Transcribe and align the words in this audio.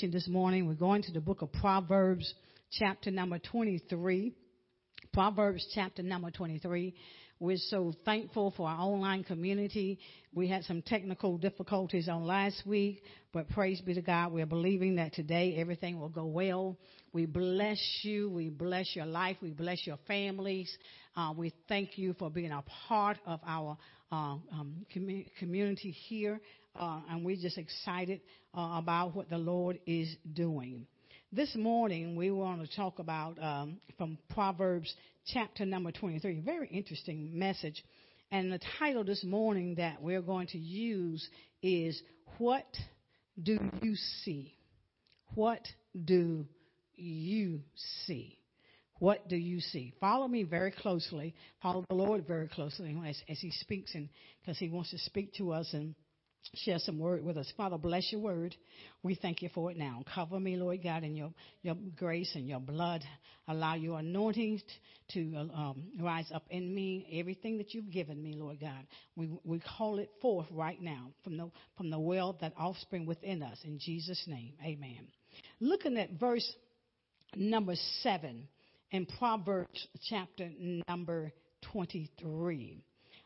this 0.00 0.28
morning. 0.28 0.66
We're 0.66 0.74
going 0.74 1.02
to 1.02 1.12
the 1.12 1.20
book 1.20 1.40
of 1.40 1.52
Proverbs, 1.52 2.34
chapter 2.72 3.10
number 3.12 3.38
23. 3.38 4.34
Proverbs, 5.12 5.66
chapter 5.72 6.02
number 6.02 6.30
23. 6.30 6.92
We're 7.38 7.56
so 7.56 7.94
thankful 8.04 8.52
for 8.56 8.68
our 8.68 8.80
online 8.80 9.22
community. 9.22 9.98
We 10.34 10.48
had 10.48 10.64
some 10.64 10.82
technical 10.82 11.38
difficulties 11.38 12.08
on 12.08 12.26
last 12.26 12.64
week, 12.66 13.02
but 13.32 13.48
praise 13.48 13.80
be 13.80 13.94
to 13.94 14.02
God. 14.02 14.32
We're 14.32 14.46
believing 14.46 14.96
that 14.96 15.14
today 15.14 15.56
everything 15.58 16.00
will 16.00 16.08
go 16.10 16.26
well. 16.26 16.76
We 17.12 17.26
bless 17.26 17.80
you. 18.02 18.28
We 18.28 18.50
bless 18.50 18.94
your 18.94 19.06
life. 19.06 19.36
We 19.40 19.50
bless 19.50 19.86
your 19.86 19.98
families. 20.08 20.76
Uh, 21.16 21.32
we 21.36 21.52
thank 21.68 21.96
you 21.96 22.14
for 22.18 22.30
being 22.30 22.50
a 22.50 22.64
part 22.88 23.18
of 23.26 23.40
our 23.46 23.78
uh, 24.10 24.36
um, 24.52 24.84
com- 24.92 25.24
community 25.38 25.92
here, 25.92 26.40
uh, 26.78 27.00
and 27.10 27.24
we're 27.24 27.36
just 27.36 27.58
excited 27.58 28.20
uh, 28.56 28.78
about 28.78 29.14
what 29.14 29.30
the 29.30 29.38
Lord 29.38 29.78
is 29.86 30.14
doing. 30.32 30.86
This 31.32 31.54
morning, 31.56 32.16
we 32.16 32.30
want 32.30 32.68
to 32.68 32.76
talk 32.76 32.98
about 32.98 33.42
um, 33.42 33.78
from 33.98 34.18
Proverbs 34.30 34.94
chapter 35.26 35.64
number 35.64 35.90
23. 35.90 36.40
Very 36.40 36.68
interesting 36.68 37.38
message. 37.38 37.82
And 38.30 38.52
the 38.52 38.60
title 38.78 39.04
this 39.04 39.24
morning 39.24 39.76
that 39.76 40.00
we're 40.00 40.22
going 40.22 40.46
to 40.48 40.58
use 40.58 41.28
is 41.62 42.00
What 42.38 42.66
Do 43.42 43.58
You 43.82 43.96
See? 44.24 44.54
What 45.34 45.66
do 46.04 46.46
you 46.94 47.60
see? 48.06 48.38
What 49.00 49.28
do 49.28 49.36
you 49.36 49.60
see? 49.60 49.92
Follow 50.00 50.28
me 50.28 50.44
very 50.44 50.70
closely. 50.70 51.34
Follow 51.60 51.84
the 51.88 51.96
Lord 51.96 52.26
very 52.26 52.48
closely 52.48 52.96
as, 53.06 53.20
as 53.28 53.40
He 53.40 53.50
speaks, 53.50 53.94
and 53.94 54.08
because 54.40 54.58
He 54.58 54.68
wants 54.68 54.90
to 54.90 54.98
speak 54.98 55.34
to 55.34 55.52
us 55.52 55.68
and 55.72 55.94
share 56.54 56.78
some 56.78 56.98
word 56.98 57.24
with 57.24 57.36
us. 57.36 57.52
Father, 57.56 57.78
bless 57.78 58.10
your 58.12 58.20
word. 58.20 58.54
We 59.02 59.14
thank 59.14 59.42
you 59.42 59.48
for 59.54 59.70
it 59.70 59.76
now. 59.76 60.02
Cover 60.14 60.38
me, 60.38 60.56
Lord 60.56 60.82
God, 60.82 61.04
in 61.04 61.16
your, 61.16 61.30
your 61.62 61.76
grace 61.96 62.30
and 62.34 62.48
your 62.48 62.60
blood. 62.60 63.02
Allow 63.48 63.74
your 63.74 63.98
anointing 63.98 64.62
to 65.12 65.36
um, 65.54 65.84
rise 66.00 66.30
up 66.34 66.44
in 66.50 66.74
me. 66.74 67.18
Everything 67.20 67.58
that 67.58 67.74
you've 67.74 67.90
given 67.90 68.22
me, 68.22 68.34
Lord 68.34 68.60
God, 68.60 68.86
we, 69.16 69.30
we 69.44 69.60
call 69.60 69.98
it 69.98 70.10
forth 70.22 70.46
right 70.50 70.80
now 70.80 71.10
from 71.22 71.36
the, 71.36 71.50
from 71.76 71.90
the 71.90 71.98
well 71.98 72.36
that 72.40 72.52
offspring 72.56 73.06
within 73.06 73.42
us. 73.42 73.58
In 73.64 73.78
Jesus' 73.78 74.22
name, 74.26 74.54
amen. 74.64 75.08
Looking 75.60 75.98
at 75.98 76.12
verse 76.18 76.50
number 77.36 77.74
seven 78.02 78.48
in 78.90 79.06
Proverbs 79.18 79.88
chapter 80.08 80.50
number 80.88 81.32
23. 81.72 82.84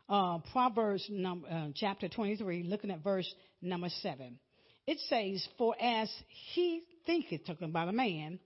Uh, 0.08 0.38
Proverbs 0.52 1.06
number, 1.10 1.46
uh, 1.48 1.68
chapter 1.74 2.08
23, 2.08 2.62
looking 2.62 2.90
at 2.90 3.04
verse 3.04 3.30
number 3.60 3.90
7. 4.00 4.38
It 4.86 4.98
says, 5.08 5.46
For 5.58 5.74
as 5.78 6.10
he 6.54 6.82
thinketh, 7.04 7.46
talking 7.46 7.68
about 7.68 7.88
a 7.88 7.92
man, 7.92 8.38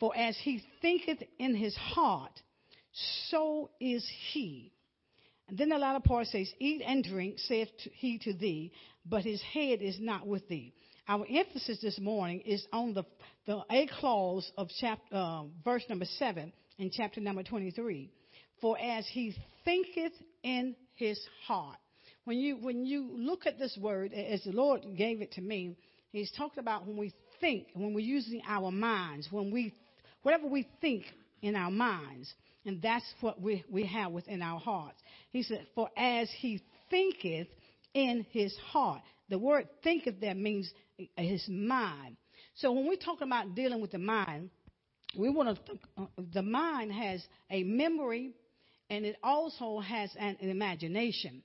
for 0.00 0.16
as 0.16 0.38
he 0.42 0.62
thinketh 0.80 1.18
in 1.38 1.54
his 1.54 1.76
heart, 1.76 2.32
so 3.28 3.68
is 3.78 4.06
he. 4.32 4.72
And 5.48 5.58
then 5.58 5.68
the 5.68 5.76
latter 5.76 6.00
part 6.00 6.28
says, 6.28 6.50
Eat 6.58 6.82
and 6.86 7.04
drink, 7.04 7.38
saith 7.40 7.68
he 7.92 8.18
to 8.20 8.32
thee, 8.32 8.72
but 9.04 9.22
his 9.22 9.42
head 9.42 9.82
is 9.82 9.98
not 10.00 10.26
with 10.26 10.48
thee. 10.48 10.72
Our 11.06 11.26
emphasis 11.28 11.78
this 11.82 11.98
morning 12.00 12.40
is 12.40 12.66
on 12.72 12.94
the, 12.94 13.04
the 13.46 13.60
A 13.70 13.86
clause 14.00 14.50
of 14.56 14.68
chapter, 14.80 15.14
uh, 15.14 15.42
verse 15.62 15.84
number 15.90 16.06
7 16.06 16.52
in 16.78 16.90
chapter 16.90 17.20
number 17.20 17.42
23. 17.42 18.10
For 18.62 18.78
as 18.78 19.06
he 19.08 19.34
thinketh 19.66 20.12
in 20.42 20.74
his 20.94 21.20
heart. 21.46 21.78
When 22.24 22.38
you, 22.38 22.56
when 22.56 22.84
you 22.84 23.10
look 23.16 23.46
at 23.46 23.58
this 23.58 23.76
word, 23.80 24.12
as 24.12 24.44
the 24.44 24.52
Lord 24.52 24.82
gave 24.96 25.22
it 25.22 25.32
to 25.32 25.40
me, 25.40 25.76
he's 26.10 26.30
talked 26.32 26.58
about 26.58 26.86
when 26.86 26.96
we 26.96 27.12
think, 27.40 27.66
when 27.74 27.94
we're 27.94 28.00
using 28.00 28.42
our 28.46 28.70
minds, 28.70 29.28
when 29.30 29.50
we, 29.50 29.74
whatever 30.22 30.46
we 30.46 30.68
think 30.80 31.04
in 31.40 31.56
our 31.56 31.70
minds, 31.70 32.32
and 32.64 32.80
that's 32.80 33.04
what 33.20 33.40
we, 33.40 33.64
we 33.68 33.84
have 33.86 34.12
within 34.12 34.40
our 34.40 34.60
hearts. 34.60 34.98
He 35.32 35.42
said, 35.42 35.66
for 35.74 35.90
as 35.96 36.30
he 36.38 36.62
thinketh 36.90 37.48
in 37.94 38.24
his 38.30 38.56
heart. 38.70 39.02
The 39.28 39.38
word 39.38 39.68
thinketh 39.82 40.20
there 40.20 40.34
means 40.34 40.70
his 41.16 41.44
mind. 41.48 42.16
So 42.54 42.72
when 42.72 42.88
we 42.88 42.96
talk 42.96 43.20
about 43.20 43.54
dealing 43.54 43.80
with 43.80 43.92
the 43.92 43.98
mind, 43.98 44.50
we 45.18 45.28
want 45.28 45.58
to, 45.66 45.72
uh, 45.98 46.06
the 46.32 46.42
mind 46.42 46.92
has 46.92 47.22
a 47.50 47.64
memory 47.64 48.32
and 48.92 49.06
it 49.06 49.16
also 49.22 49.80
has 49.80 50.10
an, 50.18 50.36
an 50.42 50.50
imagination. 50.50 51.42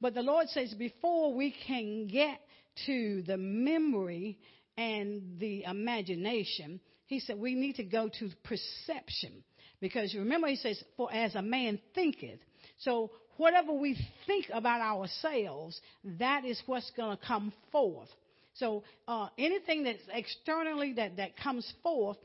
But 0.00 0.12
the 0.12 0.22
Lord 0.22 0.48
says 0.48 0.74
before 0.74 1.32
we 1.32 1.54
can 1.66 2.08
get 2.08 2.40
to 2.86 3.22
the 3.22 3.36
memory 3.36 4.40
and 4.76 5.38
the 5.38 5.62
imagination, 5.62 6.80
He 7.06 7.20
said 7.20 7.38
we 7.38 7.54
need 7.54 7.76
to 7.76 7.84
go 7.84 8.08
to 8.18 8.30
perception. 8.42 9.44
Because 9.80 10.12
remember, 10.16 10.48
He 10.48 10.56
says, 10.56 10.82
For 10.96 11.12
as 11.14 11.36
a 11.36 11.42
man 11.42 11.78
thinketh. 11.94 12.40
So 12.78 13.12
whatever 13.36 13.72
we 13.72 13.96
think 14.26 14.46
about 14.52 14.80
ourselves, 14.80 15.80
that 16.18 16.44
is 16.44 16.60
what's 16.66 16.90
going 16.96 17.16
to 17.16 17.24
come 17.24 17.52
forth. 17.70 18.08
So 18.54 18.82
uh, 19.06 19.28
anything 19.38 19.84
that's 19.84 20.02
externally 20.12 20.94
that, 20.94 21.18
that 21.18 21.36
comes 21.36 21.72
forth 21.84 22.16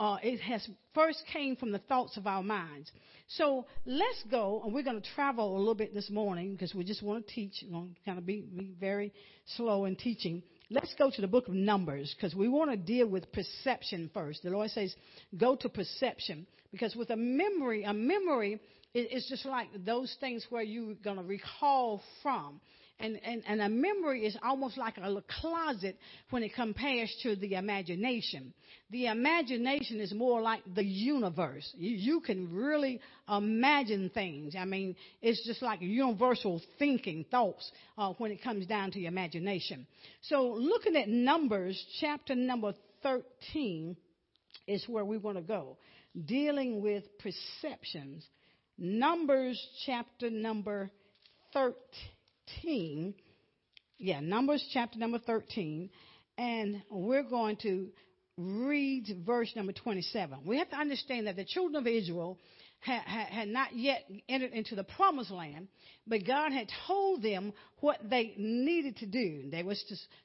uh, 0.00 0.16
it 0.22 0.40
has 0.40 0.66
first 0.94 1.22
came 1.30 1.54
from 1.56 1.72
the 1.72 1.78
thoughts 1.78 2.16
of 2.16 2.26
our 2.26 2.42
minds. 2.42 2.90
So 3.28 3.66
let's 3.84 4.24
go, 4.30 4.62
and 4.64 4.74
we're 4.74 4.82
going 4.82 5.00
to 5.00 5.08
travel 5.14 5.56
a 5.56 5.58
little 5.58 5.74
bit 5.74 5.92
this 5.92 6.08
morning 6.10 6.52
because 6.52 6.74
we 6.74 6.84
just 6.84 7.02
want 7.02 7.28
to 7.28 7.34
teach. 7.34 7.62
We're 7.64 7.72
going 7.72 7.94
to 7.94 8.00
kind 8.06 8.18
of 8.18 8.24
be, 8.24 8.40
be 8.40 8.72
very 8.80 9.12
slow 9.56 9.84
in 9.84 9.96
teaching. 9.96 10.42
Let's 10.70 10.94
go 10.94 11.10
to 11.10 11.20
the 11.20 11.28
book 11.28 11.48
of 11.48 11.54
Numbers 11.54 12.14
because 12.16 12.34
we 12.34 12.48
want 12.48 12.70
to 12.70 12.76
deal 12.78 13.08
with 13.08 13.30
perception 13.30 14.10
first. 14.14 14.42
The 14.42 14.50
Lord 14.50 14.70
says, 14.70 14.94
go 15.36 15.54
to 15.56 15.68
perception 15.68 16.46
because 16.72 16.96
with 16.96 17.10
a 17.10 17.16
memory, 17.16 17.84
a 17.84 17.92
memory 17.92 18.58
is 18.94 19.26
just 19.28 19.44
like 19.44 19.68
those 19.84 20.16
things 20.18 20.46
where 20.48 20.62
you're 20.62 20.94
going 20.94 21.18
to 21.18 21.22
recall 21.22 22.02
from. 22.22 22.60
And, 23.00 23.18
and, 23.24 23.42
and 23.46 23.60
a 23.62 23.68
memory 23.68 24.26
is 24.26 24.36
almost 24.42 24.76
like 24.76 24.98
a 24.98 25.24
closet 25.40 25.96
when 26.30 26.42
it 26.42 26.54
compares 26.54 27.14
to 27.22 27.34
the 27.34 27.54
imagination. 27.54 28.52
The 28.90 29.06
imagination 29.06 30.00
is 30.00 30.12
more 30.12 30.42
like 30.42 30.62
the 30.74 30.84
universe. 30.84 31.72
You, 31.76 31.90
you 31.90 32.20
can 32.20 32.52
really 32.52 33.00
imagine 33.28 34.10
things. 34.12 34.54
I 34.58 34.64
mean, 34.66 34.96
it's 35.22 35.44
just 35.46 35.62
like 35.62 35.80
universal 35.80 36.60
thinking, 36.78 37.24
thoughts, 37.30 37.70
uh, 37.96 38.12
when 38.18 38.32
it 38.32 38.42
comes 38.42 38.66
down 38.66 38.90
to 38.92 39.04
imagination. 39.04 39.86
So 40.22 40.54
looking 40.58 40.96
at 40.96 41.08
Numbers, 41.08 41.82
chapter 42.00 42.34
number 42.34 42.74
13 43.02 43.96
is 44.66 44.84
where 44.88 45.04
we 45.04 45.16
want 45.16 45.36
to 45.36 45.42
go. 45.42 45.78
Dealing 46.26 46.82
with 46.82 47.04
perceptions. 47.18 48.26
Numbers 48.78 49.60
chapter 49.86 50.30
number 50.30 50.90
13. 51.52 51.74
13. 52.56 53.14
Yeah, 53.98 54.20
Numbers 54.20 54.66
chapter 54.72 54.98
number 54.98 55.18
13. 55.18 55.90
And 56.38 56.82
we're 56.90 57.28
going 57.28 57.56
to 57.62 57.88
read 58.36 59.22
verse 59.26 59.52
number 59.54 59.72
27. 59.72 60.40
We 60.46 60.58
have 60.58 60.70
to 60.70 60.76
understand 60.76 61.26
that 61.26 61.36
the 61.36 61.44
children 61.44 61.76
of 61.76 61.86
Israel 61.86 62.38
had, 62.80 63.02
had, 63.02 63.26
had, 63.26 63.48
not 63.48 63.76
yet 63.76 64.08
entered 64.28 64.52
into 64.52 64.74
the 64.74 64.84
promised 64.84 65.30
land, 65.30 65.68
but 66.06 66.26
God 66.26 66.52
had 66.52 66.70
told 66.86 67.22
them 67.22 67.52
what 67.80 67.98
they 68.08 68.32
needed 68.38 68.96
to 68.98 69.06
do. 69.06 69.50
They 69.50 69.62
were 69.62 69.74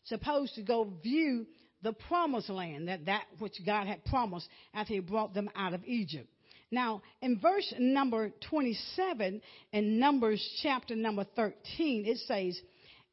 supposed 0.06 0.56
to 0.56 0.62
go 0.62 0.94
view 1.04 1.46
the 1.82 1.92
promised 1.94 2.50
land, 2.50 2.88
that, 2.88 3.06
that 3.06 3.26
which 3.40 3.54
God 3.66 3.88
had 3.88 4.06
promised 4.06 4.48
after 4.74 4.94
he 4.94 5.00
brought 5.02 5.34
them 5.34 5.50
out 5.56 5.74
of 5.74 5.84
Egypt. 5.86 6.30
Now, 6.72 7.04
in 7.22 7.40
verse 7.40 7.74
number 7.78 8.32
27 8.50 9.42
in 9.72 10.00
Numbers 10.00 10.60
chapter 10.64 10.96
number 10.96 11.26
13, 11.36 12.06
it 12.06 12.18
says, 12.28 12.60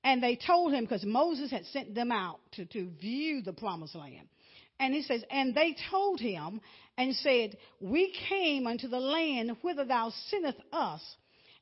And 0.02 0.22
they 0.22 0.36
told 0.36 0.72
him, 0.72 0.84
because 0.84 1.04
Moses 1.04 1.50
had 1.50 1.66
sent 1.66 1.94
them 1.94 2.10
out 2.10 2.40
to, 2.52 2.64
to 2.66 2.90
view 3.00 3.42
the 3.42 3.52
promised 3.52 3.94
land. 3.94 4.28
And 4.80 4.94
he 4.94 5.02
says, 5.02 5.22
And 5.30 5.54
they 5.54 5.76
told 5.90 6.19
him 6.19 6.60
and 6.96 7.14
said, 7.16 7.56
We 7.81 8.14
came 8.28 8.66
unto 8.66 8.88
the 8.88 8.99
land 8.99 9.56
whither 9.62 9.84
thou 9.84 10.12
sendest 10.28 10.58
us, 10.72 11.02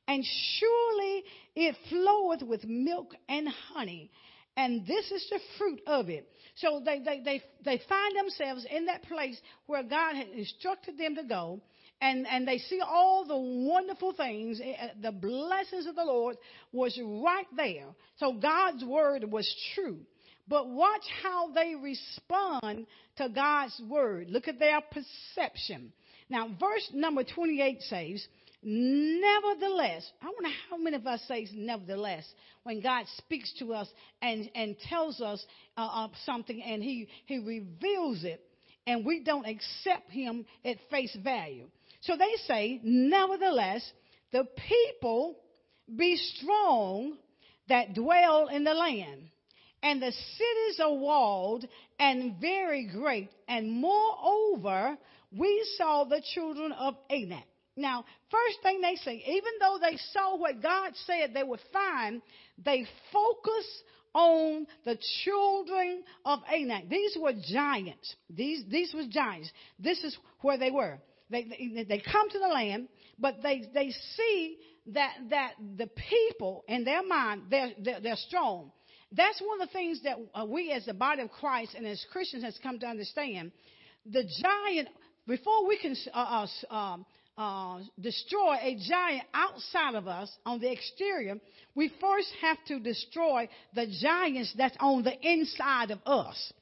and 0.07 0.25
surely 0.57 1.23
it 1.55 1.75
floweth 1.89 2.41
with 2.41 2.63
milk 2.63 3.13
and 3.29 3.47
honey. 3.47 4.11
And 4.57 4.85
this 4.85 5.11
is 5.11 5.27
the 5.29 5.39
fruit 5.57 5.81
of 5.87 6.09
it. 6.09 6.27
So 6.55 6.81
they, 6.83 6.99
they, 6.99 7.21
they, 7.23 7.41
they 7.63 7.81
find 7.87 8.17
themselves 8.17 8.65
in 8.69 8.85
that 8.87 9.03
place 9.03 9.39
where 9.65 9.83
God 9.83 10.15
had 10.15 10.27
instructed 10.29 10.97
them 10.97 11.15
to 11.15 11.23
go 11.23 11.61
and, 12.01 12.25
and 12.27 12.47
they 12.47 12.57
see 12.57 12.81
all 12.81 13.25
the 13.25 13.37
wonderful 13.37 14.13
things, 14.13 14.59
eh, 14.59 14.73
eh, 14.77 14.89
the 15.01 15.11
blessings 15.11 15.85
of 15.85 15.95
the 15.95 16.03
Lord 16.03 16.35
was 16.73 16.99
right 16.99 17.45
there. 17.55 17.85
So 18.17 18.33
God's 18.33 18.83
word 18.83 19.23
was 19.31 19.47
true. 19.75 19.99
But 20.47 20.67
watch 20.67 21.03
how 21.21 21.51
they 21.53 21.75
respond 21.75 22.87
to 23.17 23.29
God's 23.29 23.79
word. 23.87 24.29
Look 24.29 24.47
at 24.47 24.57
their 24.57 24.81
perception. 24.81 25.93
Now, 26.27 26.47
verse 26.59 26.89
number 26.93 27.23
28 27.23 27.81
says, 27.83 28.27
Nevertheless, 28.63 30.11
I 30.21 30.25
wonder 30.25 30.55
how 30.69 30.77
many 30.77 30.95
of 30.95 31.07
us 31.07 31.21
say 31.27 31.47
nevertheless 31.53 32.27
when 32.63 32.81
God 32.81 33.05
speaks 33.17 33.51
to 33.59 33.73
us 33.73 33.87
and, 34.21 34.49
and 34.53 34.75
tells 34.87 35.19
us 35.19 35.43
uh, 35.77 36.07
something 36.25 36.61
and 36.61 36.83
he, 36.83 37.07
he 37.25 37.39
reveals 37.39 38.23
it 38.23 38.43
and 38.85 39.05
we 39.05 39.23
don't 39.23 39.45
accept 39.45 40.11
him 40.11 40.45
at 40.65 40.77
face 40.89 41.15
value. 41.23 41.67
So 42.01 42.17
they 42.17 42.33
say, 42.47 42.79
nevertheless, 42.83 43.89
the 44.31 44.45
people 44.67 45.37
be 45.95 46.17
strong 46.17 47.17
that 47.69 47.93
dwell 47.93 48.47
in 48.47 48.63
the 48.63 48.73
land. 48.73 49.29
And 49.83 50.01
the 50.01 50.11
cities 50.11 50.79
are 50.79 50.93
walled 50.93 51.65
and 51.99 52.39
very 52.39 52.87
great. 52.91 53.29
And 53.47 53.71
moreover, 53.71 54.97
we 55.35 55.65
saw 55.77 56.03
the 56.03 56.21
children 56.33 56.71
of 56.71 56.95
Anak. 57.09 57.45
Now, 57.75 58.05
first 58.29 58.61
thing 58.61 58.81
they 58.81 58.95
say, 58.95 59.23
even 59.25 59.53
though 59.59 59.77
they 59.81 59.97
saw 60.11 60.37
what 60.37 60.61
God 60.61 60.91
said 61.05 61.33
they 61.33 61.43
would 61.43 61.61
find, 61.71 62.21
they 62.63 62.85
focus 63.11 63.65
on 64.13 64.67
the 64.85 64.97
children 65.23 66.03
of 66.25 66.39
Anak. 66.53 66.89
These 66.89 67.17
were 67.19 67.33
giants. 67.49 68.15
These, 68.29 68.65
these 68.69 68.93
were 68.93 69.05
giants. 69.09 69.49
This 69.79 70.03
is 70.03 70.15
where 70.41 70.57
they 70.57 70.69
were. 70.69 70.99
They, 71.31 71.43
they, 71.73 71.83
they 71.83 71.99
come 71.99 72.29
to 72.29 72.39
the 72.39 72.47
land, 72.47 72.89
but 73.17 73.41
they, 73.41 73.63
they 73.73 73.91
see 74.15 74.57
that, 74.87 75.13
that 75.29 75.53
the 75.77 75.87
people 76.09 76.63
in 76.67 76.83
their 76.83 77.05
mind, 77.05 77.43
they're, 77.49 77.71
they're, 77.79 78.01
they're 78.01 78.15
strong. 78.15 78.71
That's 79.11 79.41
one 79.41 79.61
of 79.61 79.67
the 79.67 79.73
things 79.73 80.01
that 80.03 80.17
uh, 80.33 80.45
we 80.45 80.71
as 80.71 80.85
the 80.85 80.93
body 80.93 81.21
of 81.21 81.31
Christ 81.31 81.73
and 81.75 81.85
as 81.85 82.05
Christians 82.11 82.43
has 82.43 82.57
come 82.61 82.79
to 82.79 82.85
understand. 82.85 83.51
The 84.05 84.23
giant, 84.41 84.89
before 85.27 85.67
we 85.67 85.77
can 85.77 85.95
uh, 86.13 86.47
uh, 86.69 86.73
um, 86.73 87.05
uh, 87.37 87.79
destroy 87.99 88.55
a 88.61 88.77
giant 88.87 89.23
outside 89.33 89.95
of 89.95 90.07
us 90.07 90.31
on 90.45 90.59
the 90.59 90.71
exterior, 90.71 91.35
we 91.75 91.91
first 91.99 92.29
have 92.41 92.57
to 92.67 92.79
destroy 92.79 93.49
the 93.75 93.87
giants 94.01 94.53
that's 94.57 94.77
on 94.79 95.03
the 95.03 95.13
inside 95.21 95.91
of 95.91 95.99
us. 96.05 96.53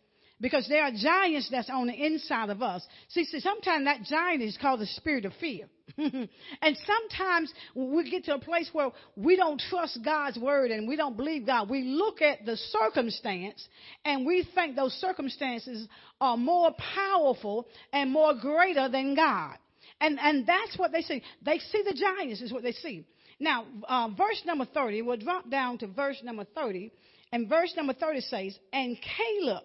Because 0.42 0.68
there 0.70 0.84
are 0.84 0.92
giants 0.92 1.50
that's 1.52 1.70
on 1.70 1.88
the 1.88 2.06
inside 2.06 2.50
of 2.50 2.62
us. 2.62 2.86
See, 3.10 3.26
see 3.26 3.42
sometimes 3.42 3.86
that 3.86 4.04
giant 4.04 4.42
is 4.42 4.58
called 4.58 4.80
the 4.80 4.86
spirit 4.86 5.26
of 5.26 5.34
fear. 5.40 5.66
and 5.98 6.78
sometimes 6.86 7.54
we 7.76 8.10
get 8.10 8.26
to 8.26 8.36
a 8.36 8.40
place 8.40 8.70
where 8.72 8.92
we 9.18 9.36
don't 9.36 9.62
trust 9.70 10.00
God's 10.04 10.38
word 10.38 10.72
and 10.72 10.88
we 10.88 10.96
don't 10.96 11.18
believe 11.18 11.46
God. 11.46 11.70
We 11.70 11.84
look 11.84 12.22
at 12.22 12.46
the 12.46 12.56
circumstance 12.56 13.68
and 14.06 14.26
we 14.26 14.48
think 14.56 14.76
those 14.76 14.94
circumstances 14.94 15.88
are 16.22 16.38
more 16.38 16.72
powerful 16.96 17.68
and 17.92 18.10
more 18.12 18.34
greater 18.34 18.88
than 18.88 19.16
God. 19.16 19.58
And, 20.00 20.18
and 20.20 20.48
that's 20.48 20.78
what 20.78 20.94
they 20.94 21.02
see. 21.02 21.22
They 21.42 21.60
see 21.60 21.84
the 21.84 21.94
giants 21.94 22.42
is 22.42 22.54
what 22.54 22.64
they 22.64 22.72
see. 22.72 23.06
Now, 23.40 23.66
uh, 23.88 24.10
verse 24.18 24.42
number 24.46 24.66
30, 24.66 25.02
we'll 25.02 25.18
drop 25.18 25.50
down 25.50 25.78
to 25.80 25.88
verse 25.88 26.22
number 26.24 26.46
30. 26.56 26.92
And 27.32 27.48
verse 27.48 27.74
number 27.76 27.94
30 27.94 28.22
says, 28.22 28.60
And 28.74 28.98
Caleb, 29.18 29.64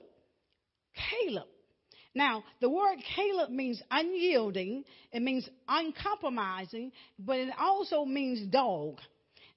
Caleb. 0.95 1.47
Now, 2.15 2.45
the 2.61 2.71
word 2.71 2.99
Caleb 3.17 3.51
means 3.51 3.83
unyielding, 3.91 4.85
it 5.13 5.21
means 5.21 5.49
uncompromising, 5.69 6.93
but 7.19 7.39
it 7.39 7.51
also 7.59 8.05
means 8.05 8.47
dog. 8.53 9.01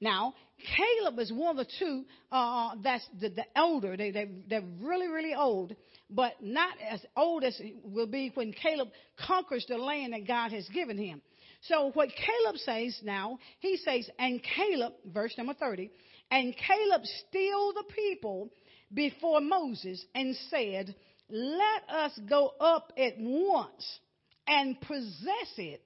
Now, 0.02 0.34
Caleb 0.76 1.20
is 1.20 1.32
one 1.32 1.58
of 1.58 1.66
the 1.66 1.72
two 1.80 2.06
uh, 2.32 2.72
that's 2.84 3.08
the, 3.20 3.30
the 3.30 3.46
elder. 3.56 3.96
They, 3.96 4.12
they, 4.12 4.28
they're 4.50 4.64
really, 4.80 5.08
really 5.08 5.36
old, 5.36 5.76
but 6.10 6.34
not 6.42 6.74
as 6.90 7.04
old 7.16 7.44
as 7.44 7.60
will 7.84 8.08
be 8.08 8.32
when 8.34 8.54
Caleb 8.54 8.90
conquers 9.26 9.66
the 9.68 9.78
land 9.78 10.14
that 10.14 10.28
God 10.28 10.52
has 10.52 10.68
given 10.70 10.98
him. 10.98 11.22
So 11.62 11.92
what 11.94 12.10
Caleb 12.10 12.58
says 12.58 13.00
now, 13.04 13.40
he 13.60 13.78
says, 13.78 14.10
and 14.20 14.42
Caleb, 14.56 14.94
verse 15.06 15.34
number 15.38 15.54
30, 15.54 15.90
and 16.30 16.56
Caleb 16.56 17.02
stilled 17.28 17.76
the 17.76 17.94
people 17.96 18.50
before 18.94 19.42
Moses 19.42 20.04
and 20.14 20.36
said, 20.50 20.96
let 21.30 21.90
us 21.90 22.20
go 22.30 22.54
up 22.60 22.94
at 22.98 23.14
once 23.18 24.00
and 24.48 24.80
possess 24.82 25.54
it, 25.58 25.82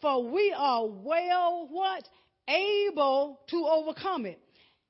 for 0.00 0.30
we 0.30 0.54
are 0.56 0.86
well 0.86 1.68
what? 1.70 2.08
Able 2.48 3.40
to 3.48 3.66
overcome 3.66 4.26
it. 4.26 4.40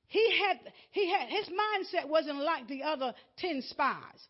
He 0.07 0.39
had, 0.39 0.59
he 0.91 1.11
had, 1.11 1.27
his 1.27 1.47
mindset 1.47 2.07
wasn't 2.07 2.37
like 2.37 2.67
the 2.67 2.83
other 2.83 3.13
10 3.39 3.63
spies. 3.63 4.27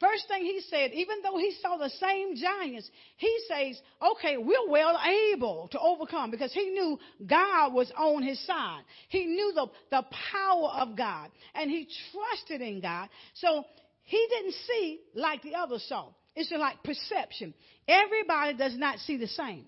First 0.00 0.26
thing 0.26 0.42
he 0.42 0.60
said, 0.68 0.90
even 0.92 1.22
though 1.22 1.38
he 1.38 1.54
saw 1.62 1.76
the 1.76 1.90
same 1.90 2.34
giants, 2.36 2.90
he 3.16 3.38
says, 3.48 3.80
okay, 4.02 4.36
we're 4.36 4.68
well 4.68 4.98
able 5.32 5.68
to 5.70 5.78
overcome 5.78 6.30
because 6.30 6.52
he 6.52 6.70
knew 6.70 6.98
God 7.24 7.72
was 7.72 7.92
on 7.96 8.22
his 8.22 8.44
side. 8.44 8.82
He 9.08 9.24
knew 9.24 9.52
the, 9.54 9.66
the 9.90 10.04
power 10.32 10.68
of 10.80 10.96
God 10.96 11.30
and 11.54 11.70
he 11.70 11.88
trusted 12.12 12.60
in 12.60 12.80
God. 12.80 13.08
So 13.34 13.64
he 14.04 14.26
didn't 14.28 14.54
see 14.66 15.00
like 15.14 15.42
the 15.42 15.54
others 15.54 15.84
saw. 15.88 16.08
It's 16.36 16.50
like 16.50 16.82
perception. 16.82 17.54
Everybody 17.86 18.54
does 18.54 18.76
not 18.76 18.98
see 19.00 19.16
the 19.16 19.28
same. 19.28 19.64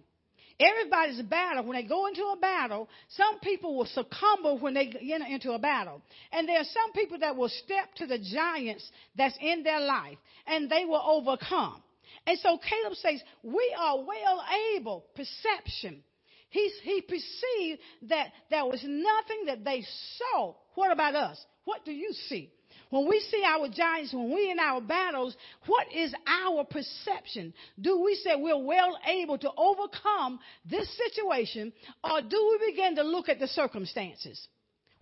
Everybody's 0.58 1.20
a 1.20 1.24
battle. 1.24 1.64
When 1.64 1.76
they 1.76 1.86
go 1.86 2.06
into 2.06 2.22
a 2.22 2.36
battle, 2.40 2.88
some 3.08 3.40
people 3.40 3.76
will 3.76 3.86
succumb 3.86 4.60
when 4.60 4.72
they 4.72 4.90
enter 5.12 5.26
into 5.26 5.52
a 5.52 5.58
battle. 5.58 6.02
And 6.32 6.48
there 6.48 6.58
are 6.58 6.64
some 6.64 6.92
people 6.92 7.18
that 7.18 7.36
will 7.36 7.50
step 7.50 7.94
to 7.96 8.06
the 8.06 8.18
giants 8.18 8.90
that's 9.16 9.36
in 9.40 9.62
their 9.62 9.80
life 9.80 10.16
and 10.46 10.70
they 10.70 10.84
will 10.86 11.02
overcome. 11.04 11.82
And 12.26 12.38
so 12.38 12.58
Caleb 12.58 12.94
says, 12.94 13.22
we 13.42 13.74
are 13.78 13.98
well 13.98 14.42
able, 14.74 15.04
perception. 15.14 16.02
He, 16.48 16.72
he 16.82 17.02
perceived 17.02 17.80
that 18.08 18.28
there 18.50 18.64
was 18.64 18.82
nothing 18.82 19.44
that 19.46 19.64
they 19.64 19.84
saw. 20.16 20.54
What 20.74 20.90
about 20.90 21.14
us? 21.14 21.44
What 21.64 21.84
do 21.84 21.92
you 21.92 22.12
see? 22.28 22.50
When 22.96 23.08
we 23.10 23.20
see 23.30 23.42
our 23.44 23.68
giants, 23.68 24.14
when 24.14 24.34
we 24.34 24.50
in 24.50 24.58
our 24.58 24.80
battles, 24.80 25.36
what 25.66 25.86
is 25.92 26.14
our 26.26 26.64
perception? 26.64 27.52
Do 27.78 28.02
we 28.02 28.14
say 28.14 28.30
we're 28.36 28.56
well 28.56 28.98
able 29.06 29.36
to 29.36 29.50
overcome 29.54 30.40
this 30.64 30.88
situation 30.96 31.74
or 32.02 32.22
do 32.22 32.58
we 32.58 32.72
begin 32.72 32.96
to 32.96 33.02
look 33.02 33.28
at 33.28 33.38
the 33.38 33.48
circumstances? 33.48 34.48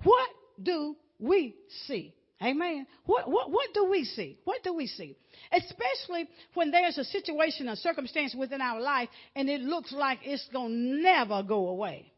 What 0.02 0.29
do 0.61 0.96
we 1.20 1.55
see? 1.87 2.12
Amen. 2.43 2.88
What, 3.06 3.31
what, 3.31 3.52
what 3.52 3.73
do 3.73 3.88
we 3.88 4.05
see? 4.05 4.38
What 4.43 4.64
do 4.64 4.75
we 4.75 4.88
see? 4.88 5.14
Especially 5.52 6.29
when 6.55 6.73
there's 6.73 6.99
a 6.99 7.05
situation, 7.05 7.69
a 7.69 7.76
circumstance 7.76 8.35
within 8.35 8.61
our 8.61 8.81
life 8.81 9.08
and 9.37 9.49
it 9.49 9.61
looks 9.61 9.93
like 9.93 10.19
it's 10.25 10.49
going 10.52 10.73
to 10.73 11.00
never 11.00 11.44
go 11.44 11.69
away. 11.69 12.11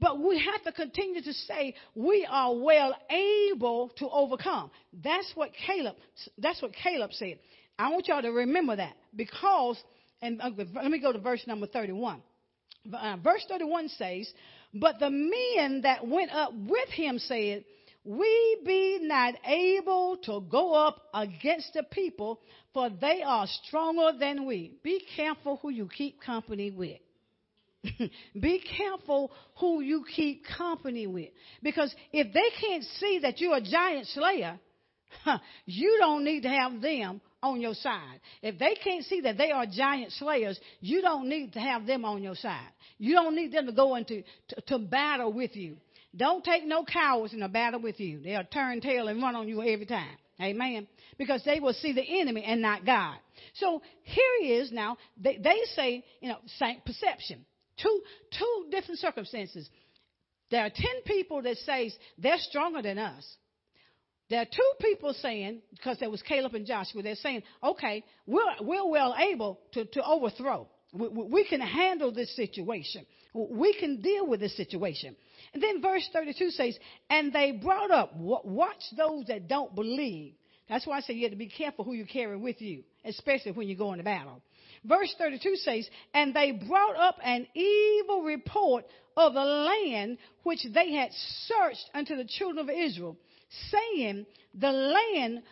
But 0.00 0.20
we 0.20 0.38
have 0.38 0.62
to 0.64 0.72
continue 0.72 1.22
to 1.22 1.32
say 1.32 1.74
we 1.94 2.26
are 2.30 2.54
well 2.54 2.94
able 3.10 3.90
to 3.98 4.08
overcome. 4.08 4.70
That's 5.02 5.30
what 5.34 5.50
Caleb, 5.66 5.96
that's 6.38 6.62
what 6.62 6.72
Caleb 6.72 7.12
said. 7.12 7.38
I 7.78 7.90
want 7.90 8.08
y'all 8.08 8.22
to 8.22 8.30
remember 8.30 8.76
that 8.76 8.96
because, 9.14 9.78
and 10.20 10.40
uh, 10.40 10.50
let 10.74 10.90
me 10.90 11.00
go 11.00 11.12
to 11.12 11.18
verse 11.18 11.42
number 11.46 11.66
31. 11.66 12.22
Uh, 12.92 13.16
verse 13.22 13.44
31 13.48 13.88
says, 13.90 14.32
But 14.74 14.98
the 14.98 15.10
men 15.10 15.82
that 15.82 16.06
went 16.06 16.32
up 16.32 16.52
with 16.54 16.88
him 16.90 17.18
said, 17.18 17.64
We 18.04 18.58
be 18.64 18.98
not 19.02 19.34
able 19.44 20.16
to 20.24 20.40
go 20.48 20.74
up 20.74 21.02
against 21.14 21.72
the 21.74 21.82
people, 21.84 22.40
for 22.72 22.88
they 22.88 23.22
are 23.24 23.46
stronger 23.64 24.16
than 24.18 24.46
we. 24.46 24.78
Be 24.82 25.04
careful 25.16 25.58
who 25.60 25.70
you 25.70 25.88
keep 25.88 26.20
company 26.20 26.70
with. 26.70 26.98
Be 28.40 28.62
careful 28.76 29.30
who 29.58 29.80
you 29.80 30.04
keep 30.14 30.44
company 30.56 31.06
with. 31.06 31.30
Because 31.62 31.94
if 32.12 32.32
they 32.32 32.50
can't 32.60 32.84
see 32.98 33.20
that 33.22 33.40
you're 33.40 33.56
a 33.56 33.62
giant 33.62 34.06
slayer, 34.08 34.58
you 35.66 35.96
don't 35.98 36.24
need 36.24 36.42
to 36.42 36.48
have 36.48 36.80
them 36.80 37.20
on 37.42 37.60
your 37.60 37.74
side. 37.74 38.20
If 38.42 38.58
they 38.58 38.74
can't 38.82 39.04
see 39.04 39.20
that 39.22 39.38
they 39.38 39.50
are 39.50 39.66
giant 39.66 40.12
slayers, 40.12 40.58
you 40.80 41.00
don't 41.02 41.28
need 41.28 41.52
to 41.52 41.60
have 41.60 41.86
them 41.86 42.04
on 42.04 42.22
your 42.22 42.34
side. 42.34 42.68
You 42.98 43.14
don't 43.14 43.36
need 43.36 43.52
them 43.52 43.66
to 43.66 43.72
go 43.72 43.94
into 43.94 44.22
to, 44.48 44.60
to 44.68 44.78
battle 44.78 45.32
with 45.32 45.54
you. 45.54 45.76
Don't 46.16 46.44
take 46.44 46.66
no 46.66 46.84
cowards 46.84 47.34
in 47.34 47.42
a 47.42 47.48
battle 47.48 47.80
with 47.80 48.00
you. 48.00 48.20
They'll 48.20 48.44
turn 48.44 48.80
tail 48.80 49.08
and 49.08 49.22
run 49.22 49.36
on 49.36 49.46
you 49.46 49.62
every 49.62 49.86
time. 49.86 50.16
Amen. 50.40 50.86
Because 51.16 51.42
they 51.44 51.60
will 51.60 51.72
see 51.72 51.92
the 51.92 52.20
enemy 52.20 52.44
and 52.44 52.62
not 52.62 52.84
God. 52.86 53.16
So 53.54 53.82
here 54.02 54.24
he 54.40 54.54
is 54.54 54.72
now. 54.72 54.96
They, 55.20 55.36
they 55.36 55.60
say, 55.74 56.04
you 56.20 56.28
know, 56.30 56.38
perception. 56.84 57.44
Two, 57.82 58.02
two 58.38 58.66
different 58.70 59.00
circumstances. 59.00 59.68
There 60.50 60.64
are 60.64 60.70
10 60.70 60.86
people 61.04 61.42
that 61.42 61.56
say 61.58 61.92
they're 62.16 62.38
stronger 62.38 62.82
than 62.82 62.98
us. 62.98 63.24
There 64.30 64.40
are 64.40 64.46
two 64.46 64.72
people 64.80 65.14
saying, 65.14 65.62
because 65.70 65.98
there 65.98 66.10
was 66.10 66.22
Caleb 66.22 66.54
and 66.54 66.66
Joshua, 66.66 67.02
they're 67.02 67.14
saying, 67.14 67.42
okay, 67.62 68.04
we're, 68.26 68.42
we're 68.60 68.86
well 68.86 69.14
able 69.18 69.60
to, 69.72 69.86
to 69.86 70.04
overthrow. 70.04 70.68
We, 70.92 71.08
we 71.08 71.44
can 71.44 71.60
handle 71.60 72.12
this 72.12 72.34
situation. 72.36 73.06
We 73.34 73.74
can 73.78 74.02
deal 74.02 74.26
with 74.26 74.40
this 74.40 74.56
situation. 74.56 75.16
And 75.54 75.62
then 75.62 75.80
verse 75.80 76.08
32 76.12 76.50
says, 76.50 76.76
and 77.08 77.32
they 77.32 77.52
brought 77.52 77.90
up, 77.90 78.16
watch 78.16 78.82
those 78.96 79.26
that 79.26 79.48
don't 79.48 79.74
believe. 79.74 80.34
That's 80.68 80.86
why 80.86 80.98
I 80.98 81.00
say 81.00 81.14
you 81.14 81.22
have 81.22 81.32
to 81.32 81.36
be 81.36 81.48
careful 81.48 81.84
who 81.84 81.94
you 81.94 82.04
carry 82.04 82.36
with 82.36 82.60
you, 82.60 82.84
especially 83.04 83.52
when 83.52 83.68
you 83.68 83.76
go 83.76 83.92
into 83.92 84.04
battle. 84.04 84.42
Verse 84.84 85.14
32 85.18 85.56
says, 85.56 85.88
And 86.14 86.34
they 86.34 86.52
brought 86.52 86.96
up 86.96 87.16
an 87.22 87.46
evil 87.54 88.22
report 88.22 88.84
of 89.16 89.34
the 89.34 89.44
land 89.44 90.18
which 90.44 90.64
they 90.72 90.92
had 90.92 91.10
searched 91.46 91.90
unto 91.94 92.16
the 92.16 92.24
children 92.24 92.68
of 92.68 92.74
Israel, 92.74 93.16
saying, 93.70 94.26
The 94.54 94.70
land 94.70 95.42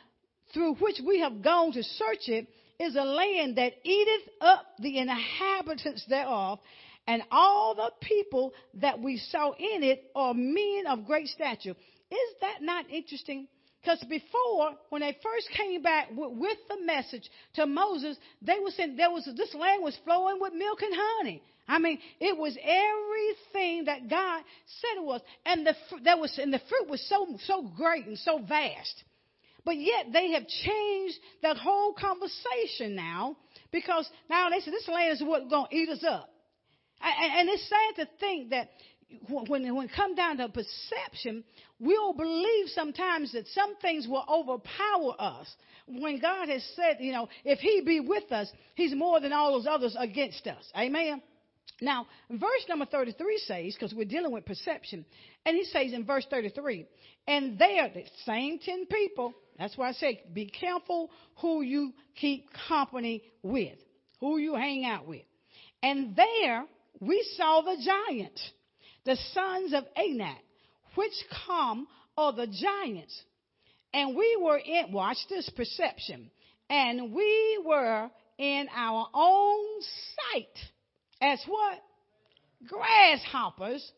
through 0.55 0.75
which 0.75 1.01
we 1.07 1.21
have 1.21 1.43
gone 1.43 1.73
to 1.73 1.83
search 1.83 2.29
it 2.29 2.47
is 2.79 2.95
a 2.97 3.05
land 3.05 3.57
that 3.57 3.73
eateth 3.85 4.29
up 4.41 4.67
the 4.79 4.99
inhabitants 4.99 6.05
thereof, 6.09 6.61
and 7.07 7.23
all 7.31 7.75
the 7.75 7.91
people 8.01 8.53
that 8.75 9.01
we 9.01 9.19
saw 9.19 9.53
in 9.53 9.83
it 9.83 10.05
are 10.15 10.35
men 10.35 10.85
of 10.89 11.07
great 11.07 11.29
stature. 11.29 11.75
Is 12.11 12.35
that 12.41 12.63
not 12.63 12.91
interesting? 12.91 13.49
Because 13.87 14.03
before, 14.09 14.73
when 14.89 15.03
they 15.03 15.17
first 15.23 15.49
came 15.57 15.81
back 15.81 16.09
with, 16.11 16.59
the 16.69 16.85
message 16.85 17.31
to 17.55 17.67
Moses, 17.67 18.17
they 18.43 18.59
were 18.61 18.71
saying 18.71 18.97
there 18.97 19.13
was 19.13 19.29
this 19.37 19.55
land 19.55 19.85
was 19.85 19.97
flowing 20.05 20.41
with 20.41 20.55
milk 20.55 20.83
and 20.83 20.93
honey. 20.93 21.41
I 21.69 21.79
mean, 21.79 22.01
it 22.19 22.37
was 22.37 22.57
everything 22.61 23.85
that 23.85 24.11
God 24.11 24.43
said 24.81 24.97
it 24.97 25.05
was, 25.05 25.21
and 25.45 25.65
the 25.65 25.75
that 26.03 26.19
was 26.19 26.37
and 26.37 26.53
the 26.53 26.61
fruit 26.69 26.89
was 26.89 27.01
so 27.09 27.39
so 27.45 27.71
great 27.77 28.07
and 28.07 28.19
so 28.19 28.41
vast. 28.41 29.05
But 29.65 29.77
yet 29.77 30.07
they 30.13 30.33
have 30.33 30.49
changed 30.49 31.19
that 31.43 31.57
whole 31.57 31.93
conversation 31.93 32.97
now 32.97 33.37
because 33.71 34.09
now 34.29 34.51
they 34.51 34.59
say 34.61 34.73
this 34.73 34.89
land 34.89 35.13
is 35.13 35.23
what's 35.25 35.49
going 35.49 35.67
to 35.71 35.77
eat 35.77 35.89
us 35.89 36.05
up. 36.09 36.29
And, 37.01 37.33
And 37.39 37.49
it's 37.51 37.69
sad 37.69 38.05
to 38.05 38.11
think 38.19 38.51
that 38.51 38.71
when, 39.29 39.75
when 39.75 39.87
it 39.87 39.93
comes 39.95 40.17
down 40.17 40.39
to 40.39 40.49
perception, 40.49 41.45
we'll 41.79 42.13
believe 42.13 42.69
sometimes 42.69 43.33
that 43.33 43.47
some 43.49 43.77
things 43.77 44.07
will 44.09 44.25
overpower 44.29 45.15
us. 45.19 45.55
When 45.87 46.21
God 46.21 46.49
has 46.49 46.65
said, 46.75 46.97
you 47.01 47.13
know, 47.13 47.29
if 47.45 47.61
He 47.61 47.83
be 47.85 48.01
with 48.01 48.31
us, 48.33 48.51
He's 48.75 48.95
more 48.95 49.21
than 49.21 49.33
all 49.33 49.53
those 49.53 49.67
others 49.69 49.97
against 49.99 50.47
us. 50.47 50.71
Amen. 50.77 51.23
Now, 51.81 52.07
verse 52.31 52.65
number 52.69 52.87
33 52.87 53.39
says, 53.47 53.75
because 53.75 53.95
we're 53.95 54.07
dealing 54.07 54.33
with 54.33 54.47
perception, 54.47 55.05
and 55.45 55.57
he 55.57 55.65
says 55.65 55.93
in 55.93 56.07
verse 56.07 56.27
33, 56.31 56.87
and 57.29 57.59
there, 57.59 57.91
the 57.93 58.05
same 58.25 58.59
10 58.59 58.87
people, 58.87 59.35
that's 59.59 59.77
why 59.77 59.91
I 59.91 59.93
say, 59.93 60.23
be 60.33 60.47
careful 60.47 61.11
who 61.41 61.61
you 61.61 61.93
keep 62.15 62.47
company 62.69 63.23
with, 63.43 63.77
who 64.21 64.39
you 64.39 64.55
hang 64.55 64.87
out 64.87 65.07
with. 65.07 65.25
And 65.83 66.17
there, 66.17 66.65
we 67.01 67.27
saw 67.37 67.61
the 67.61 67.77
giant 67.85 68.41
the 69.07 69.17
sons 69.33 69.73
of 69.73 69.85
Anak, 69.97 70.43
which 70.97 71.15
come 71.47 71.87
of 72.19 72.37
the 72.37 72.47
giants. 72.47 73.23
And 73.95 74.15
we 74.15 74.37
were 74.39 74.59
in, 74.59 74.93
watch 74.93 75.17
this 75.31 75.49
perception, 75.57 76.31
and 76.69 77.15
we 77.15 77.63
were 77.65 78.11
in 78.37 78.67
our 78.75 79.09
own 79.15 79.65
sight 80.17 80.59
as 81.23 81.43
what? 81.47 81.79
Grasshoppers. 82.67 83.91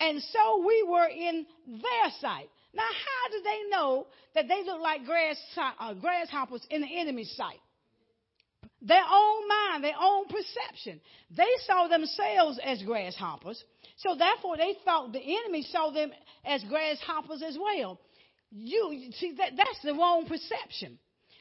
And 0.00 0.20
so 0.22 0.64
we 0.66 0.84
were 0.88 1.08
in 1.08 1.46
their 1.66 2.10
sight. 2.20 2.48
Now, 2.74 2.82
how 2.82 3.32
do 3.32 3.42
they 3.42 3.70
know 3.70 4.06
that 4.34 4.46
they 4.48 4.62
look 4.64 4.80
like 4.80 5.04
grass, 5.04 5.36
uh, 5.56 5.94
grasshoppers 5.94 6.66
in 6.70 6.82
the 6.82 7.00
enemy's 7.00 7.34
sight? 7.36 7.58
Their 8.80 9.02
own 9.10 9.48
mind, 9.48 9.84
their 9.84 9.96
own 10.00 10.26
perception. 10.26 11.00
They 11.36 11.48
saw 11.66 11.88
themselves 11.88 12.60
as 12.62 12.82
grasshoppers. 12.82 13.62
So 13.98 14.14
therefore, 14.16 14.56
they 14.56 14.74
thought 14.84 15.12
the 15.12 15.20
enemy 15.20 15.66
saw 15.70 15.90
them 15.90 16.10
as 16.44 16.62
grasshoppers 16.64 17.42
as 17.42 17.56
well. 17.60 18.00
You 18.50 19.10
see 19.12 19.34
that 19.38 19.52
that's 19.56 19.82
the 19.82 19.94
wrong 19.94 20.26
perception. 20.26 20.98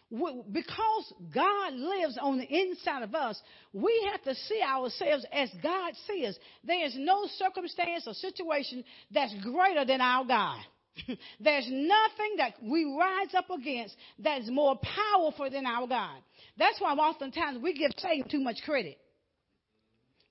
Because 0.09 1.13
God 1.33 1.73
lives 1.73 2.17
on 2.21 2.37
the 2.37 2.45
inside 2.45 3.03
of 3.03 3.13
us, 3.13 3.39
we 3.73 4.09
have 4.11 4.23
to 4.23 4.35
see 4.35 4.61
ourselves 4.65 5.25
as 5.33 5.49
God 5.61 5.93
sees. 6.07 6.37
There 6.63 6.85
is 6.85 6.95
no 6.97 7.27
circumstance 7.37 8.07
or 8.07 8.13
situation 8.13 8.83
that's 9.11 9.33
greater 9.43 9.85
than 9.85 9.99
our 9.99 10.25
God. 10.25 10.59
There's 11.39 11.67
nothing 11.69 12.37
that 12.37 12.53
we 12.63 12.85
rise 12.85 13.35
up 13.35 13.49
against 13.49 13.95
that 14.19 14.41
is 14.41 14.49
more 14.49 14.77
powerful 14.77 15.49
than 15.49 15.65
our 15.65 15.87
God. 15.87 16.21
That's 16.57 16.79
why 16.79 16.93
oftentimes 16.93 17.61
we 17.61 17.73
give 17.73 17.91
Satan 17.97 18.29
too 18.29 18.39
much 18.39 18.57
credit. 18.65 18.97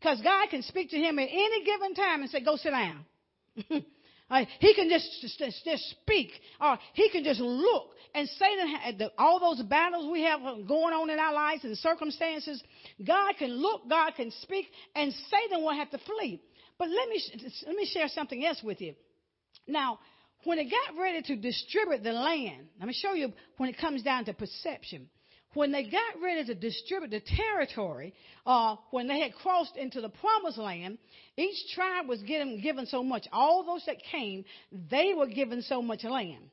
Because 0.00 0.20
God 0.22 0.48
can 0.50 0.62
speak 0.62 0.90
to 0.90 0.96
him 0.96 1.18
at 1.18 1.28
any 1.30 1.64
given 1.64 1.94
time 1.94 2.22
and 2.22 2.30
say, 2.30 2.40
go 2.44 2.56
sit 2.56 2.70
down. 2.70 3.04
uh, 4.30 4.44
he 4.60 4.74
can 4.74 4.88
just, 4.88 5.08
just, 5.38 5.64
just 5.64 5.90
speak, 6.02 6.30
or 6.60 6.78
he 6.92 7.08
can 7.10 7.24
just 7.24 7.40
look. 7.40 7.90
And 8.14 8.28
say 8.28 8.56
Satan, 8.84 9.10
all 9.18 9.40
those 9.40 9.62
battles 9.66 10.10
we 10.10 10.22
have 10.22 10.40
going 10.40 10.94
on 10.94 11.10
in 11.10 11.18
our 11.18 11.34
lives 11.34 11.64
and 11.64 11.76
circumstances, 11.78 12.62
God 13.06 13.34
can 13.38 13.50
look, 13.50 13.88
God 13.88 14.12
can 14.16 14.30
speak, 14.42 14.66
and 14.94 15.12
Satan 15.30 15.62
will 15.62 15.74
have 15.74 15.90
to 15.90 15.98
flee. 15.98 16.40
But 16.78 16.88
let 16.88 17.08
me, 17.08 17.22
let 17.66 17.76
me 17.76 17.90
share 17.92 18.08
something 18.08 18.44
else 18.44 18.60
with 18.62 18.80
you. 18.80 18.94
Now, 19.66 19.98
when 20.44 20.58
it 20.58 20.70
got 20.70 21.00
ready 21.00 21.22
to 21.22 21.36
distribute 21.36 22.02
the 22.02 22.12
land, 22.12 22.68
let 22.78 22.86
me 22.86 22.94
show 22.94 23.14
you 23.14 23.32
when 23.56 23.68
it 23.68 23.78
comes 23.78 24.02
down 24.02 24.26
to 24.26 24.34
perception 24.34 25.08
when 25.56 25.72
they 25.72 25.84
got 25.84 26.20
ready 26.22 26.44
to 26.44 26.54
distribute 26.54 27.10
the 27.10 27.20
territory, 27.20 28.12
uh, 28.44 28.76
when 28.90 29.08
they 29.08 29.20
had 29.20 29.34
crossed 29.34 29.74
into 29.76 30.02
the 30.02 30.10
promised 30.10 30.58
land, 30.58 30.98
each 31.38 31.56
tribe 31.74 32.06
was 32.06 32.20
given, 32.22 32.60
given 32.60 32.84
so 32.84 33.02
much. 33.02 33.26
All 33.32 33.64
those 33.64 33.82
that 33.86 33.96
came, 34.12 34.44
they 34.90 35.14
were 35.16 35.26
given 35.26 35.62
so 35.62 35.80
much 35.80 36.04
land. 36.04 36.50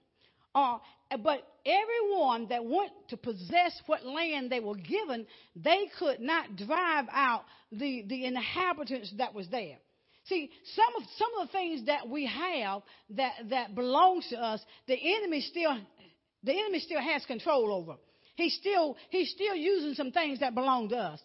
Uh, 0.55 0.77
but 1.21 1.45
everyone 1.65 2.47
that 2.47 2.63
went 2.63 2.91
to 3.09 3.17
possess 3.17 3.81
what 3.87 4.05
land 4.05 4.49
they 4.49 4.61
were 4.61 4.77
given, 4.77 5.27
they 5.53 5.89
could 5.99 6.21
not 6.21 6.55
drive 6.55 7.05
out 7.11 7.43
the, 7.73 8.05
the 8.07 8.25
inhabitants 8.25 9.13
that 9.17 9.33
was 9.33 9.49
there. 9.49 9.77
See, 10.25 10.49
some 10.75 10.95
of 10.95 11.03
some 11.17 11.29
of 11.41 11.47
the 11.47 11.51
things 11.51 11.85
that 11.87 12.07
we 12.07 12.25
have 12.25 12.83
that 13.09 13.33
that 13.49 13.75
belongs 13.75 14.25
to 14.29 14.37
us, 14.37 14.61
the 14.87 14.97
enemy 15.17 15.41
still 15.41 15.77
the 16.43 16.53
enemy 16.53 16.79
still 16.79 17.01
has 17.01 17.25
control 17.25 17.73
over. 17.73 17.97
He's 18.35 18.55
still, 18.55 18.97
he's 19.09 19.31
still 19.31 19.55
using 19.55 19.93
some 19.93 20.11
things 20.11 20.39
that 20.39 20.55
belong 20.55 20.89
to 20.89 20.97
us. 20.97 21.21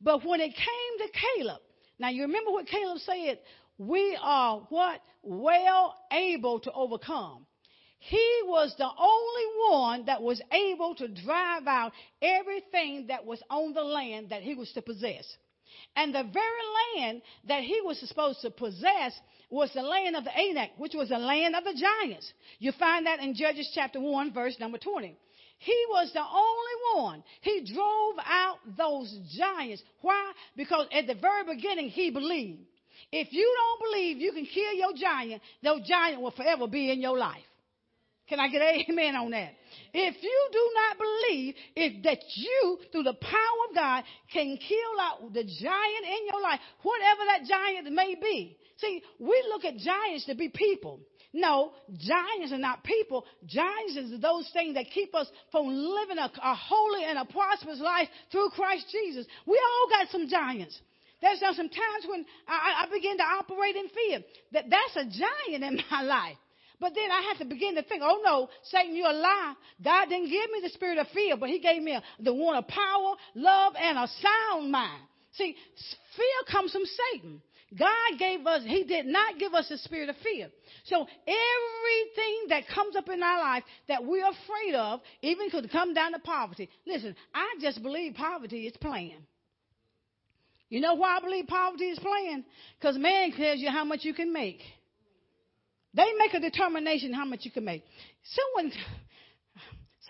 But 0.00 0.24
when 0.24 0.40
it 0.40 0.54
came 0.54 0.98
to 0.98 1.08
Caleb, 1.36 1.60
now 1.98 2.08
you 2.08 2.22
remember 2.22 2.50
what 2.50 2.66
Caleb 2.66 2.98
said? 2.98 3.38
We 3.78 4.18
are 4.20 4.66
what? 4.68 5.00
Well 5.22 5.94
able 6.12 6.60
to 6.60 6.72
overcome. 6.72 7.46
He 7.98 8.40
was 8.44 8.74
the 8.78 8.88
only 8.98 9.70
one 9.70 10.06
that 10.06 10.22
was 10.22 10.40
able 10.50 10.94
to 10.96 11.08
drive 11.08 11.66
out 11.66 11.92
everything 12.22 13.08
that 13.08 13.26
was 13.26 13.42
on 13.50 13.74
the 13.74 13.82
land 13.82 14.30
that 14.30 14.42
he 14.42 14.54
was 14.54 14.72
to 14.72 14.82
possess. 14.82 15.36
And 15.96 16.14
the 16.14 16.24
very 16.24 16.96
land 16.96 17.22
that 17.46 17.62
he 17.62 17.80
was 17.84 17.98
supposed 18.00 18.40
to 18.40 18.50
possess 18.50 19.12
was 19.50 19.70
the 19.74 19.82
land 19.82 20.16
of 20.16 20.24
the 20.24 20.36
Anak, 20.36 20.70
which 20.78 20.94
was 20.94 21.10
the 21.10 21.18
land 21.18 21.54
of 21.54 21.64
the 21.64 21.74
giants. 21.74 22.32
You 22.58 22.72
find 22.72 23.06
that 23.06 23.20
in 23.20 23.34
Judges 23.34 23.70
chapter 23.74 24.00
1, 24.00 24.32
verse 24.32 24.56
number 24.58 24.78
20. 24.78 25.16
He 25.60 25.84
was 25.90 26.10
the 26.14 26.20
only 26.20 27.04
one. 27.04 27.22
He 27.42 27.70
drove 27.74 28.14
out 28.24 28.56
those 28.78 29.14
giants. 29.36 29.82
Why? 30.00 30.32
Because 30.56 30.86
at 30.90 31.06
the 31.06 31.14
very 31.14 31.54
beginning, 31.54 31.90
he 31.90 32.10
believed. 32.10 32.60
If 33.12 33.28
you 33.30 33.56
don't 33.58 33.90
believe 33.90 34.18
you 34.18 34.32
can 34.32 34.46
kill 34.46 34.72
your 34.72 34.94
giant, 34.94 35.42
those 35.62 35.86
giant 35.86 36.22
will 36.22 36.30
forever 36.30 36.66
be 36.66 36.90
in 36.90 37.02
your 37.02 37.18
life. 37.18 37.42
Can 38.26 38.40
I 38.40 38.48
get 38.48 38.62
amen 38.62 39.16
on 39.16 39.32
that? 39.32 39.50
If 39.92 40.22
you 40.22 40.48
do 40.50 40.70
not 40.74 40.96
believe 40.98 41.54
if 41.76 42.02
that 42.04 42.20
you, 42.36 42.78
through 42.90 43.02
the 43.02 43.14
power 43.14 43.60
of 43.68 43.74
God, 43.74 44.04
can 44.32 44.56
kill 44.56 45.00
out 45.00 45.32
the 45.34 45.44
giant 45.44 46.04
in 46.06 46.26
your 46.32 46.40
life, 46.40 46.60
whatever 46.82 47.20
that 47.26 47.40
giant 47.46 47.92
may 47.92 48.14
be. 48.14 48.56
See, 48.78 49.02
we 49.18 49.44
look 49.50 49.66
at 49.66 49.76
giants 49.76 50.24
to 50.26 50.34
be 50.34 50.48
people. 50.48 51.00
No, 51.32 51.72
giants 51.96 52.52
are 52.52 52.58
not 52.58 52.82
people. 52.82 53.24
Giants 53.46 53.96
is 53.96 54.20
those 54.20 54.50
things 54.52 54.74
that 54.74 54.86
keep 54.92 55.14
us 55.14 55.28
from 55.52 55.68
living 55.68 56.18
a, 56.18 56.30
a 56.42 56.54
holy 56.54 57.04
and 57.04 57.18
a 57.18 57.24
prosperous 57.24 57.80
life 57.80 58.08
through 58.32 58.48
Christ 58.50 58.86
Jesus. 58.90 59.26
We 59.46 59.60
all 59.62 59.88
got 59.90 60.10
some 60.10 60.28
giants. 60.28 60.78
There's 61.22 61.40
some 61.40 61.68
times 61.68 62.04
when 62.08 62.24
I, 62.48 62.84
I 62.84 62.92
begin 62.92 63.16
to 63.18 63.22
operate 63.22 63.76
in 63.76 63.88
fear. 63.88 64.20
That 64.52 64.64
that's 64.70 64.96
a 64.96 65.04
giant 65.04 65.64
in 65.64 65.80
my 65.90 66.02
life. 66.02 66.36
But 66.80 66.94
then 66.94 67.10
I 67.12 67.28
have 67.28 67.38
to 67.38 67.44
begin 67.44 67.74
to 67.74 67.82
think, 67.82 68.02
oh 68.02 68.22
no, 68.24 68.48
Satan, 68.64 68.96
you're 68.96 69.10
a 69.10 69.12
lie. 69.12 69.54
God 69.84 70.08
didn't 70.08 70.30
give 70.30 70.50
me 70.50 70.60
the 70.62 70.70
spirit 70.70 70.96
of 70.96 71.08
fear, 71.08 71.36
but 71.36 71.50
he 71.50 71.60
gave 71.60 71.82
me 71.82 71.92
a, 71.92 72.02
the 72.20 72.32
one 72.32 72.56
of 72.56 72.66
power, 72.66 73.14
love, 73.34 73.74
and 73.78 73.98
a 73.98 74.08
sound 74.08 74.72
mind. 74.72 75.02
See, 75.32 75.54
fear 76.16 76.50
comes 76.50 76.72
from 76.72 76.82
Satan. 77.12 77.42
God 77.78 78.18
gave 78.18 78.46
us, 78.46 78.62
He 78.64 78.84
did 78.84 79.06
not 79.06 79.38
give 79.38 79.54
us 79.54 79.70
a 79.70 79.78
spirit 79.78 80.08
of 80.08 80.16
fear. 80.22 80.48
So 80.84 81.06
everything 81.26 82.48
that 82.48 82.64
comes 82.74 82.96
up 82.96 83.08
in 83.08 83.22
our 83.22 83.38
life 83.38 83.62
that 83.88 84.04
we're 84.04 84.28
afraid 84.28 84.74
of, 84.74 85.00
even 85.22 85.50
could 85.50 85.70
come 85.70 85.94
down 85.94 86.12
to 86.12 86.18
poverty. 86.18 86.68
Listen, 86.86 87.14
I 87.34 87.46
just 87.60 87.82
believe 87.82 88.14
poverty 88.14 88.66
is 88.66 88.76
playing. 88.80 89.18
You 90.68 90.80
know 90.80 90.94
why 90.94 91.16
I 91.16 91.20
believe 91.20 91.46
poverty 91.46 91.90
is 91.90 91.98
playing? 91.98 92.44
Because 92.78 92.96
man 92.96 93.32
tells 93.32 93.58
you 93.58 93.70
how 93.70 93.84
much 93.84 94.00
you 94.02 94.14
can 94.14 94.32
make. 94.32 94.60
They 95.94 96.06
make 96.18 96.34
a 96.34 96.40
determination 96.40 97.12
how 97.12 97.24
much 97.24 97.40
you 97.42 97.50
can 97.50 97.64
make. 97.64 97.82
Someone, 98.22 98.72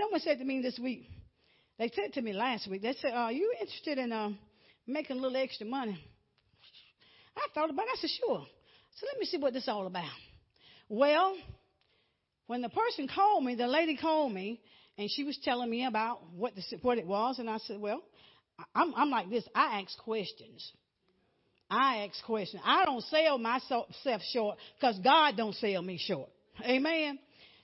Someone 0.01 0.21
said 0.21 0.39
to 0.39 0.45
me 0.45 0.63
this 0.63 0.79
week, 0.79 1.09
they 1.79 1.91
said 1.95 2.15
to 2.15 2.23
me 2.23 2.33
last 2.33 2.69
week, 2.71 2.83
they 2.83 2.95
said, 3.01 3.13
Are 3.13 3.33
you 3.33 3.53
interested 3.61 3.99
in 3.99 4.13
uh, 4.13 4.31
making 4.87 5.19
a 5.19 5.21
little 5.21 5.37
extra 5.37 5.67
money? 5.67 6.03
I 7.37 7.47
thought 7.55 7.71
about 7.71 7.87
it. 7.87 7.91
I 7.93 8.01
said, 8.01 8.11
Sure. 8.11 8.47
So 8.97 9.07
let 9.07 9.19
me 9.19 9.27
see 9.27 9.39
what 9.39 9.53
this 9.53 9.65
is 9.65 9.69
all 9.69 9.87
about. 9.87 10.05
Well, 10.89 11.37
when 12.47 12.63
the 12.63 12.69
person 12.69 13.09
called 13.09 13.45
me, 13.45 13.55
the 13.55 13.69
lady 13.69 13.97
called 13.97 14.33
me, 14.33 14.61
and 14.99 15.09
she 15.11 15.25
was 15.25 15.39
telling 15.43 15.71
me 15.71 15.87
about 15.87 16.21
what 16.35 16.55
the, 16.57 16.63
what 16.83 16.99
it 16.99 17.07
was, 17.07 17.39
and 17.39 17.49
I 17.49 17.59
said, 17.59 17.81
"Well, 17.81 18.03
I'm, 18.75 18.93
I'm 18.95 19.11
like 19.11 19.31
this. 19.31 19.45
I 19.55 19.81
ask 19.81 19.97
questions. 19.99 20.73
I 21.71 22.09
ask 22.09 22.25
questions. 22.25 22.61
I 22.65 22.85
don't 22.85 23.05
sell 23.05 23.39
myself 23.39 23.87
short 24.33 24.59
because 24.79 24.99
God 24.99 25.37
don't 25.37 25.55
sell 25.55 25.81
me 25.81 25.99
short. 25.99 26.29
Amen. 26.65 27.19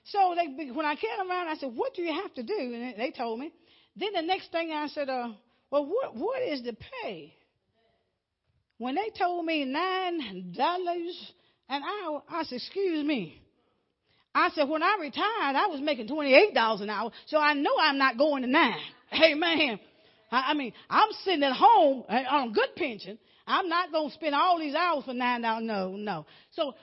So 0.05 0.35
they, 0.35 0.71
when 0.71 0.85
I 0.85 0.95
came 0.95 1.29
around, 1.29 1.49
I 1.49 1.55
said, 1.55 1.73
"What 1.75 1.93
do 1.93 2.01
you 2.01 2.13
have 2.13 2.33
to 2.35 2.43
do?" 2.43 2.57
And 2.57 2.97
they 2.97 3.11
told 3.11 3.39
me. 3.39 3.51
Then 3.97 4.13
the 4.13 4.21
next 4.21 4.51
thing 4.51 4.71
I 4.71 4.87
said, 4.87 5.09
uh, 5.09 5.29
"Well, 5.69 5.85
what 5.85 6.15
what 6.15 6.41
is 6.41 6.63
the 6.63 6.75
pay?" 7.03 7.33
When 8.77 8.95
they 8.95 9.09
told 9.17 9.45
me 9.45 9.65
nine 9.65 10.53
dollars 10.55 11.33
an 11.69 11.81
hour, 11.83 12.23
I 12.29 12.43
said, 12.43 12.57
"Excuse 12.57 13.05
me." 13.05 13.41
I 14.35 14.49
said, 14.53 14.69
when 14.69 14.83
I 14.83 14.97
retired, 15.01 15.55
I 15.55 15.65
was 15.65 15.81
making 15.81 16.07
$28 16.07 16.81
an 16.81 16.91
hour, 16.91 17.09
so 17.25 17.39
I 17.39 17.55
know 17.55 17.71
I'm 17.81 17.97
not 17.97 18.19
going 18.19 18.43
to 18.43 18.47
nine. 18.47 18.77
Amen. 19.13 19.79
I, 20.31 20.51
I 20.51 20.53
mean, 20.53 20.73
I'm 20.91 21.09
sitting 21.23 21.41
at 21.41 21.53
home 21.53 22.03
eh, 22.07 22.23
on 22.29 22.49
a 22.49 22.51
good 22.51 22.75
pension. 22.75 23.17
I'm 23.47 23.67
not 23.67 23.91
going 23.91 24.09
to 24.09 24.13
spend 24.13 24.35
all 24.35 24.59
these 24.59 24.75
hours 24.75 25.05
for 25.05 25.15
nine 25.15 25.41
dollars. 25.41 25.63
No, 25.65 25.95
no. 25.95 26.25
So 26.51 26.75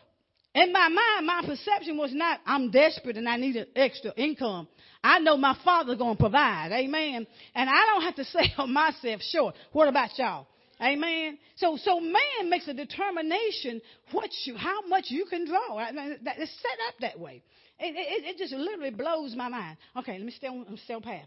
in 0.55 0.73
my 0.73 0.89
mind, 0.89 1.27
my 1.27 1.43
perception 1.47 1.97
was 1.97 2.13
not, 2.13 2.41
I'm 2.47 2.71
desperate 2.71 3.17
and 3.17 3.29
I 3.29 3.37
need 3.37 3.57
an 3.57 3.67
extra 3.77 4.13
income. 4.17 4.67
I 5.03 5.19
know 5.19 5.37
my 5.37 5.57
father's 5.65 5.99
going 5.99 6.17
to 6.17 6.21
provide. 6.21 6.71
Amen. 6.73 7.27
And 7.55 7.71
I 7.71 7.87
don't 7.87 8.03
have 8.03 8.15
to 8.17 8.25
sell 8.57 8.67
myself 8.67 9.21
short. 9.31 9.55
What 9.73 9.89
about 9.89 10.17
y'all? 10.19 10.47
Amen. 10.85 11.39
So, 11.57 11.79
so 11.83 11.99
man 11.99 12.51
makes 12.51 12.69
a 12.69 12.75
determination 12.75 13.81
what 14.13 14.31
you, 14.45 14.57
how 14.57 14.87
much 14.87 15.07
you 15.09 15.25
can 15.25 15.47
draw. 15.47 15.79
It's 15.79 16.63
set 16.63 16.79
up 16.89 16.95
that 17.01 17.19
way. 17.19 17.43
It, 17.79 17.95
it, 17.97 18.35
it 18.35 18.39
just 18.39 18.53
literally 18.53 18.91
blows 18.91 19.35
my 19.35 19.49
mind. 19.49 19.79
Okay, 19.97 20.13
let 20.13 20.27
me 20.27 20.33
stay 20.33 20.49
on, 20.49 20.79
stay 20.85 20.95
on 20.95 21.03
path. 21.03 21.27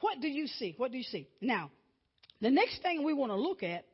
What 0.00 0.20
do 0.20 0.28
you 0.28 0.46
see? 0.46 0.74
What 0.76 0.90
do 0.90 0.98
you 0.98 1.04
see? 1.04 1.28
Now, 1.40 1.70
the 2.40 2.50
next 2.50 2.82
thing 2.82 3.04
we 3.04 3.12
want 3.12 3.30
to 3.30 3.36
look 3.36 3.62
at 3.62 3.84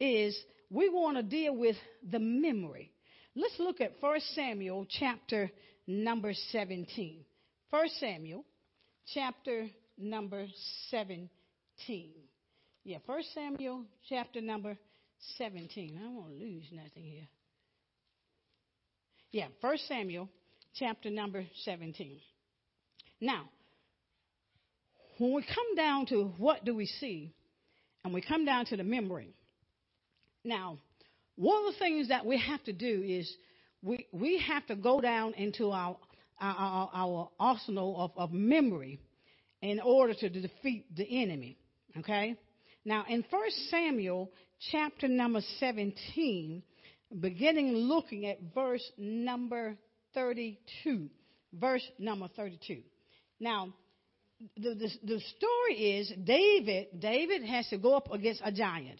is 0.00 0.36
we 0.70 0.88
want 0.88 1.18
to 1.18 1.22
deal 1.22 1.54
with 1.54 1.76
the 2.10 2.18
memory. 2.18 2.90
Let's 3.36 3.58
look 3.58 3.80
at 3.80 3.92
1 4.00 4.20
Samuel 4.34 4.86
chapter 4.88 5.50
number 5.86 6.32
17. 6.50 7.24
1 7.70 7.88
Samuel 8.00 8.44
chapter 9.12 9.68
number 9.98 10.46
17. 10.90 11.28
Yeah, 12.84 12.98
First 13.06 13.32
Samuel 13.32 13.84
chapter 14.08 14.40
number 14.40 14.76
17. 15.38 15.98
I 15.98 16.28
to 16.28 16.34
lose 16.34 16.64
nothing 16.72 17.04
here. 17.04 17.28
Yeah, 19.30 19.46
First 19.60 19.86
Samuel 19.86 20.28
chapter 20.74 21.08
number 21.08 21.46
17. 21.64 22.18
Now, 23.20 23.48
when 25.18 25.32
we 25.32 25.42
come 25.42 25.76
down 25.76 26.06
to 26.06 26.32
what 26.38 26.64
do 26.64 26.74
we 26.74 26.86
see, 26.86 27.32
and 28.04 28.12
we 28.12 28.20
come 28.20 28.44
down 28.44 28.66
to 28.66 28.76
the 28.76 28.82
memory. 28.82 29.32
Now, 30.44 30.78
one 31.36 31.64
of 31.66 31.74
the 31.74 31.78
things 31.78 32.08
that 32.08 32.26
we 32.26 32.38
have 32.38 32.62
to 32.64 32.72
do 32.72 33.02
is 33.06 33.32
we, 33.80 34.06
we 34.12 34.38
have 34.40 34.66
to 34.66 34.74
go 34.74 35.00
down 35.00 35.34
into 35.34 35.70
our, 35.70 35.96
our, 36.40 36.90
our 36.92 37.30
arsenal 37.38 37.94
of, 37.96 38.10
of 38.16 38.32
memory 38.32 38.98
in 39.60 39.78
order 39.78 40.14
to 40.14 40.28
defeat 40.28 40.84
the 40.96 41.22
enemy. 41.22 41.56
Okay? 41.96 42.36
Now, 42.84 43.04
in 43.08 43.24
1 43.28 43.42
Samuel 43.70 44.30
chapter 44.70 45.08
number 45.08 45.40
17, 45.58 46.62
beginning 47.20 47.74
looking 47.74 48.26
at 48.26 48.38
verse 48.54 48.84
number 48.98 49.76
32. 50.14 51.08
Verse 51.52 51.86
number 51.98 52.28
32. 52.34 52.82
Now, 53.38 53.72
the, 54.56 54.74
the, 54.74 54.90
the 55.04 55.20
story 55.36 55.98
is 55.98 56.12
David, 56.24 56.88
David 56.98 57.44
has 57.44 57.68
to 57.68 57.78
go 57.78 57.94
up 57.94 58.10
against 58.10 58.40
a 58.44 58.50
giant. 58.50 58.98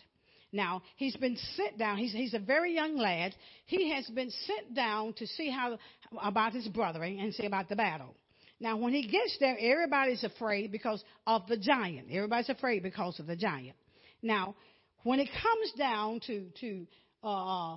Now, 0.53 0.83
he's 0.97 1.17
been 1.17 1.39
sent 1.57 1.79
down. 1.79 1.97
He's, 1.97 2.12
he's 2.12 2.35
a 2.35 2.39
very 2.39 2.75
young 2.75 2.97
lad. 2.97 3.35
He 3.65 3.91
has 3.91 4.06
been 4.09 4.30
sent 4.47 4.75
down 4.75 5.15
to 5.15 5.26
see 5.26 5.50
how 5.50 5.78
about 6.23 6.52
his 6.52 6.69
brethren 6.69 7.19
and 7.19 7.35
see 7.35 7.47
about 7.47 7.71
the 7.71 7.76
battle. 7.76 8.15
Now, 8.61 8.76
when 8.76 8.93
he 8.93 9.09
gets 9.09 9.37
there, 9.41 9.56
everybody's 9.59 10.23
afraid 10.23 10.71
because 10.71 11.02
of 11.26 11.47
the 11.49 11.56
giant. 11.56 12.09
Everybody's 12.13 12.50
afraid 12.50 12.83
because 12.83 13.19
of 13.19 13.26
the 13.26 13.35
giant. 13.35 13.76
Now, 14.23 14.54
when 15.02 15.21
it 15.21 15.28
comes 15.28 15.73
down 15.76 16.21
to 16.26 16.47
to 16.61 16.87
uh, 17.25 17.76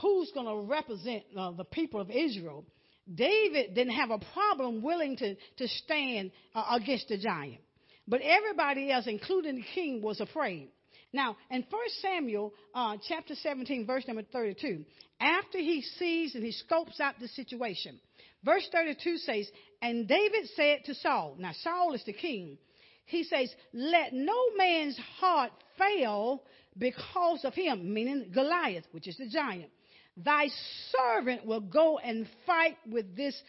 who's 0.00 0.30
going 0.32 0.46
to 0.46 0.70
represent 0.70 1.24
uh, 1.36 1.52
the 1.52 1.64
people 1.64 2.00
of 2.00 2.10
Israel, 2.10 2.64
David 3.12 3.74
didn't 3.74 3.94
have 3.94 4.10
a 4.10 4.18
problem 4.32 4.82
willing 4.82 5.16
to 5.16 5.34
to 5.34 5.68
stand 5.68 6.30
uh, 6.54 6.76
against 6.80 7.08
the 7.08 7.18
giant, 7.18 7.60
but 8.06 8.20
everybody 8.22 8.90
else, 8.90 9.06
including 9.06 9.56
the 9.56 9.64
king, 9.74 10.02
was 10.02 10.20
afraid. 10.20 10.70
Now, 11.12 11.36
in 11.50 11.64
1 11.68 11.80
Samuel 12.00 12.54
uh, 12.74 12.96
chapter 13.06 13.34
17, 13.34 13.86
verse 13.86 14.06
number 14.08 14.22
32, 14.32 14.84
after 15.20 15.58
he 15.58 15.82
sees 15.82 16.34
and 16.34 16.42
he 16.42 16.52
scopes 16.52 17.00
out 17.00 17.14
the 17.20 17.28
situation, 17.28 18.00
verse 18.44 18.66
32 18.72 19.18
says, 19.18 19.50
And 19.82 20.08
David 20.08 20.48
said 20.56 20.84
to 20.86 20.94
Saul, 20.94 21.36
now 21.38 21.52
Saul 21.62 21.92
is 21.94 22.04
the 22.04 22.14
king, 22.14 22.56
he 23.04 23.24
says, 23.24 23.52
Let 23.74 24.14
no 24.14 24.54
man's 24.56 24.98
heart 25.20 25.52
fail 25.82 26.42
because 26.78 27.44
of 27.44 27.54
him, 27.54 27.92
meaning 27.92 28.30
Goliath, 28.32 28.84
which 28.92 29.08
is 29.08 29.16
the 29.16 29.28
giant. 29.28 29.70
Thy 30.16 30.48
servant 30.90 31.46
will 31.46 31.60
go 31.60 31.98
and 31.98 32.26
fight 32.46 32.76
with 32.90 33.16
this 33.16 33.40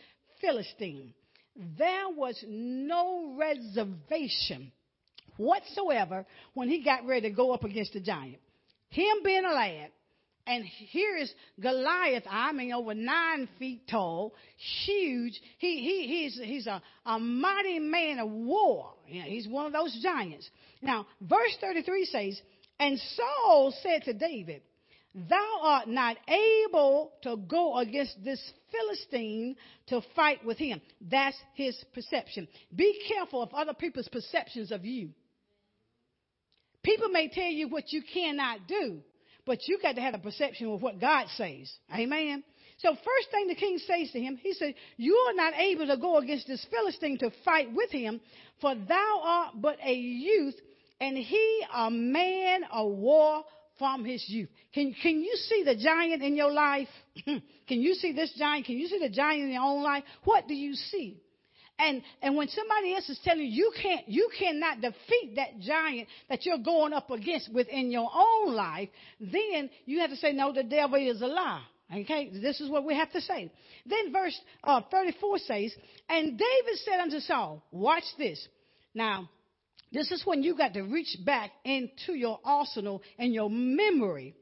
Philistine. 0.41 1.13
There 1.55 2.09
was 2.09 2.43
no 2.47 3.35
reservation 3.37 4.71
whatsoever 5.37 6.25
when 6.53 6.69
he 6.69 6.83
got 6.83 7.05
ready 7.05 7.29
to 7.29 7.35
go 7.35 7.51
up 7.51 7.63
against 7.63 7.93
the 7.93 7.99
giant. 7.99 8.39
Him 8.89 9.17
being 9.23 9.45
a 9.45 9.53
lad, 9.53 9.89
and 10.45 10.65
here 10.65 11.15
is 11.15 11.33
Goliath, 11.59 12.23
I 12.29 12.51
mean, 12.51 12.73
over 12.73 12.93
nine 12.93 13.47
feet 13.59 13.87
tall, 13.89 14.33
huge. 14.85 15.39
He, 15.57 15.77
he, 15.79 16.07
he's, 16.07 16.39
he's 16.43 16.67
a, 16.67 16.81
a 17.05 17.17
mighty 17.17 17.79
man 17.79 18.19
of 18.19 18.29
war. 18.29 18.93
You 19.07 19.21
know, 19.21 19.29
he's 19.29 19.47
one 19.47 19.65
of 19.65 19.73
those 19.73 19.97
giants. 20.03 20.49
Now, 20.81 21.07
verse 21.21 21.55
33 21.61 22.05
says, 22.05 22.41
And 22.77 22.99
Saul 23.15 23.73
said 23.81 24.03
to 24.03 24.13
David, 24.13 24.63
Thou 25.15 25.59
art 25.61 25.87
not 25.87 26.17
able 26.27 27.13
to 27.21 27.37
go 27.37 27.77
against 27.77 28.21
this 28.23 28.41
Philistine 28.71 29.55
to 29.87 30.01
fight 30.15 30.43
with 30.43 30.57
him. 30.57 30.81
That's 30.99 31.37
his 31.53 31.81
perception. 31.93 32.49
Be 32.75 32.99
careful 33.07 33.41
of 33.41 33.53
other 33.53 33.73
people's 33.73 34.09
perceptions 34.09 34.71
of 34.71 34.83
you. 34.83 35.09
People 36.83 37.09
may 37.09 37.29
tell 37.29 37.45
you 37.45 37.69
what 37.69 37.93
you 37.93 38.01
cannot 38.13 38.67
do, 38.67 39.01
but 39.45 39.67
you 39.67 39.79
got 39.81 39.95
to 39.95 40.01
have 40.01 40.13
a 40.13 40.19
perception 40.19 40.67
of 40.67 40.81
what 40.81 40.99
God 40.99 41.27
says. 41.35 41.71
Amen. 41.93 42.43
So 42.79 42.93
first 42.93 43.31
thing 43.31 43.47
the 43.47 43.55
king 43.55 43.77
says 43.79 44.11
to 44.11 44.19
him, 44.19 44.37
he 44.41 44.53
said, 44.53 44.75
You 44.97 45.15
are 45.29 45.33
not 45.33 45.53
able 45.55 45.87
to 45.87 45.97
go 45.97 46.17
against 46.17 46.47
this 46.47 46.65
Philistine 46.69 47.17
to 47.19 47.31
fight 47.45 47.73
with 47.73 47.91
him, 47.91 48.19
for 48.61 48.75
thou 48.75 49.21
art 49.23 49.53
but 49.55 49.77
a 49.83 49.93
youth, 49.93 50.55
and 50.99 51.17
he 51.17 51.65
a 51.73 51.89
man 51.89 52.63
of 52.71 52.91
war 52.91 53.43
from 53.77 54.05
his 54.05 54.23
youth. 54.27 54.49
Can, 54.73 54.95
can 55.01 55.21
you 55.21 55.35
see 55.35 55.63
the 55.63 55.75
giant 55.75 56.21
in 56.21 56.35
your 56.35 56.51
life? 56.51 56.87
can 57.25 57.41
you 57.67 57.93
see 57.95 58.11
this 58.11 58.33
giant? 58.37 58.65
Can 58.65 58.77
you 58.77 58.87
see 58.87 58.99
the 58.99 59.09
giant 59.09 59.43
in 59.43 59.51
your 59.51 59.63
own 59.63 59.83
life? 59.83 60.03
What 60.23 60.47
do 60.47 60.53
you 60.53 60.73
see? 60.73 61.22
And, 61.83 62.01
and 62.21 62.37
when 62.37 62.47
somebody 62.47 62.95
else 62.95 63.09
is 63.09 63.19
telling 63.25 63.41
you 63.41 63.47
you 63.47 63.73
can't, 63.81 64.07
you 64.07 64.29
cannot 64.39 64.79
defeat 64.79 65.35
that 65.35 65.59
giant 65.59 66.07
that 66.29 66.45
you're 66.45 66.59
going 66.59 66.93
up 66.93 67.09
against 67.11 67.53
within 67.53 67.91
your 67.91 68.09
own 68.13 68.53
life, 68.53 68.87
then 69.19 69.69
you 69.85 69.99
have 69.99 70.09
to 70.09 70.15
say, 70.15 70.31
no, 70.31 70.53
the 70.53 70.63
devil 70.63 70.95
is 70.95 71.21
a 71.21 71.27
lie. 71.27 71.63
Okay, 71.93 72.31
this 72.41 72.61
is 72.61 72.69
what 72.69 72.85
we 72.85 72.95
have 72.95 73.11
to 73.11 73.21
say. 73.21 73.51
Then 73.85 74.13
verse 74.13 74.39
uh, 74.63 74.81
34 74.89 75.37
says, 75.39 75.75
And 76.07 76.37
David 76.37 76.79
said 76.85 76.99
unto 77.01 77.19
Saul, 77.19 77.63
Watch 77.71 78.05
this. 78.17 78.47
Now, 78.95 79.29
this 79.91 80.09
is 80.11 80.25
when 80.25 80.41
you 80.41 80.57
got 80.57 80.73
to 80.73 80.83
reach 80.83 81.17
back 81.25 81.51
into 81.65 82.13
your 82.13 82.39
arsenal 82.43 83.03
and 83.19 83.33
your 83.33 83.49
memory 83.49 84.35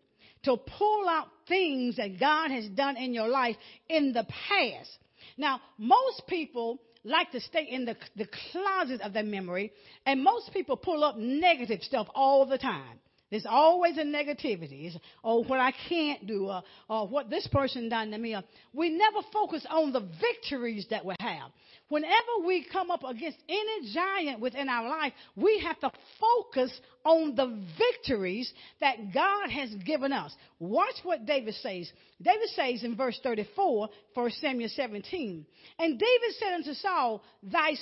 to 0.44 0.58
pull 0.58 1.10
out 1.10 1.28
things 1.48 1.98
that 1.98 2.20
God 2.20 2.52
has 2.52 2.68
done 2.70 2.96
in 2.98 3.14
your 3.14 3.28
life 3.28 3.56
in 3.90 4.14
the 4.14 4.26
past. 4.48 4.90
Now, 5.38 5.60
most 5.78 6.24
people 6.28 6.80
like 7.04 7.32
to 7.32 7.40
stay 7.40 7.68
in 7.70 7.86
the, 7.86 7.96
the 8.16 8.28
closet 8.52 9.02
of 9.02 9.14
their 9.14 9.24
memory, 9.24 9.72
and 10.06 10.24
most 10.24 10.54
people 10.54 10.78
pull 10.78 11.04
up 11.04 11.18
negative 11.18 11.82
stuff 11.82 12.08
all 12.14 12.46
the 12.46 12.58
time. 12.58 13.00
There's 13.32 13.46
always 13.50 13.98
a 13.98 14.04
negativity. 14.04 14.88
It's, 14.88 14.98
oh, 15.24 15.44
what 15.44 15.60
I 15.60 15.72
can't 15.88 16.28
do, 16.28 16.48
or, 16.48 16.62
or 16.90 17.08
what 17.08 17.30
this 17.30 17.48
person 17.48 17.88
done 17.88 18.12
to 18.12 18.18
me. 18.18 18.36
We 18.74 18.90
never 18.90 19.20
focus 19.32 19.66
on 19.70 19.94
the 19.94 20.02
victories 20.20 20.86
that 20.90 21.06
we 21.06 21.16
have. 21.22 21.52
Whenever 21.88 22.46
we 22.46 22.66
come 22.72 22.92
up 22.92 23.04
against 23.06 23.38
any 23.48 23.94
giant 23.94 24.42
within 24.42 24.68
our 24.68 24.88
life, 24.88 25.14
we 25.38 25.64
have 25.66 25.80
to 25.80 25.92
focus 26.20 26.78
on 27.06 27.36
the 27.36 27.66
victories 27.78 28.52
that 28.82 29.14
God 29.14 29.50
has 29.50 29.70
given 29.86 30.12
us. 30.12 30.36
Watch 30.60 30.96
what 31.04 31.26
David 31.26 31.56
says. 31.56 31.90
David 32.22 32.50
says 32.50 32.84
in 32.84 32.98
verse 32.98 33.18
34, 33.24 33.90
1 34.14 34.32
Samuel 34.42 34.70
17, 34.76 35.46
And 35.80 36.00
David 36.00 36.36
said 36.38 36.54
unto 36.54 36.74
Saul, 36.74 37.24
Thy 37.44 37.76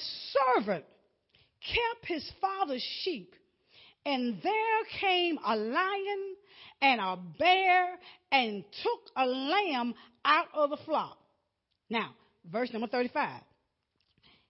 servant 0.56 0.86
kept 1.62 2.06
his 2.08 2.32
father's 2.40 2.86
sheep 3.04 3.34
and 4.06 4.42
there 4.42 5.00
came 5.00 5.38
a 5.46 5.56
lion 5.56 6.36
and 6.82 7.02
a 7.02 7.18
bear 7.38 7.88
and 8.32 8.64
took 8.84 9.00
a 9.16 9.26
lamb 9.26 9.94
out 10.26 10.48
of 10.54 10.70
the 10.70 10.78
flock. 10.86 11.18
Now, 11.90 12.12
verse 12.52 12.72
number 12.72 12.88
35. 12.88 13.42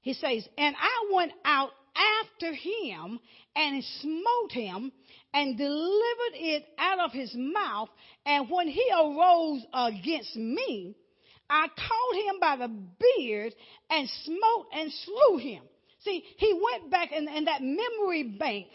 He 0.02 0.14
says, 0.14 0.48
And 0.58 0.76
I 0.76 1.14
went 1.14 1.32
out 1.44 1.72
after 1.96 2.54
him 2.54 3.20
and 3.56 3.84
smote 4.02 4.52
him 4.52 4.92
and 5.34 5.58
delivered 5.58 6.36
it 6.36 6.66
out 6.78 7.00
of 7.00 7.12
his 7.12 7.34
mouth. 7.36 7.90
And 8.26 8.50
when 8.50 8.68
he 8.68 8.86
arose 8.94 9.62
against 9.74 10.36
me, 10.36 10.96
I 11.50 11.68
caught 11.68 12.26
him 12.26 12.40
by 12.40 12.56
the 12.58 12.68
beard 13.18 13.54
and 13.90 14.10
smote 14.24 14.68
and 14.74 14.92
slew 14.92 15.38
him. 15.38 15.64
See, 16.00 16.24
he 16.38 16.54
went 16.54 16.92
back 16.92 17.12
in, 17.12 17.28
in 17.28 17.46
that 17.46 17.62
memory 17.62 18.24
bank 18.24 18.68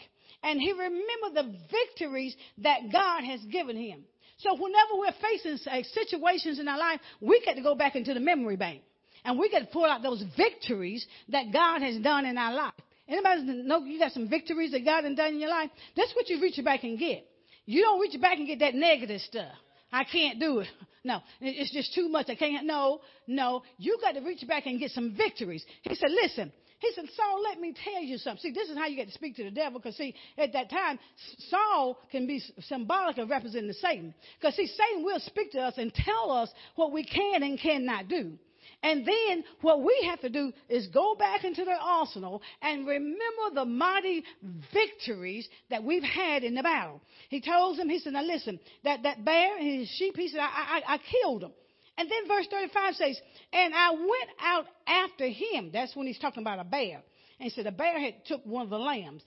and 0.45 0.61
he 0.61 0.71
remembered 0.71 1.33
the 1.33 1.57
victories 1.71 2.35
that 2.59 2.91
God 2.91 3.23
has 3.23 3.41
given 3.51 3.75
him. 3.75 4.03
So 4.37 4.53
whenever 4.53 4.93
we're 4.93 5.15
facing 5.21 5.57
uh, 5.67 5.81
situations 5.93 6.59
in 6.59 6.67
our 6.67 6.77
life, 6.77 6.99
we 7.19 7.41
get 7.43 7.55
to 7.55 7.63
go 7.63 7.73
back 7.73 7.95
into 7.95 8.13
the 8.13 8.19
memory 8.19 8.55
bank 8.55 8.83
and 9.23 9.39
we 9.39 9.49
get 9.49 9.59
to 9.59 9.65
pull 9.65 9.85
out 9.85 10.03
those 10.03 10.23
victories 10.37 11.05
that 11.29 11.51
God 11.51 11.81
has 11.81 11.97
done 11.97 12.25
in 12.25 12.37
our 12.37 12.53
life. 12.53 12.73
Anybody 13.07 13.63
know 13.63 13.83
you 13.83 13.97
got 13.97 14.11
some 14.11 14.29
victories 14.29 14.71
that 14.71 14.85
God 14.85 15.03
has 15.03 15.15
done 15.15 15.33
in 15.33 15.39
your 15.39 15.49
life? 15.49 15.71
That's 15.97 16.13
what 16.15 16.29
you 16.29 16.39
reach 16.39 16.63
back 16.63 16.83
and 16.83 16.97
get. 16.97 17.25
You 17.65 17.81
don't 17.81 17.99
reach 17.99 18.19
back 18.21 18.37
and 18.37 18.45
get 18.45 18.59
that 18.59 18.75
negative 18.75 19.21
stuff. 19.21 19.51
I 19.91 20.03
can't 20.03 20.39
do 20.39 20.59
it. 20.59 20.67
No, 21.05 21.19
it's 21.39 21.71
just 21.71 21.93
too 21.93 22.09
much. 22.09 22.29
I 22.29 22.33
can't. 22.33 22.65
No, 22.65 22.99
no. 23.27 23.61
You 23.77 23.99
got 24.01 24.13
to 24.13 24.21
reach 24.21 24.43
back 24.47 24.65
and 24.65 24.79
get 24.79 24.89
some 24.89 25.15
victories. 25.15 25.63
He 25.83 25.93
said, 25.93 26.09
listen, 26.09 26.51
he 26.79 26.91
said, 26.93 27.05
Saul, 27.15 27.41
let 27.43 27.59
me 27.59 27.73
tell 27.83 28.01
you 28.01 28.17
something. 28.17 28.41
See, 28.41 28.51
this 28.51 28.69
is 28.69 28.77
how 28.77 28.87
you 28.87 28.95
get 28.95 29.07
to 29.07 29.13
speak 29.13 29.35
to 29.37 29.43
the 29.43 29.51
devil 29.51 29.79
because, 29.79 29.95
see, 29.95 30.13
at 30.37 30.53
that 30.53 30.69
time, 30.69 30.99
Saul 31.49 31.97
can 32.11 32.27
be 32.27 32.41
symbolic 32.67 33.17
of 33.17 33.29
representing 33.29 33.73
Satan. 33.73 34.13
Because, 34.39 34.55
see, 34.55 34.67
Satan 34.67 35.03
will 35.03 35.19
speak 35.19 35.51
to 35.53 35.61
us 35.61 35.75
and 35.77 35.93
tell 35.93 36.31
us 36.31 36.49
what 36.75 36.91
we 36.91 37.05
can 37.05 37.43
and 37.43 37.59
cannot 37.59 38.07
do. 38.07 38.37
And 38.83 39.05
then 39.05 39.43
what 39.61 39.83
we 39.83 40.07
have 40.09 40.21
to 40.21 40.29
do 40.29 40.51
is 40.69 40.87
go 40.87 41.15
back 41.15 41.43
into 41.43 41.63
the 41.65 41.75
arsenal 41.79 42.41
and 42.61 42.85
remember 42.85 43.53
the 43.53 43.65
mighty 43.65 44.23
victories 44.73 45.47
that 45.69 45.83
we've 45.83 46.03
had 46.03 46.43
in 46.43 46.55
the 46.55 46.63
battle. 46.63 47.01
He 47.29 47.41
told 47.41 47.77
him, 47.77 47.89
he 47.89 47.99
said, 47.99 48.13
now 48.13 48.23
listen, 48.23 48.59
that, 48.83 49.03
that 49.03 49.23
bear 49.23 49.57
and 49.57 49.79
his 49.79 49.89
sheep, 49.97 50.15
he 50.15 50.27
said, 50.27 50.39
I, 50.39 50.81
I, 50.87 50.93
I 50.95 50.97
killed 50.97 51.43
them. 51.43 51.51
And 51.97 52.09
then 52.09 52.27
verse 52.27 52.47
35 52.49 52.95
says, 52.95 53.19
And 53.53 53.73
I 53.73 53.91
went 53.91 54.29
out 54.41 54.65
after 54.87 55.27
him. 55.27 55.69
That's 55.71 55.95
when 55.95 56.07
he's 56.07 56.19
talking 56.19 56.43
about 56.43 56.59
a 56.59 56.63
bear. 56.63 57.01
And 57.39 57.43
he 57.45 57.49
said, 57.49 57.65
The 57.65 57.71
bear 57.71 57.99
had 57.99 58.25
took 58.25 58.45
one 58.45 58.63
of 58.63 58.69
the 58.69 58.77
lambs. 58.77 59.23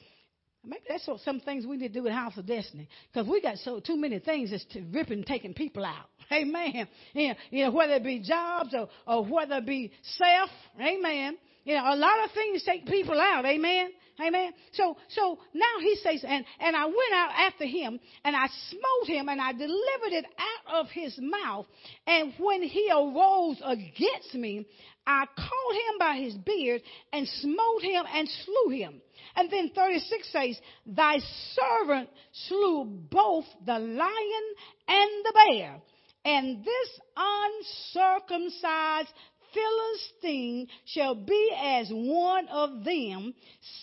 Maybe 0.64 0.82
that's 0.88 1.06
what 1.06 1.20
some 1.20 1.40
things 1.40 1.64
we 1.66 1.76
need 1.76 1.94
to 1.94 2.00
do 2.00 2.06
in 2.06 2.12
House 2.12 2.36
of 2.36 2.46
Destiny. 2.46 2.88
Because 3.12 3.28
we 3.28 3.40
got 3.40 3.56
so 3.58 3.80
too 3.80 3.96
many 3.96 4.18
things 4.18 4.50
that's 4.50 4.64
to 4.72 4.84
ripping, 4.92 5.24
taking 5.24 5.54
people 5.54 5.84
out. 5.84 6.06
Amen. 6.32 6.88
You 7.14 7.28
know, 7.28 7.34
you 7.50 7.64
know, 7.64 7.70
whether 7.70 7.94
it 7.94 8.04
be 8.04 8.20
jobs 8.20 8.74
or, 8.74 8.88
or 9.06 9.24
whether 9.24 9.56
it 9.56 9.66
be 9.66 9.92
self. 10.02 10.50
Amen. 10.80 11.38
You 11.64 11.74
know, 11.76 11.84
a 11.84 11.96
lot 11.96 12.24
of 12.24 12.32
things 12.32 12.64
take 12.64 12.86
people 12.86 13.18
out. 13.18 13.46
Amen. 13.46 13.90
Amen. 14.20 14.52
So, 14.72 14.96
so 15.10 15.38
now 15.54 15.80
he 15.80 15.96
says, 16.02 16.24
and, 16.26 16.44
and 16.58 16.74
I 16.74 16.86
went 16.86 17.12
out 17.14 17.30
after 17.36 17.64
him 17.64 18.00
and 18.24 18.34
I 18.34 18.48
smote 18.68 19.08
him 19.08 19.28
and 19.28 19.40
I 19.40 19.52
delivered 19.52 20.12
it 20.12 20.24
out 20.38 20.80
of 20.80 20.90
his 20.90 21.16
mouth. 21.20 21.66
And 22.06 22.34
when 22.38 22.62
he 22.62 22.90
arose 22.90 23.62
against 23.64 24.34
me, 24.34 24.66
I 25.06 25.24
caught 25.24 25.74
him 25.74 25.98
by 25.98 26.16
his 26.16 26.34
beard 26.34 26.82
and 27.12 27.28
smote 27.28 27.82
him 27.82 28.04
and 28.12 28.28
slew 28.44 28.70
him. 28.70 29.00
And 29.36 29.50
then 29.50 29.70
36 29.74 30.32
says, 30.32 30.60
Thy 30.84 31.18
servant 31.52 32.10
slew 32.32 32.84
both 32.84 33.44
the 33.64 33.78
lion 33.78 34.54
and 34.88 35.10
the 35.24 35.32
bear. 35.34 35.80
And 36.24 36.64
this 36.64 37.00
uncircumcised 37.16 39.12
Philistine 39.52 40.68
shall 40.86 41.14
be 41.14 41.50
as 41.56 41.88
one 41.90 42.48
of 42.48 42.84
them, 42.84 43.34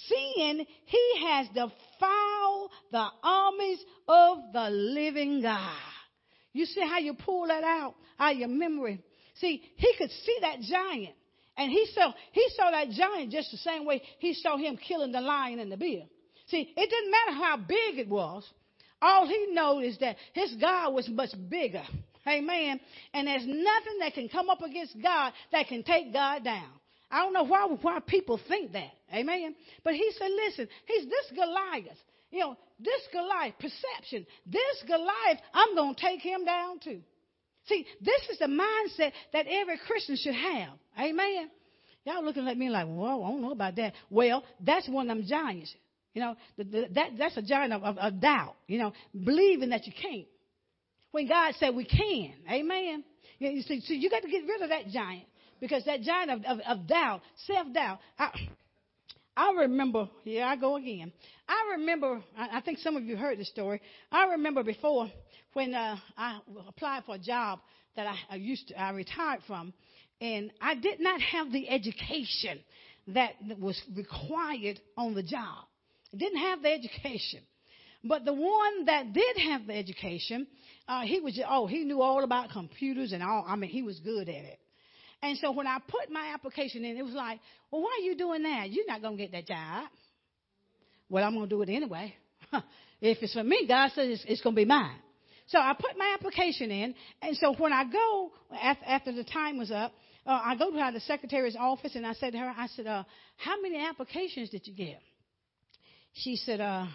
seeing 0.07 0.65
he 0.85 1.25
has 1.25 1.47
defiled 1.47 2.71
the 2.91 3.07
armies 3.23 3.79
of 4.07 4.37
the 4.53 4.69
living 4.69 5.41
God. 5.41 5.77
You 6.53 6.65
see 6.65 6.81
how 6.81 6.99
you 6.99 7.13
pull 7.13 7.47
that 7.47 7.63
out 7.63 7.95
out 8.19 8.33
of 8.33 8.39
your 8.39 8.47
memory? 8.47 9.01
See, 9.35 9.61
he 9.75 9.93
could 9.97 10.11
see 10.11 10.37
that 10.41 10.61
giant. 10.61 11.15
And 11.57 11.71
he 11.71 11.85
saw, 11.93 12.13
he 12.31 12.47
saw 12.55 12.71
that 12.71 12.89
giant 12.89 13.31
just 13.31 13.51
the 13.51 13.57
same 13.57 13.85
way 13.85 14.01
he 14.19 14.33
saw 14.33 14.57
him 14.57 14.77
killing 14.77 15.11
the 15.11 15.21
lion 15.21 15.59
and 15.59 15.71
the 15.71 15.77
bear. 15.77 16.03
See, 16.47 16.73
it 16.75 16.89
didn't 16.89 17.11
matter 17.11 17.33
how 17.33 17.57
big 17.57 17.99
it 17.99 18.09
was. 18.09 18.47
All 19.01 19.27
he 19.27 19.47
knows 19.51 19.83
is 19.85 19.97
that 19.99 20.17
his 20.33 20.55
God 20.55 20.93
was 20.93 21.07
much 21.09 21.31
bigger. 21.49 21.83
Amen. 22.27 22.79
And 23.13 23.27
there's 23.27 23.45
nothing 23.45 23.99
that 23.99 24.13
can 24.13 24.29
come 24.29 24.49
up 24.49 24.61
against 24.61 24.95
God 25.01 25.33
that 25.51 25.67
can 25.67 25.83
take 25.83 26.11
God 26.11 26.43
down. 26.43 26.69
I 27.11 27.19
don't 27.19 27.33
know 27.33 27.43
why, 27.43 27.65
why 27.81 27.99
people 28.05 28.39
think 28.47 28.73
that. 28.73 28.91
Amen. 29.13 29.55
But 29.83 29.93
he 29.93 30.11
said, 30.17 30.29
listen, 30.31 30.67
he's 30.85 31.05
this 31.05 31.31
Goliath. 31.35 31.97
You 32.31 32.39
know, 32.39 32.57
this 32.79 33.01
Goliath, 33.13 33.53
perception, 33.59 34.25
this 34.45 34.83
Goliath, 34.87 35.39
I'm 35.53 35.75
going 35.75 35.95
to 35.95 36.01
take 36.01 36.19
him 36.19 36.43
down 36.45 36.79
too. 36.79 37.01
See, 37.67 37.85
this 38.01 38.21
is 38.31 38.39
the 38.39 38.45
mindset 38.45 39.11
that 39.33 39.45
every 39.49 39.79
Christian 39.87 40.17
should 40.17 40.35
have. 40.35 40.73
Amen. 40.99 41.49
Y'all 42.05 42.23
looking 42.23 42.47
at 42.47 42.57
me 42.57 42.69
like, 42.69 42.85
well, 42.87 43.23
I 43.23 43.29
don't 43.29 43.41
know 43.41 43.51
about 43.51 43.75
that. 43.77 43.93
Well, 44.09 44.43
that's 44.59 44.87
one 44.87 45.09
of 45.09 45.17
them 45.17 45.25
giants. 45.27 45.73
You 46.13 46.21
know, 46.21 46.35
the, 46.57 46.63
the, 46.63 46.85
that, 46.93 47.09
that's 47.17 47.37
a 47.37 47.41
giant 47.41 47.73
of, 47.73 47.83
of, 47.83 47.97
of 47.97 48.21
doubt. 48.21 48.55
You 48.67 48.79
know, 48.79 48.93
believing 49.13 49.69
that 49.69 49.87
you 49.87 49.93
can't 49.99 50.27
when 51.15 51.29
God 51.29 51.53
said 51.59 51.73
we 51.73 51.85
can. 51.85 52.33
Amen. 52.51 53.05
You 53.39 53.61
see, 53.61 53.79
so 53.79 53.93
you 53.93 54.09
got 54.09 54.21
to 54.21 54.27
get 54.27 54.43
rid 54.45 54.61
of 54.61 54.67
that 54.67 54.89
giant 54.89 55.23
because 55.61 55.85
that 55.85 56.01
giant 56.01 56.29
of, 56.29 56.43
of, 56.43 56.59
of 56.67 56.87
doubt, 56.87 57.21
self 57.47 57.73
doubt. 57.73 57.99
I, 58.19 58.31
I 59.37 59.53
remember, 59.59 60.09
here 60.25 60.43
I 60.43 60.57
go 60.57 60.75
again. 60.75 61.13
I 61.47 61.77
remember, 61.77 62.21
I, 62.37 62.57
I 62.57 62.61
think 62.61 62.79
some 62.79 62.97
of 62.97 63.03
you 63.05 63.15
heard 63.15 63.39
the 63.39 63.45
story. 63.45 63.81
I 64.11 64.25
remember 64.31 64.61
before 64.61 65.09
when 65.53 65.73
uh, 65.73 65.95
I 66.17 66.39
applied 66.67 67.05
for 67.05 67.15
a 67.15 67.19
job 67.19 67.59
that 67.95 68.07
I, 68.07 68.15
I 68.31 68.35
used 68.35 68.67
to, 68.67 68.77
I 68.77 68.89
retired 68.89 69.39
from, 69.47 69.71
and 70.19 70.51
I 70.59 70.75
did 70.75 70.99
not 70.99 71.21
have 71.21 71.49
the 71.49 71.69
education 71.69 72.59
that 73.07 73.35
was 73.57 73.81
required 73.95 74.81
on 74.97 75.13
the 75.13 75.23
job. 75.23 75.63
I 76.13 76.17
didn't 76.17 76.39
have 76.39 76.61
the 76.61 76.73
education. 76.73 77.39
But 78.07 78.23
the 78.23 78.33
one 78.33 78.85
that 78.85 79.13
did 79.13 79.37
have 79.49 79.65
the 79.65 79.73
education, 79.73 80.45
uh, 80.87 81.01
he 81.01 81.19
was 81.19 81.33
just, 81.33 81.47
oh, 81.49 81.67
he 81.67 81.83
knew 81.83 82.01
all 82.01 82.23
about 82.23 82.51
computers 82.51 83.11
and 83.11 83.23
all. 83.23 83.45
I 83.47 83.55
mean, 83.55 83.69
he 83.69 83.81
was 83.81 83.99
good 83.99 84.29
at 84.29 84.35
it. 84.35 84.59
And 85.21 85.37
so 85.39 85.51
when 85.51 85.65
I 85.65 85.79
put 85.87 86.11
my 86.11 86.31
application 86.33 86.85
in, 86.85 86.97
it 86.97 87.03
was 87.03 87.13
like, 87.13 87.39
well, 87.71 87.81
why 87.81 87.97
are 87.99 88.03
you 88.03 88.15
doing 88.15 88.43
that? 88.43 88.69
You're 88.69 88.85
not 88.87 89.01
going 89.01 89.17
to 89.17 89.23
get 89.23 89.31
that 89.31 89.47
job. 89.47 89.89
Well, 91.09 91.23
I'm 91.23 91.33
going 91.33 91.49
to 91.49 91.55
do 91.55 91.61
it 91.61 91.69
anyway. 91.69 92.13
if 93.01 93.17
it's 93.21 93.33
for 93.33 93.43
me, 93.43 93.65
God 93.67 93.91
says 93.95 94.07
it's, 94.09 94.25
it's 94.27 94.41
going 94.41 94.55
to 94.55 94.61
be 94.61 94.65
mine. 94.65 94.97
So 95.47 95.59
I 95.59 95.73
put 95.73 95.97
my 95.97 96.15
application 96.17 96.71
in, 96.71 96.95
and 97.21 97.37
so 97.37 97.53
when 97.55 97.71
I 97.71 97.83
go 97.83 98.31
after, 98.59 98.85
after 98.85 99.11
the 99.11 99.23
time 99.23 99.59
was 99.59 99.71
up, 99.71 99.93
uh, 100.25 100.41
I 100.43 100.55
go 100.55 100.71
to 100.71 100.91
the 100.91 100.99
secretary's 101.01 101.55
office 101.55 101.95
and 101.95 102.05
I 102.05 102.13
said 102.13 102.31
to 102.31 102.39
her, 102.39 102.53
I 102.57 102.65
said, 102.75 102.87
uh, 102.87 103.03
"How 103.37 103.61
many 103.61 103.77
applications 103.77 104.49
did 104.49 104.65
you 104.65 104.73
get?" 104.73 104.99
She 106.13 106.35
said, 106.35 106.61
uh, 106.61 106.87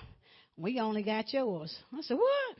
"We 0.57 0.81
only 0.81 1.05
got 1.05 1.33
yours." 1.33 1.73
I 1.97 2.01
said, 2.03 2.17
"What?" 2.17 2.57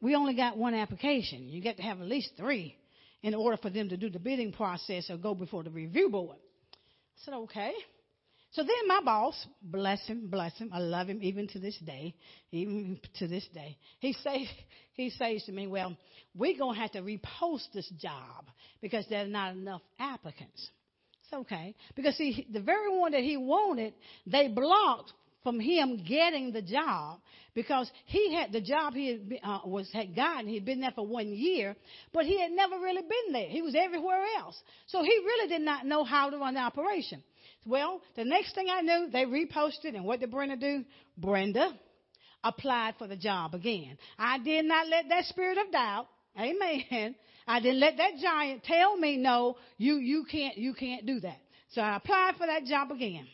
We 0.00 0.14
only 0.14 0.34
got 0.34 0.56
one 0.56 0.74
application. 0.74 1.48
You 1.48 1.60
get 1.60 1.76
to 1.76 1.82
have 1.82 2.00
at 2.00 2.06
least 2.06 2.30
three 2.36 2.76
in 3.22 3.34
order 3.34 3.56
for 3.56 3.70
them 3.70 3.88
to 3.88 3.96
do 3.96 4.10
the 4.10 4.18
bidding 4.18 4.52
process 4.52 5.10
or 5.10 5.16
go 5.16 5.34
before 5.34 5.64
the 5.64 5.70
review 5.70 6.08
board. 6.08 6.36
I 6.36 7.24
said, 7.24 7.34
okay. 7.34 7.72
So 8.52 8.62
then 8.62 8.86
my 8.86 9.00
boss, 9.04 9.46
bless 9.62 10.04
him, 10.06 10.28
bless 10.28 10.56
him, 10.56 10.70
I 10.72 10.78
love 10.78 11.08
him 11.08 11.18
even 11.22 11.48
to 11.48 11.58
this 11.58 11.76
day, 11.84 12.14
even 12.50 12.98
to 13.18 13.28
this 13.28 13.46
day. 13.52 13.76
He 13.98 14.14
says, 14.14 14.46
he 14.94 15.10
says 15.10 15.44
to 15.44 15.52
me, 15.52 15.66
well, 15.66 15.96
we're 16.34 16.56
going 16.56 16.74
to 16.74 16.80
have 16.80 16.92
to 16.92 17.02
repost 17.02 17.72
this 17.74 17.88
job 18.00 18.46
because 18.80 19.04
there's 19.10 19.30
not 19.30 19.52
enough 19.52 19.82
applicants. 19.98 20.70
It's 21.24 21.32
okay. 21.32 21.74
Because 21.94 22.16
see, 22.16 22.46
the 22.50 22.60
very 22.60 22.96
one 22.96 23.12
that 23.12 23.22
he 23.22 23.36
wanted, 23.36 23.92
they 24.26 24.48
blocked 24.48 25.12
from 25.42 25.60
him 25.60 26.02
getting 26.06 26.52
the 26.52 26.62
job 26.62 27.20
because 27.54 27.90
he 28.06 28.34
had 28.34 28.52
the 28.52 28.60
job 28.60 28.94
he 28.94 29.12
had, 29.12 29.40
uh, 29.42 29.60
was 29.64 29.90
had 29.92 30.14
gotten. 30.14 30.48
He'd 30.48 30.64
been 30.64 30.80
there 30.80 30.92
for 30.94 31.06
one 31.06 31.28
year, 31.28 31.76
but 32.12 32.24
he 32.24 32.40
had 32.40 32.52
never 32.52 32.78
really 32.78 33.02
been 33.02 33.32
there. 33.32 33.48
He 33.48 33.62
was 33.62 33.74
everywhere 33.74 34.24
else, 34.38 34.60
so 34.86 35.02
he 35.02 35.08
really 35.08 35.48
did 35.48 35.62
not 35.62 35.86
know 35.86 36.04
how 36.04 36.30
to 36.30 36.38
run 36.38 36.54
the 36.54 36.60
operation. 36.60 37.22
Well, 37.66 38.00
the 38.16 38.24
next 38.24 38.54
thing 38.54 38.68
I 38.70 38.80
knew, 38.80 39.10
they 39.10 39.24
reposted, 39.24 39.94
and 39.94 40.04
what 40.04 40.20
did 40.20 40.30
Brenda 40.30 40.56
do? 40.56 40.84
Brenda 41.16 41.72
applied 42.44 42.94
for 42.98 43.06
the 43.06 43.16
job 43.16 43.54
again. 43.54 43.98
I 44.18 44.38
did 44.38 44.64
not 44.64 44.88
let 44.88 45.08
that 45.08 45.24
spirit 45.24 45.58
of 45.58 45.72
doubt, 45.72 46.06
amen. 46.38 47.14
I 47.46 47.60
didn't 47.60 47.80
let 47.80 47.96
that 47.96 48.12
giant 48.22 48.62
tell 48.64 48.96
me, 48.96 49.16
no, 49.16 49.56
you, 49.76 49.96
you 49.96 50.24
can't, 50.30 50.56
you 50.56 50.74
can't 50.74 51.06
do 51.06 51.20
that. 51.20 51.38
So 51.70 51.80
I 51.80 51.96
applied 51.96 52.34
for 52.38 52.46
that 52.46 52.64
job 52.64 52.90
again. 52.90 53.26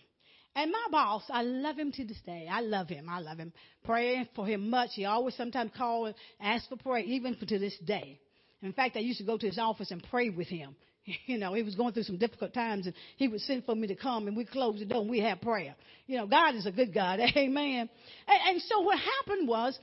And 0.56 0.70
my 0.70 0.86
boss, 0.90 1.22
I 1.30 1.42
love 1.42 1.76
him 1.76 1.90
to 1.92 2.04
this 2.04 2.20
day. 2.24 2.48
I 2.50 2.60
love 2.60 2.88
him. 2.88 3.08
I 3.08 3.20
love 3.20 3.38
him. 3.38 3.52
Praying 3.84 4.28
for 4.36 4.46
him 4.46 4.70
much. 4.70 4.90
He 4.94 5.04
always 5.04 5.34
sometimes 5.34 5.72
call 5.76 6.06
and 6.06 6.14
ask 6.40 6.68
for 6.68 6.76
prayer, 6.76 7.04
even 7.04 7.36
to 7.36 7.58
this 7.58 7.76
day. 7.84 8.20
In 8.62 8.72
fact, 8.72 8.96
I 8.96 9.00
used 9.00 9.18
to 9.18 9.24
go 9.24 9.36
to 9.36 9.46
his 9.46 9.58
office 9.58 9.90
and 9.90 10.04
pray 10.10 10.30
with 10.30 10.48
him. 10.48 10.74
You 11.26 11.36
know, 11.36 11.52
he 11.52 11.62
was 11.62 11.74
going 11.74 11.92
through 11.92 12.04
some 12.04 12.16
difficult 12.16 12.54
times 12.54 12.86
and 12.86 12.94
he 13.18 13.28
would 13.28 13.42
send 13.42 13.66
for 13.66 13.74
me 13.74 13.86
to 13.88 13.94
come 13.94 14.26
and 14.26 14.34
we 14.34 14.46
close 14.46 14.78
the 14.78 14.86
door 14.86 15.02
and 15.02 15.10
we 15.10 15.20
have 15.20 15.38
prayer. 15.42 15.74
You 16.06 16.16
know, 16.16 16.26
God 16.26 16.54
is 16.54 16.64
a 16.64 16.72
good 16.72 16.94
God. 16.94 17.20
Amen. 17.36 17.90
And, 18.26 18.40
and 18.48 18.62
so 18.62 18.80
what 18.80 18.98
happened 18.98 19.46
was 19.46 19.78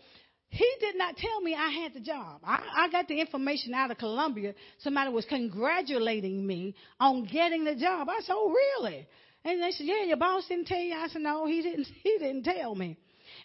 he 0.49 0.69
did 0.79 0.97
not 0.97 1.17
tell 1.17 1.39
me 1.41 1.55
I 1.55 1.69
had 1.69 1.93
the 1.93 1.99
job. 1.99 2.41
I, 2.43 2.61
I 2.75 2.89
got 2.89 3.07
the 3.07 3.21
information 3.21 3.73
out 3.73 3.91
of 3.91 3.99
Columbia. 3.99 4.53
Somebody 4.79 5.11
was 5.11 5.25
congratulating 5.25 6.45
me 6.45 6.75
on 6.99 7.25
getting 7.25 7.63
the 7.65 7.75
job. 7.75 8.09
I 8.09 8.19
said, 8.21 8.33
oh, 8.35 8.51
really? 8.79 9.07
And 9.43 9.61
they 9.61 9.71
said, 9.71 9.87
yeah, 9.87 10.03
your 10.03 10.17
boss 10.17 10.47
didn't 10.47 10.67
tell 10.67 10.79
you. 10.79 10.93
I 10.93 11.07
said, 11.07 11.21
no, 11.21 11.45
he 11.47 11.61
didn't, 11.61 11.87
he 12.03 12.17
didn't 12.19 12.43
tell 12.43 12.75
me. 12.75 12.97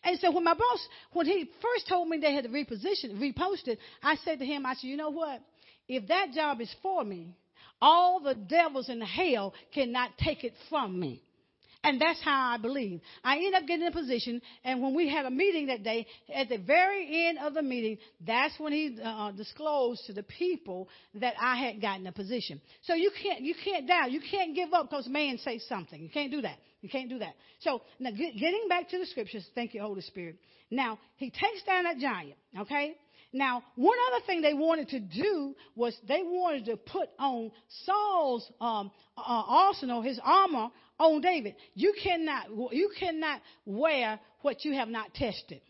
And 0.04 0.18
so 0.20 0.30
when 0.30 0.44
my 0.44 0.54
boss, 0.54 0.88
when 1.12 1.26
he 1.26 1.48
first 1.62 1.88
told 1.88 2.08
me 2.08 2.18
they 2.18 2.34
had 2.34 2.44
to 2.44 2.50
reposition, 2.50 3.18
reposted, 3.20 3.78
I 4.02 4.16
said 4.16 4.38
to 4.40 4.44
him, 4.44 4.66
I 4.66 4.74
said, 4.74 4.88
you 4.88 4.96
know 4.96 5.10
what? 5.10 5.40
If 5.88 6.08
that 6.08 6.32
job 6.32 6.60
is 6.60 6.74
for 6.82 7.04
me, 7.04 7.34
all 7.80 8.20
the 8.20 8.34
devils 8.34 8.88
in 8.88 9.00
hell 9.00 9.54
cannot 9.72 10.10
take 10.18 10.44
it 10.44 10.54
from 10.68 10.98
me. 10.98 11.22
And 11.86 12.00
that's 12.00 12.20
how 12.20 12.50
I 12.52 12.58
believe. 12.58 13.00
I 13.22 13.36
end 13.36 13.54
up 13.54 13.64
getting 13.64 13.86
a 13.86 13.92
position, 13.92 14.42
and 14.64 14.82
when 14.82 14.92
we 14.92 15.08
had 15.08 15.24
a 15.24 15.30
meeting 15.30 15.68
that 15.68 15.84
day, 15.84 16.04
at 16.34 16.48
the 16.48 16.58
very 16.58 17.28
end 17.28 17.38
of 17.38 17.54
the 17.54 17.62
meeting, 17.62 17.98
that's 18.26 18.58
when 18.58 18.72
he 18.72 18.98
uh, 19.00 19.30
disclosed 19.30 20.04
to 20.06 20.12
the 20.12 20.24
people 20.24 20.88
that 21.14 21.34
I 21.40 21.54
had 21.54 21.80
gotten 21.80 22.04
a 22.08 22.10
position. 22.10 22.60
So 22.82 22.94
you 22.94 23.12
can't, 23.22 23.40
you 23.42 23.54
can't 23.64 23.86
doubt, 23.86 24.10
you 24.10 24.20
can't 24.20 24.52
give 24.52 24.72
up 24.72 24.90
because 24.90 25.06
man 25.06 25.38
says 25.38 25.64
something. 25.68 26.02
You 26.02 26.08
can't 26.08 26.32
do 26.32 26.42
that. 26.42 26.58
You 26.80 26.88
can't 26.88 27.08
do 27.08 27.20
that. 27.20 27.34
So 27.60 27.82
now, 28.00 28.10
get, 28.10 28.34
getting 28.36 28.66
back 28.68 28.88
to 28.88 28.98
the 28.98 29.06
scriptures, 29.06 29.48
thank 29.54 29.72
you, 29.72 29.80
Holy 29.80 30.02
Spirit. 30.02 30.38
Now 30.72 30.98
he 31.18 31.30
takes 31.30 31.62
down 31.64 31.84
that 31.84 31.98
giant. 31.98 32.34
Okay, 32.58 32.96
now, 33.32 33.62
one 33.74 33.98
other 34.08 34.24
thing 34.24 34.40
they 34.40 34.54
wanted 34.54 34.88
to 34.90 35.00
do 35.00 35.54
was 35.74 35.96
they 36.06 36.22
wanted 36.22 36.66
to 36.66 36.76
put 36.76 37.08
on 37.18 37.50
Saul's 37.84 38.50
um, 38.60 38.90
uh, 39.16 39.22
arsenal, 39.46 40.02
his 40.02 40.20
armor, 40.22 40.68
on 40.98 41.20
David. 41.20 41.54
You 41.74 41.94
cannot, 42.02 42.46
you 42.72 42.90
cannot 42.98 43.40
wear 43.64 44.18
what 44.42 44.64
you 44.64 44.74
have 44.74 44.88
not 44.88 45.12
tested. 45.14 45.60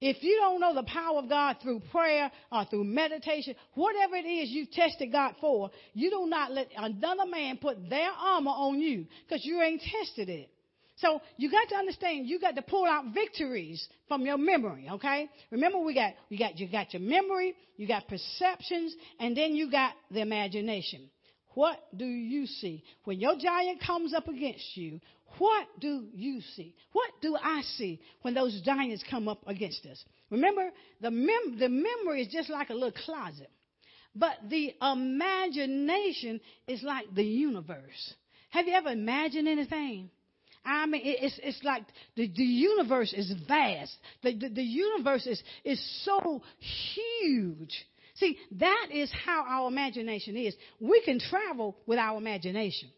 If 0.00 0.22
you 0.22 0.38
don't 0.40 0.60
know 0.60 0.74
the 0.74 0.84
power 0.84 1.18
of 1.18 1.28
God 1.28 1.56
through 1.60 1.80
prayer 1.90 2.30
or 2.52 2.64
through 2.66 2.84
meditation, 2.84 3.54
whatever 3.74 4.14
it 4.14 4.26
is 4.26 4.48
you 4.48 4.66
tested 4.70 5.10
God 5.10 5.34
for, 5.40 5.70
you 5.92 6.10
do 6.10 6.26
not 6.26 6.52
let 6.52 6.68
another 6.76 7.26
man 7.26 7.58
put 7.60 7.88
their 7.88 8.10
armor 8.10 8.50
on 8.50 8.80
you 8.80 9.06
because 9.26 9.44
you 9.44 9.60
ain't 9.60 9.82
tested 9.82 10.28
it. 10.28 10.50
So 11.00 11.22
you 11.36 11.50
got 11.50 11.68
to 11.68 11.76
understand, 11.76 12.26
you 12.26 12.40
got 12.40 12.56
to 12.56 12.62
pull 12.62 12.84
out 12.84 13.14
victories 13.14 13.86
from 14.08 14.26
your 14.26 14.38
memory, 14.38 14.88
okay? 14.92 15.28
Remember 15.50 15.78
we 15.78 15.94
got, 15.94 16.14
you 16.28 16.38
got, 16.38 16.58
you 16.58 16.68
got 16.68 16.92
your 16.92 17.02
memory, 17.02 17.54
you 17.76 17.86
got 17.86 18.08
perceptions, 18.08 18.94
and 19.20 19.36
then 19.36 19.54
you 19.54 19.70
got 19.70 19.92
the 20.10 20.20
imagination. 20.20 21.08
What 21.54 21.78
do 21.96 22.04
you 22.04 22.46
see? 22.46 22.82
When 23.04 23.20
your 23.20 23.36
giant 23.38 23.80
comes 23.80 24.12
up 24.12 24.28
against 24.28 24.76
you, 24.76 25.00
what 25.38 25.66
do 25.78 26.06
you 26.14 26.40
see? 26.56 26.74
What 26.92 27.10
do 27.20 27.36
I 27.36 27.62
see 27.76 28.00
when 28.22 28.34
those 28.34 28.60
giants 28.62 29.04
come 29.08 29.28
up 29.28 29.46
against 29.46 29.86
us? 29.86 30.02
Remember, 30.30 30.70
the, 31.00 31.10
mem- 31.10 31.58
the 31.58 31.68
memory 31.68 32.22
is 32.22 32.28
just 32.32 32.50
like 32.50 32.70
a 32.70 32.74
little 32.74 32.92
closet. 33.04 33.50
But 34.14 34.36
the 34.48 34.74
imagination 34.82 36.40
is 36.66 36.82
like 36.82 37.06
the 37.14 37.24
universe. 37.24 38.14
Have 38.50 38.66
you 38.66 38.74
ever 38.74 38.90
imagined 38.90 39.46
anything? 39.46 40.10
I 40.68 40.86
mean, 40.86 41.00
it's, 41.04 41.40
it's 41.42 41.62
like 41.64 41.82
the, 42.14 42.28
the 42.28 42.44
universe 42.44 43.12
is 43.14 43.32
vast. 43.48 43.96
The, 44.22 44.34
the, 44.34 44.48
the 44.50 44.62
universe 44.62 45.26
is, 45.26 45.42
is 45.64 46.04
so 46.04 46.42
huge. 46.58 47.74
See, 48.16 48.36
that 48.52 48.88
is 48.92 49.10
how 49.24 49.44
our 49.48 49.68
imagination 49.68 50.36
is. 50.36 50.54
We 50.78 51.00
can 51.04 51.20
travel 51.20 51.76
with 51.86 51.98
our 51.98 52.18
imagination. 52.18 52.90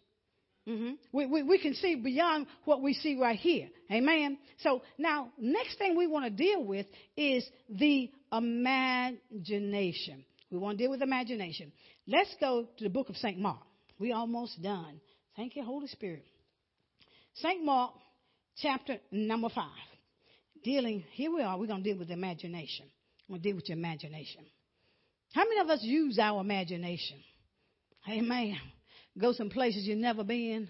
Mm-hmm. 0.69 0.95
We, 1.13 1.27
we, 1.27 1.43
we 1.43 1.59
can 1.59 1.75
see 1.75 1.95
beyond 1.95 2.47
what 2.65 2.83
we 2.83 2.95
see 2.95 3.17
right 3.21 3.39
here. 3.39 3.69
Amen. 3.91 4.39
So 4.59 4.83
now, 4.99 5.31
next 5.39 5.79
thing 5.79 5.97
we 5.97 6.07
want 6.07 6.25
to 6.25 6.31
deal 6.31 6.65
with 6.65 6.87
is 7.17 7.49
the 7.69 8.11
imagination. 8.33 10.25
We 10.51 10.59
want 10.59 10.79
to 10.79 10.85
deal 10.85 10.91
with 10.91 11.03
imagination. 11.03 11.73
Let's 12.07 12.35
go 12.41 12.67
to 12.79 12.85
the 12.85 12.91
book 12.91 13.09
of 13.09 13.17
St. 13.17 13.39
Mark. 13.39 13.61
We 13.99 14.13
almost 14.13 14.61
done. 14.61 15.01
Thank 15.37 15.55
you, 15.57 15.63
Holy 15.65 15.87
Spirit. 15.87 16.25
St. 17.43 17.65
Mark, 17.65 17.93
chapter 18.59 18.99
number 19.11 19.49
five. 19.49 19.67
Dealing, 20.63 21.05
here 21.13 21.33
we 21.33 21.41
are, 21.41 21.59
we're 21.59 21.67
going 21.67 21.83
to 21.83 21.91
deal 21.91 21.99
with 21.99 22.11
imagination. 22.11 22.87
We're 23.29 23.35
going 23.35 23.43
to 23.43 23.49
deal 23.49 23.57
with 23.57 23.69
your 23.69 23.79
imagination. 23.79 24.45
How 25.33 25.45
many 25.45 25.61
of 25.61 25.71
us 25.71 25.79
use 25.83 26.19
our 26.19 26.41
imagination? 26.41 27.17
Amen. 28.11 28.59
Go 29.19 29.33
some 29.33 29.49
places 29.49 29.87
you've 29.87 29.99
never 29.99 30.23
been 30.23 30.69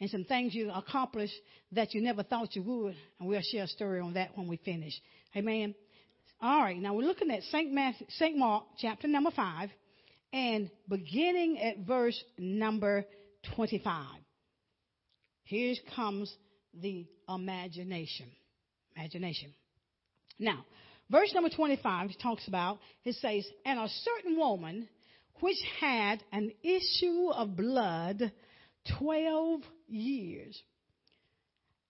and 0.00 0.08
some 0.08 0.24
things 0.24 0.54
you 0.54 0.70
accomplish 0.70 1.30
that 1.72 1.92
you 1.92 2.00
never 2.00 2.22
thought 2.22 2.56
you 2.56 2.62
would. 2.62 2.96
And 3.18 3.28
we'll 3.28 3.42
share 3.42 3.64
a 3.64 3.68
story 3.68 4.00
on 4.00 4.14
that 4.14 4.30
when 4.36 4.48
we 4.48 4.56
finish. 4.58 4.94
Amen. 5.36 5.74
All 6.40 6.60
right, 6.60 6.78
now 6.78 6.94
we're 6.94 7.06
looking 7.06 7.30
at 7.30 7.42
St. 7.44 7.72
Matthew, 7.72 8.06
St. 8.10 8.36
Mark, 8.36 8.64
chapter 8.78 9.08
number 9.08 9.30
5, 9.30 9.70
and 10.32 10.70
beginning 10.88 11.58
at 11.58 11.86
verse 11.86 12.22
number 12.38 13.04
25. 13.54 14.06
Here 15.46 15.74
comes 15.94 16.34
the 16.74 17.06
imagination. 17.28 18.26
Imagination. 18.96 19.54
Now, 20.38 20.64
verse 21.08 21.32
number 21.32 21.50
25 21.50 22.10
talks 22.20 22.46
about, 22.48 22.78
it 23.04 23.14
says, 23.14 23.46
And 23.64 23.78
a 23.78 23.88
certain 23.88 24.36
woman 24.36 24.88
which 25.40 25.58
had 25.80 26.22
an 26.32 26.52
issue 26.62 27.30
of 27.32 27.56
blood 27.56 28.32
12 28.98 29.60
years 29.88 30.60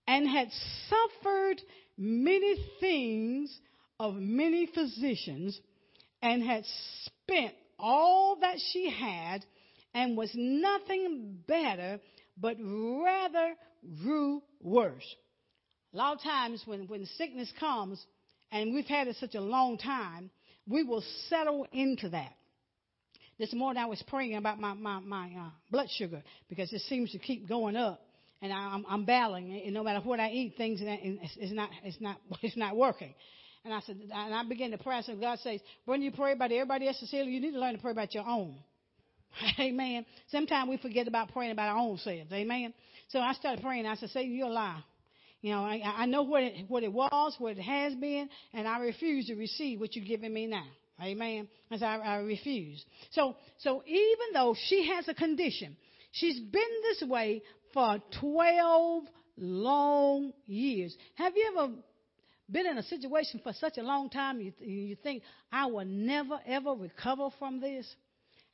and 0.07 0.27
had 0.27 0.49
suffered 0.89 1.61
many 1.97 2.55
things 2.79 3.57
of 3.99 4.13
many 4.15 4.67
physicians 4.67 5.59
and 6.21 6.43
had 6.43 6.63
spent 7.05 7.55
all 7.79 8.37
that 8.41 8.57
she 8.71 8.89
had 8.91 9.43
and 9.95 10.15
was 10.15 10.29
nothing 10.35 11.39
better 11.47 11.99
but 12.39 12.57
rather 12.59 13.55
grew 14.03 14.41
worse. 14.61 15.15
A 15.93 15.97
lot 15.97 16.15
of 16.15 16.23
times 16.23 16.61
when, 16.65 16.87
when 16.87 17.05
sickness 17.17 17.51
comes, 17.59 18.03
and 18.51 18.73
we've 18.73 18.85
had 18.85 19.07
it 19.07 19.15
such 19.19 19.35
a 19.35 19.41
long 19.41 19.77
time, 19.77 20.29
we 20.67 20.83
will 20.83 21.03
settle 21.29 21.67
into 21.71 22.09
that. 22.09 22.33
This 23.39 23.53
morning 23.53 23.81
I 23.81 23.85
was 23.85 24.03
praying 24.07 24.35
about 24.35 24.59
my, 24.59 24.73
my, 24.73 24.99
my 24.99 25.25
uh, 25.27 25.49
blood 25.71 25.87
sugar 25.97 26.23
because 26.49 26.73
it 26.73 26.81
seems 26.81 27.11
to 27.11 27.19
keep 27.19 27.47
going 27.47 27.75
up. 27.75 28.01
And 28.41 28.53
I'm, 28.53 28.85
I'm 28.87 29.05
battling, 29.05 29.63
and 29.65 29.73
no 29.73 29.83
matter 29.83 29.99
what 29.99 30.19
I 30.19 30.29
eat, 30.29 30.55
things 30.57 30.79
it's, 30.83 31.33
it's 31.37 31.51
not, 31.51 31.69
it's 31.83 31.99
not, 31.99 32.17
it's 32.43 32.57
not 32.57 32.75
working. 32.75 33.15
And 33.65 33.73
I 33.73 33.79
said, 33.81 33.97
and 33.99 34.33
I 34.33 34.43
began 34.43 34.71
to 34.71 34.77
pray. 34.77 35.01
So 35.01 35.15
God 35.15 35.39
says, 35.39 35.59
when 35.85 36.01
you 36.01 36.11
pray 36.11 36.33
about 36.33 36.51
everybody 36.51 36.87
else's 36.87 37.09
healing, 37.09 37.31
you 37.31 37.41
need 37.41 37.53
to 37.53 37.59
learn 37.59 37.75
to 37.75 37.81
pray 37.81 37.91
about 37.91 38.13
your 38.13 38.27
own. 38.27 38.55
Amen. 39.59 40.05
Sometimes 40.29 40.69
we 40.69 40.77
forget 40.77 41.07
about 41.07 41.31
praying 41.31 41.51
about 41.51 41.69
our 41.69 41.77
own 41.77 41.97
selves. 41.97 42.31
Amen. 42.31 42.73
So 43.09 43.19
I 43.19 43.33
started 43.33 43.63
praying. 43.63 43.85
I 43.85 43.95
said, 43.95 44.09
Satan, 44.09 44.33
you're 44.33 44.47
a 44.47 44.51
lie. 44.51 44.83
You 45.41 45.51
know, 45.51 45.61
I, 45.61 45.81
I 45.83 46.05
know 46.07 46.23
what 46.23 46.43
it, 46.43 46.65
what 46.67 46.83
it 46.83 46.91
was, 46.91 47.35
what 47.37 47.57
it 47.57 47.61
has 47.61 47.93
been, 47.95 48.27
and 48.53 48.67
I 48.67 48.79
refuse 48.79 49.27
to 49.27 49.35
receive 49.35 49.79
what 49.79 49.95
you're 49.95 50.05
giving 50.05 50.33
me 50.33 50.47
now. 50.47 50.65
Amen. 51.01 51.47
As 51.69 51.83
I, 51.83 51.97
I 51.97 52.15
refuse. 52.17 52.83
So, 53.11 53.35
so 53.59 53.83
even 53.85 54.33
though 54.33 54.55
she 54.67 54.87
has 54.87 55.07
a 55.07 55.13
condition, 55.13 55.77
she's 56.11 56.39
been 56.39 56.61
this 56.89 57.07
way 57.07 57.43
for 57.73 57.99
12 58.19 59.03
long 59.37 60.33
years. 60.47 60.95
Have 61.15 61.33
you 61.35 61.53
ever 61.55 61.73
been 62.49 62.65
in 62.65 62.77
a 62.79 62.83
situation 62.83 63.39
for 63.43 63.53
such 63.53 63.77
a 63.77 63.83
long 63.83 64.09
time 64.09 64.41
you, 64.41 64.53
you 64.59 64.95
think, 64.95 65.21
I 65.51 65.67
will 65.67 65.85
never 65.85 66.39
ever 66.47 66.73
recover 66.73 67.29
from 67.37 67.61
this? 67.61 67.85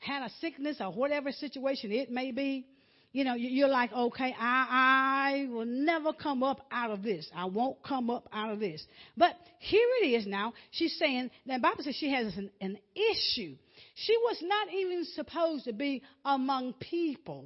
Had 0.04 0.24
a 0.24 0.30
sickness 0.42 0.78
or 0.80 0.92
whatever 0.92 1.32
situation 1.32 1.92
it 1.92 2.12
may 2.12 2.32
be, 2.32 2.66
you 3.14 3.24
know, 3.24 3.36
you're 3.36 3.68
like, 3.70 3.94
okay, 3.94 4.36
I, 4.40 5.46
I 5.48 5.54
will 5.54 5.68
never 5.68 6.14
come 6.14 6.42
up 6.42 6.66
out 6.72 6.90
of 6.90 7.04
this. 7.04 7.30
I 7.36 7.46
won't 7.46 7.78
come 7.84 8.10
up 8.10 8.28
out 8.34 8.52
of 8.52 8.60
this. 8.60 8.84
But 9.16 9.36
here 9.60 9.88
it 10.02 10.08
is 10.08 10.26
now. 10.26 10.54
She's 10.72 10.98
saying, 10.98 11.30
the 11.46 11.60
Bible 11.60 11.84
says 11.84 11.96
she 11.96 12.12
has 12.12 12.36
an, 12.36 12.50
an 12.60 12.78
issue. 12.96 13.56
She 13.94 14.18
was 14.18 14.38
not 14.42 14.74
even 14.74 15.06
supposed 15.14 15.66
to 15.66 15.74
be 15.74 16.02
among 16.26 16.74
people. 16.74 17.46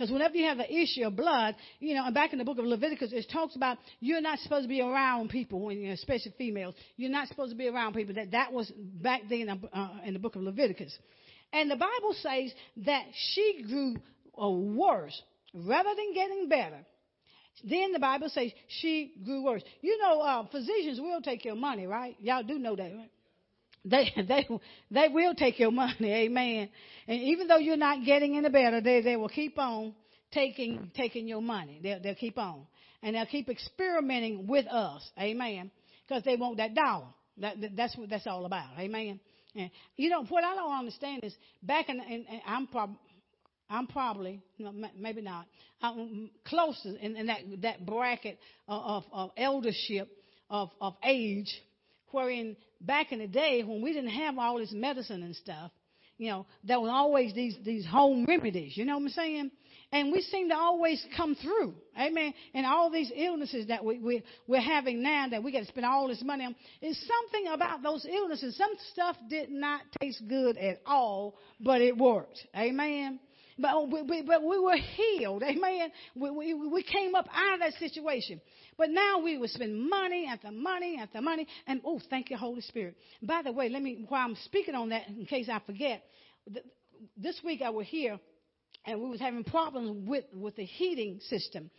Because 0.00 0.12
whenever 0.12 0.34
you 0.34 0.46
have 0.46 0.60
an 0.60 0.70
issue 0.70 1.04
of 1.04 1.14
blood, 1.14 1.56
you 1.78 1.94
know, 1.94 2.06
and 2.06 2.14
back 2.14 2.32
in 2.32 2.38
the 2.38 2.44
book 2.44 2.58
of 2.58 2.64
Leviticus, 2.64 3.10
it 3.12 3.26
talks 3.30 3.54
about 3.54 3.76
you're 3.98 4.22
not 4.22 4.38
supposed 4.38 4.62
to 4.62 4.68
be 4.68 4.80
around 4.80 5.28
people, 5.28 5.60
when, 5.60 5.84
especially 5.88 6.32
females. 6.38 6.74
You're 6.96 7.10
not 7.10 7.28
supposed 7.28 7.50
to 7.50 7.56
be 7.56 7.68
around 7.68 7.92
people. 7.92 8.14
That 8.14 8.30
that 8.30 8.50
was 8.50 8.72
back 8.76 9.22
then 9.28 9.50
uh, 9.50 9.88
in 10.06 10.14
the 10.14 10.18
book 10.18 10.36
of 10.36 10.42
Leviticus. 10.42 10.96
And 11.52 11.70
the 11.70 11.76
Bible 11.76 12.14
says 12.14 12.52
that 12.84 13.04
she 13.32 13.64
grew 13.66 13.96
uh, 14.40 14.48
worse 14.48 15.20
rather 15.52 15.90
than 15.94 16.14
getting 16.14 16.48
better. 16.48 16.86
Then 17.68 17.92
the 17.92 17.98
Bible 17.98 18.28
says 18.28 18.52
she 18.68 19.12
grew 19.24 19.44
worse. 19.44 19.62
You 19.80 19.98
know, 19.98 20.20
uh, 20.20 20.46
physicians 20.46 21.00
will 21.00 21.20
take 21.20 21.44
your 21.44 21.56
money, 21.56 21.86
right? 21.86 22.16
Y'all 22.20 22.42
do 22.42 22.58
know 22.58 22.76
that, 22.76 22.92
right? 22.94 23.10
They 23.84 24.12
they 24.28 24.48
they 24.90 25.08
will 25.08 25.34
take 25.34 25.58
your 25.58 25.72
money, 25.72 26.12
amen. 26.24 26.70
And 27.06 27.20
even 27.22 27.48
though 27.48 27.58
you're 27.58 27.76
not 27.76 28.04
getting 28.04 28.36
any 28.36 28.48
better, 28.48 28.80
they 28.80 29.02
they 29.02 29.16
will 29.16 29.28
keep 29.28 29.58
on 29.58 29.94
taking 30.32 30.90
taking 30.94 31.26
your 31.28 31.42
money. 31.42 31.80
They'll 31.82 32.00
they'll 32.00 32.14
keep 32.14 32.38
on, 32.38 32.66
and 33.02 33.16
they'll 33.16 33.26
keep 33.26 33.48
experimenting 33.48 34.46
with 34.46 34.66
us, 34.66 35.08
amen. 35.18 35.70
Because 36.06 36.22
they 36.24 36.36
want 36.36 36.56
that 36.58 36.74
dollar. 36.74 37.06
That, 37.38 37.56
that's 37.74 37.96
what 37.96 38.10
that's 38.10 38.26
all 38.26 38.44
about, 38.44 38.78
amen. 38.78 39.20
And 39.54 39.70
you 39.96 40.10
know 40.10 40.24
what 40.24 40.44
I 40.44 40.54
don't 40.54 40.78
understand 40.78 41.24
is 41.24 41.34
back 41.62 41.88
in, 41.88 42.00
in, 42.00 42.24
in 42.24 42.40
I'm 42.46 42.66
prob- 42.66 42.96
I'm 43.68 43.86
probably 43.86 44.40
maybe 44.96 45.22
not 45.22 45.46
I'm 45.82 46.30
close 46.44 46.80
in, 46.84 47.16
in 47.16 47.26
that 47.26 47.40
that 47.62 47.86
bracket 47.86 48.38
of, 48.68 49.04
of, 49.04 49.04
of 49.12 49.30
eldership 49.36 50.08
of 50.48 50.70
of 50.80 50.94
age 51.04 51.48
Wherein 52.10 52.56
back 52.80 53.12
in 53.12 53.20
the 53.20 53.28
day 53.28 53.62
when 53.62 53.82
we 53.82 53.92
didn't 53.92 54.10
have 54.10 54.36
all 54.38 54.58
this 54.58 54.72
medicine 54.72 55.22
and 55.22 55.36
stuff, 55.36 55.70
you 56.18 56.28
know, 56.28 56.46
there 56.64 56.80
was 56.80 56.90
always 56.92 57.32
these 57.34 57.56
these 57.64 57.86
home 57.86 58.24
remedies. 58.26 58.76
You 58.76 58.84
know 58.84 58.96
what 58.96 59.04
I'm 59.04 59.08
saying? 59.10 59.50
And 59.92 60.12
we 60.12 60.20
seem 60.20 60.48
to 60.50 60.56
always 60.56 61.04
come 61.16 61.34
through. 61.34 61.74
Amen. 61.98 62.32
And 62.54 62.64
all 62.64 62.90
these 62.90 63.10
illnesses 63.14 63.66
that 63.68 63.84
we, 63.84 63.98
we, 63.98 64.22
we're 64.46 64.60
having 64.60 65.02
now 65.02 65.28
that 65.30 65.42
we 65.42 65.50
got 65.50 65.60
to 65.60 65.66
spend 65.66 65.84
all 65.84 66.06
this 66.06 66.22
money 66.22 66.44
on 66.44 66.54
is 66.80 66.96
something 67.08 67.52
about 67.52 67.82
those 67.82 68.06
illnesses. 68.08 68.56
Some 68.56 68.70
stuff 68.92 69.16
did 69.28 69.50
not 69.50 69.80
taste 70.00 70.22
good 70.28 70.56
at 70.58 70.80
all, 70.86 71.34
but 71.58 71.80
it 71.80 71.96
worked. 71.96 72.38
Amen. 72.56 73.18
But 73.58 73.72
oh, 73.74 73.86
we, 73.86 74.22
but 74.22 74.42
we 74.42 74.58
were 74.60 74.76
healed. 74.76 75.42
Amen. 75.42 75.90
We, 76.14 76.30
we, 76.30 76.54
we 76.54 76.82
came 76.84 77.16
up 77.16 77.28
out 77.34 77.54
of 77.54 77.60
that 77.60 77.74
situation. 77.74 78.40
But 78.78 78.90
now 78.90 79.18
we 79.18 79.36
would 79.38 79.50
spend 79.50 79.90
money 79.90 80.26
after 80.30 80.52
money 80.52 80.98
after 81.02 81.20
money. 81.20 81.48
And 81.66 81.80
oh, 81.84 82.00
thank 82.08 82.30
you, 82.30 82.36
Holy 82.36 82.62
Spirit. 82.62 82.96
By 83.20 83.42
the 83.42 83.52
way, 83.52 83.68
let 83.68 83.82
me, 83.82 84.04
while 84.08 84.24
I'm 84.24 84.36
speaking 84.44 84.76
on 84.76 84.90
that, 84.90 85.08
in 85.08 85.26
case 85.26 85.48
I 85.52 85.60
forget, 85.66 86.02
this 87.16 87.40
week 87.44 87.60
I 87.60 87.70
was 87.70 87.86
here 87.88 88.18
and 88.84 89.00
we 89.00 89.08
was 89.08 89.20
having 89.20 89.44
problems 89.44 90.06
with, 90.08 90.24
with 90.34 90.56
the 90.56 90.64
heating 90.64 91.20
system. 91.28 91.70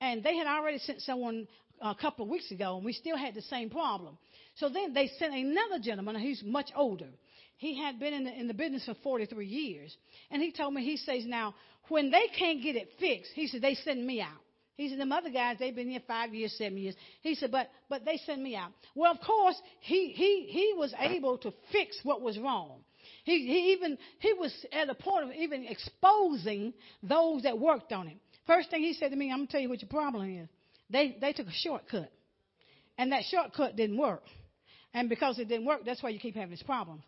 And 0.00 0.22
they 0.22 0.36
had 0.36 0.46
already 0.46 0.78
sent 0.78 1.00
someone 1.02 1.46
a 1.80 1.94
couple 1.94 2.24
of 2.24 2.30
weeks 2.30 2.50
ago, 2.50 2.76
and 2.76 2.84
we 2.84 2.92
still 2.92 3.16
had 3.16 3.34
the 3.34 3.42
same 3.42 3.70
problem. 3.70 4.18
So 4.56 4.68
then 4.68 4.92
they 4.92 5.08
sent 5.18 5.34
another 5.34 5.78
gentleman 5.82 6.20
who's 6.20 6.42
much 6.44 6.70
older. 6.76 7.08
He 7.56 7.78
had 7.78 7.98
been 7.98 8.14
in 8.14 8.24
the, 8.24 8.38
in 8.38 8.48
the 8.48 8.54
business 8.54 8.84
for 8.86 8.94
43 9.02 9.46
years. 9.46 9.94
And 10.30 10.42
he 10.42 10.52
told 10.52 10.74
me, 10.74 10.84
he 10.84 10.96
says, 10.96 11.24
now, 11.26 11.54
when 11.88 12.10
they 12.10 12.26
can't 12.38 12.62
get 12.62 12.76
it 12.76 12.88
fixed, 12.98 13.32
he 13.34 13.46
said, 13.48 13.62
they 13.62 13.74
send 13.74 14.06
me 14.06 14.20
out. 14.20 14.40
He 14.76 14.88
said, 14.88 14.98
them 14.98 15.12
other 15.12 15.28
guys, 15.28 15.56
they've 15.58 15.74
been 15.74 15.90
here 15.90 16.00
five 16.06 16.32
years, 16.32 16.54
seven 16.56 16.78
years. 16.78 16.94
He 17.20 17.34
said, 17.34 17.50
but, 17.50 17.68
but 17.90 18.06
they 18.06 18.16
send 18.24 18.42
me 18.42 18.56
out. 18.56 18.70
Well, 18.94 19.12
of 19.12 19.20
course, 19.20 19.60
he, 19.80 20.12
he, 20.16 20.46
he 20.50 20.72
was 20.74 20.94
able 20.98 21.36
to 21.38 21.52
fix 21.70 21.98
what 22.02 22.22
was 22.22 22.38
wrong. 22.38 22.80
He, 23.24 23.46
he 23.46 23.72
even, 23.72 23.98
he 24.18 24.32
was 24.32 24.52
at 24.72 24.88
a 24.88 24.94
point 24.94 25.24
of 25.24 25.32
even 25.32 25.66
exposing 25.66 26.72
those 27.02 27.42
that 27.42 27.58
worked 27.58 27.92
on 27.92 28.06
him. 28.06 28.20
First 28.46 28.70
thing 28.70 28.82
he 28.82 28.94
said 28.94 29.10
to 29.10 29.16
me, 29.16 29.30
I'm 29.32 29.46
to 29.46 29.52
tell 29.52 29.60
you 29.60 29.68
what 29.68 29.82
your 29.82 29.88
problem 29.88 30.38
is. 30.42 30.48
They, 30.88 31.16
they 31.20 31.32
took 31.32 31.46
a 31.46 31.52
shortcut. 31.52 32.10
And 32.98 33.12
that 33.12 33.22
shortcut 33.30 33.76
didn't 33.76 33.98
work. 33.98 34.22
And 34.92 35.08
because 35.08 35.38
it 35.38 35.48
didn't 35.48 35.66
work, 35.66 35.82
that's 35.84 36.02
why 36.02 36.10
you 36.10 36.18
keep 36.18 36.34
having 36.34 36.50
this 36.50 36.62
problem. 36.62 37.02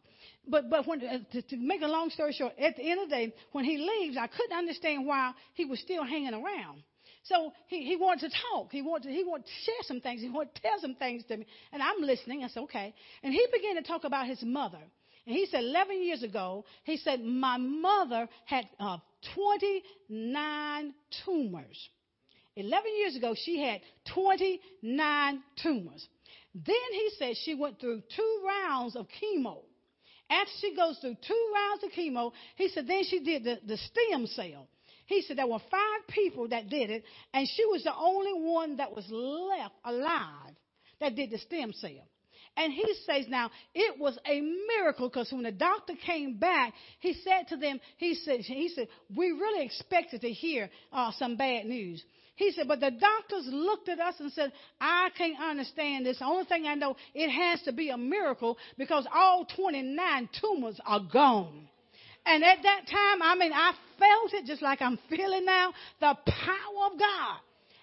But 0.46 0.70
but 0.70 0.86
when 0.86 1.04
uh, 1.04 1.18
to, 1.32 1.42
to, 1.42 1.56
make 1.56 1.82
a 1.82 1.86
long 1.86 2.10
story 2.10 2.32
short, 2.32 2.52
at 2.58 2.76
the 2.76 2.90
end 2.90 3.00
of 3.00 3.08
the 3.08 3.14
day, 3.14 3.34
when 3.52 3.64
he 3.64 3.76
leaves, 3.78 4.16
I 4.16 4.28
couldn't 4.28 4.56
understand 4.56 5.06
why 5.06 5.32
he 5.54 5.64
was 5.64 5.80
still 5.80 6.04
hanging 6.04 6.34
around. 6.34 6.82
So 7.24 7.52
he, 7.68 7.84
he 7.84 7.96
wanted 7.96 8.30
to 8.30 8.36
talk. 8.50 8.72
He 8.72 8.82
wanted 8.82 9.08
to, 9.08 9.14
he 9.14 9.24
wanted 9.24 9.46
to 9.46 9.52
share 9.64 9.82
some 9.82 10.00
things. 10.00 10.20
He 10.20 10.28
wanted 10.28 10.54
to 10.56 10.62
tell 10.62 10.80
some 10.80 10.94
things 10.96 11.24
to 11.28 11.36
me. 11.36 11.46
And 11.72 11.82
I'm 11.82 12.00
listening. 12.00 12.42
I 12.42 12.48
said, 12.48 12.64
okay. 12.64 12.94
And 13.22 13.32
he 13.32 13.46
began 13.52 13.76
to 13.76 13.82
talk 13.82 14.04
about 14.04 14.26
his 14.26 14.42
mother. 14.42 14.82
And 15.26 15.36
he 15.36 15.46
said, 15.46 15.62
11 15.64 16.02
years 16.02 16.22
ago, 16.22 16.64
he 16.84 16.96
said, 16.96 17.20
my 17.22 17.56
mother 17.56 18.28
had 18.44 18.64
uh, 18.80 18.98
29 19.34 20.94
tumors. 21.24 21.88
11 22.56 22.90
years 22.98 23.16
ago, 23.16 23.34
she 23.36 23.60
had 23.60 23.80
29 24.12 25.42
tumors. 25.62 26.06
Then 26.54 26.74
he 26.92 27.10
said 27.18 27.36
she 27.36 27.54
went 27.54 27.80
through 27.80 28.02
two 28.14 28.42
rounds 28.44 28.96
of 28.96 29.06
chemo. 29.22 29.60
After 30.28 30.52
she 30.60 30.74
goes 30.74 30.98
through 30.98 31.16
two 31.26 31.52
rounds 31.54 31.84
of 31.84 31.90
chemo, 31.92 32.32
he 32.56 32.68
said 32.68 32.86
then 32.86 33.04
she 33.04 33.20
did 33.20 33.44
the, 33.44 33.58
the 33.66 33.76
stem 33.76 34.26
cell. 34.26 34.68
He 35.06 35.22
said 35.22 35.38
there 35.38 35.46
were 35.46 35.60
five 35.70 36.06
people 36.08 36.48
that 36.48 36.68
did 36.68 36.90
it, 36.90 37.04
and 37.32 37.46
she 37.48 37.64
was 37.66 37.84
the 37.84 37.94
only 37.94 38.32
one 38.32 38.76
that 38.76 38.94
was 38.94 39.04
left 39.10 39.74
alive 39.84 40.54
that 41.00 41.16
did 41.16 41.30
the 41.30 41.38
stem 41.38 41.72
cell. 41.72 42.08
And 42.56 42.72
he 42.72 42.94
says 43.06 43.26
now 43.28 43.50
it 43.74 43.98
was 43.98 44.18
a 44.26 44.40
miracle 44.40 45.08
because 45.08 45.32
when 45.32 45.44
the 45.44 45.52
doctor 45.52 45.94
came 46.04 46.38
back, 46.38 46.74
he 47.00 47.14
said 47.14 47.48
to 47.48 47.56
them, 47.56 47.80
he 47.96 48.14
said, 48.14 48.40
he 48.40 48.68
said, 48.68 48.88
we 49.14 49.32
really 49.32 49.64
expected 49.64 50.20
to 50.20 50.30
hear 50.30 50.68
uh, 50.92 51.12
some 51.18 51.36
bad 51.36 51.66
news. 51.66 52.02
He 52.36 52.52
said, 52.52 52.66
but 52.66 52.80
the 52.80 52.90
doctors 52.90 53.46
looked 53.46 53.88
at 53.88 54.00
us 54.00 54.14
and 54.18 54.32
said, 54.32 54.52
I 54.80 55.10
can't 55.16 55.40
understand 55.40 56.06
this. 56.06 56.18
The 56.18 56.24
only 56.24 56.44
thing 56.44 56.66
I 56.66 56.74
know, 56.74 56.96
it 57.14 57.30
has 57.30 57.62
to 57.62 57.72
be 57.72 57.90
a 57.90 57.96
miracle 57.96 58.58
because 58.78 59.06
all 59.14 59.46
29 59.56 60.28
tumors 60.40 60.80
are 60.84 61.00
gone. 61.12 61.68
And 62.24 62.44
at 62.44 62.58
that 62.62 62.80
time, 62.90 63.22
I 63.22 63.34
mean, 63.34 63.52
I 63.52 63.72
felt 63.98 64.34
it 64.34 64.46
just 64.46 64.62
like 64.62 64.80
I'm 64.80 64.98
feeling 65.10 65.44
now 65.44 65.72
the 66.00 66.16
power 66.26 66.86
of 66.92 66.98
God. 66.98 67.38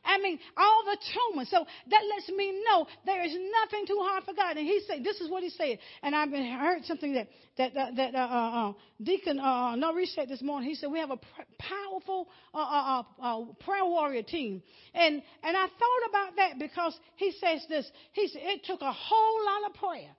I 0.10 0.18
mean, 0.18 0.40
all 0.58 0.84
the 0.86 0.98
tumors. 1.14 1.50
So 1.52 1.66
that 1.90 2.02
lets 2.16 2.30
me 2.30 2.64
know 2.68 2.88
there 3.06 3.24
is 3.24 3.32
nothing 3.32 3.86
too 3.86 4.00
hard 4.02 4.24
for 4.24 4.34
God. 4.34 4.58
And 4.58 4.66
he 4.66 4.82
said, 4.88 5.04
this 5.04 5.22
is 5.22 5.30
what 5.30 5.44
he 5.44 5.50
said. 5.50 5.78
And 6.02 6.16
I've 6.16 6.32
heard 6.32 6.84
something 6.86 7.14
that, 7.14 7.28
that, 7.58 7.78
uh, 7.78 7.92
that, 7.96 8.16
uh, 8.16 8.18
uh, 8.18 8.70
uh 8.70 8.74
Deacon, 9.02 9.40
uh, 9.40 9.76
Norris 9.76 10.14
said 10.16 10.28
this 10.28 10.42
morning. 10.42 10.68
He 10.68 10.76
said, 10.76 10.92
we 10.92 11.00
have 11.00 11.12
a 11.12 11.18
pr- 11.18 11.50
powerful, 11.60 12.28
uh, 12.54 12.58
uh, 12.58 13.04
uh, 13.22 13.46
prayer 13.64 13.86
warrior 13.86 14.24
team. 14.24 14.64
And, 14.96 15.22
and 15.44 15.56
I 15.56 15.68
thought 15.68 16.10
about 16.10 16.36
that 16.38 16.60
because 16.60 16.98
he 17.16 17.32
says 17.40 17.66
this. 17.70 17.90
He 18.14 18.28
said, 18.30 18.42
it 18.44 18.66
took 18.66 18.82
a 18.82 18.92
whole 18.92 19.46
lot 19.46 19.70
of 19.70 19.76
prayer 19.76 20.10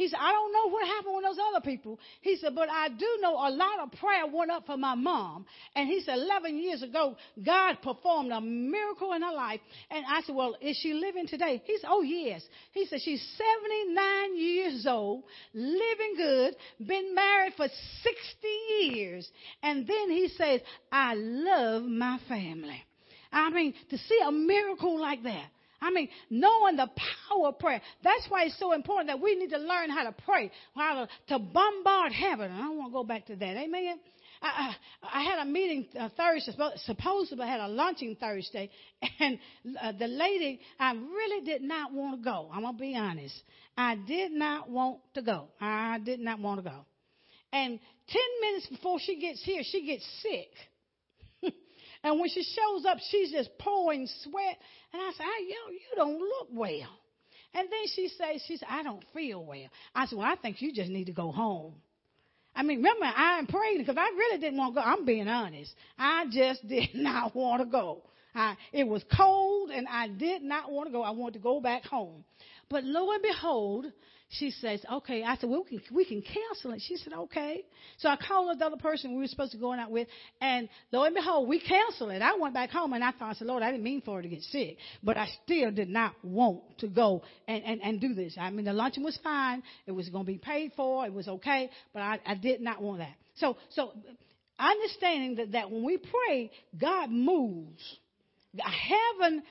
he 0.00 0.08
said, 0.08 0.18
I 0.18 0.32
don't 0.32 0.50
know 0.50 0.70
what 0.70 0.86
happened 0.86 1.14
with 1.14 1.24
those 1.24 1.38
other 1.52 1.60
people. 1.62 2.00
He 2.22 2.36
said, 2.36 2.54
but 2.54 2.70
I 2.70 2.88
do 2.88 3.18
know 3.20 3.34
a 3.34 3.50
lot 3.50 3.80
of 3.82 3.92
prayer 3.92 4.26
went 4.26 4.50
up 4.50 4.64
for 4.64 4.78
my 4.78 4.94
mom. 4.94 5.44
And 5.76 5.86
he 5.88 6.00
said, 6.00 6.14
11 6.14 6.56
years 6.56 6.82
ago, 6.82 7.16
God 7.44 7.76
performed 7.82 8.32
a 8.32 8.40
miracle 8.40 9.12
in 9.12 9.20
her 9.20 9.32
life. 9.32 9.60
And 9.90 10.06
I 10.08 10.22
said, 10.22 10.34
well, 10.34 10.56
is 10.62 10.78
she 10.82 10.94
living 10.94 11.26
today? 11.26 11.60
He 11.66 11.76
said, 11.78 11.88
oh, 11.90 12.00
yes. 12.00 12.40
He 12.72 12.86
said, 12.86 13.00
she's 13.02 13.22
79 13.36 14.38
years 14.38 14.86
old, 14.88 15.24
living 15.52 16.14
good, 16.16 16.54
been 16.86 17.14
married 17.14 17.52
for 17.58 17.66
60 17.66 18.94
years. 18.94 19.30
And 19.62 19.86
then 19.86 20.08
he 20.08 20.28
says, 20.34 20.62
I 20.90 21.12
love 21.14 21.82
my 21.82 22.18
family. 22.26 22.82
I 23.30 23.50
mean, 23.50 23.74
to 23.90 23.98
see 23.98 24.18
a 24.26 24.32
miracle 24.32 24.98
like 24.98 25.22
that. 25.24 25.50
I 25.80 25.90
mean, 25.90 26.08
knowing 26.28 26.76
the 26.76 26.88
power 27.28 27.48
of 27.48 27.58
prayer. 27.58 27.80
That's 28.02 28.26
why 28.28 28.44
it's 28.44 28.58
so 28.58 28.72
important 28.72 29.08
that 29.08 29.20
we 29.20 29.34
need 29.36 29.50
to 29.50 29.58
learn 29.58 29.90
how 29.90 30.04
to 30.04 30.14
pray, 30.24 30.50
how 30.74 31.06
to, 31.06 31.08
to 31.28 31.38
bombard 31.38 32.12
heaven. 32.12 32.50
And 32.50 32.62
I 32.62 32.68
want 32.68 32.90
to 32.90 32.92
go 32.92 33.04
back 33.04 33.26
to 33.26 33.36
that. 33.36 33.56
Amen. 33.56 33.98
I, 34.42 34.74
I, 35.02 35.20
I 35.20 35.22
had 35.22 35.38
a 35.40 35.44
meeting 35.44 35.86
uh, 35.98 36.08
Thursday, 36.16 36.52
supposedly 36.84 37.44
I 37.44 37.48
had 37.48 37.60
a 37.60 37.68
luncheon 37.68 38.16
Thursday, 38.18 38.70
and 39.20 39.38
uh, 39.80 39.92
the 39.92 40.06
lady, 40.06 40.60
I 40.78 40.92
really 40.92 41.44
did 41.44 41.62
not 41.62 41.92
want 41.92 42.18
to 42.18 42.24
go. 42.24 42.50
I'm 42.52 42.62
going 42.62 42.74
to 42.74 42.80
be 42.80 42.96
honest. 42.96 43.34
I 43.76 43.96
did 43.96 44.32
not 44.32 44.68
want 44.68 45.00
to 45.14 45.22
go. 45.22 45.48
I 45.60 45.98
did 46.04 46.20
not 46.20 46.40
want 46.40 46.62
to 46.62 46.70
go. 46.70 46.84
And 47.52 47.78
10 48.08 48.22
minutes 48.40 48.66
before 48.68 48.98
she 49.00 49.20
gets 49.20 49.42
here, 49.44 49.62
she 49.64 49.84
gets 49.86 50.04
sick. 50.22 50.50
And 52.02 52.18
when 52.18 52.30
she 52.30 52.42
shows 52.42 52.84
up, 52.86 52.98
she's 53.10 53.30
just 53.30 53.50
pouring 53.58 54.08
sweat. 54.22 54.56
And 54.92 55.02
I 55.02 55.12
said, 55.16 55.24
hey, 55.24 55.44
yo, 55.44 55.72
you 55.72 55.96
don't 55.96 56.18
look 56.18 56.48
well. 56.52 56.88
And 57.52 57.68
then 57.70 57.86
she 57.94 58.08
says, 58.08 58.42
she 58.46 58.56
said, 58.56 58.68
I 58.70 58.82
don't 58.82 59.04
feel 59.12 59.44
well. 59.44 59.68
I 59.94 60.06
said, 60.06 60.18
well, 60.18 60.28
I 60.30 60.36
think 60.36 60.62
you 60.62 60.72
just 60.72 60.90
need 60.90 61.06
to 61.06 61.12
go 61.12 61.30
home. 61.32 61.74
I 62.54 62.62
mean, 62.62 62.78
remember, 62.78 63.06
I 63.06 63.42
prayed 63.48 63.78
because 63.78 63.96
I 63.98 64.08
really 64.16 64.38
didn't 64.38 64.58
want 64.58 64.74
to 64.74 64.80
go. 64.80 64.86
I'm 64.86 65.04
being 65.04 65.28
honest. 65.28 65.72
I 65.98 66.26
just 66.30 66.66
did 66.68 66.94
not 66.94 67.34
want 67.34 67.62
to 67.62 67.66
go. 67.66 68.02
I, 68.34 68.56
it 68.72 68.86
was 68.86 69.02
cold 69.16 69.70
and 69.70 69.88
I 69.88 70.08
did 70.08 70.42
not 70.42 70.70
want 70.70 70.88
to 70.88 70.92
go. 70.92 71.02
I 71.02 71.10
wanted 71.10 71.34
to 71.34 71.38
go 71.40 71.60
back 71.60 71.84
home. 71.84 72.24
But 72.70 72.84
lo 72.84 73.10
and 73.10 73.20
behold, 73.20 73.86
she 74.28 74.52
says, 74.52 74.80
okay. 74.90 75.24
I 75.24 75.36
said, 75.36 75.50
well, 75.50 75.64
we 75.68 75.78
can, 75.78 75.96
we 75.96 76.04
can 76.04 76.22
cancel 76.22 76.72
it. 76.72 76.80
She 76.86 76.96
said, 76.96 77.12
okay. 77.12 77.64
So 77.98 78.08
I 78.08 78.16
called 78.16 78.60
the 78.60 78.64
other 78.64 78.76
person 78.76 79.10
we 79.10 79.18
were 79.18 79.26
supposed 79.26 79.50
to 79.52 79.58
go 79.58 79.72
out 79.72 79.90
with, 79.90 80.06
and 80.40 80.68
lo 80.92 81.02
and 81.02 81.12
behold, 81.12 81.48
we 81.48 81.58
canceled 81.58 82.12
it. 82.12 82.22
I 82.22 82.36
went 82.36 82.54
back 82.54 82.70
home 82.70 82.92
and 82.92 83.02
I 83.02 83.10
thought, 83.10 83.30
I 83.30 83.32
said, 83.34 83.48
Lord, 83.48 83.64
I 83.64 83.72
didn't 83.72 83.82
mean 83.82 84.02
for 84.02 84.16
her 84.16 84.22
to 84.22 84.28
get 84.28 84.42
sick, 84.42 84.76
but 85.02 85.16
I 85.16 85.28
still 85.42 85.72
did 85.72 85.88
not 85.88 86.14
want 86.22 86.62
to 86.78 86.86
go 86.86 87.22
and, 87.48 87.64
and, 87.64 87.82
and 87.82 88.00
do 88.00 88.14
this. 88.14 88.36
I 88.40 88.50
mean, 88.50 88.64
the 88.64 88.72
luncheon 88.72 89.02
was 89.02 89.18
fine. 89.20 89.64
It 89.86 89.92
was 89.92 90.08
going 90.08 90.24
to 90.24 90.32
be 90.32 90.38
paid 90.38 90.70
for. 90.76 91.04
It 91.04 91.12
was 91.12 91.26
okay, 91.26 91.70
but 91.92 92.02
I, 92.02 92.20
I 92.24 92.36
did 92.36 92.60
not 92.60 92.80
want 92.80 92.98
that. 92.98 93.16
So, 93.34 93.56
so 93.70 93.92
understanding 94.60 95.36
that, 95.36 95.52
that 95.52 95.72
when 95.72 95.84
we 95.84 95.96
pray, 95.98 96.52
God 96.80 97.10
moves. 97.10 97.82
Heaven 98.56 99.42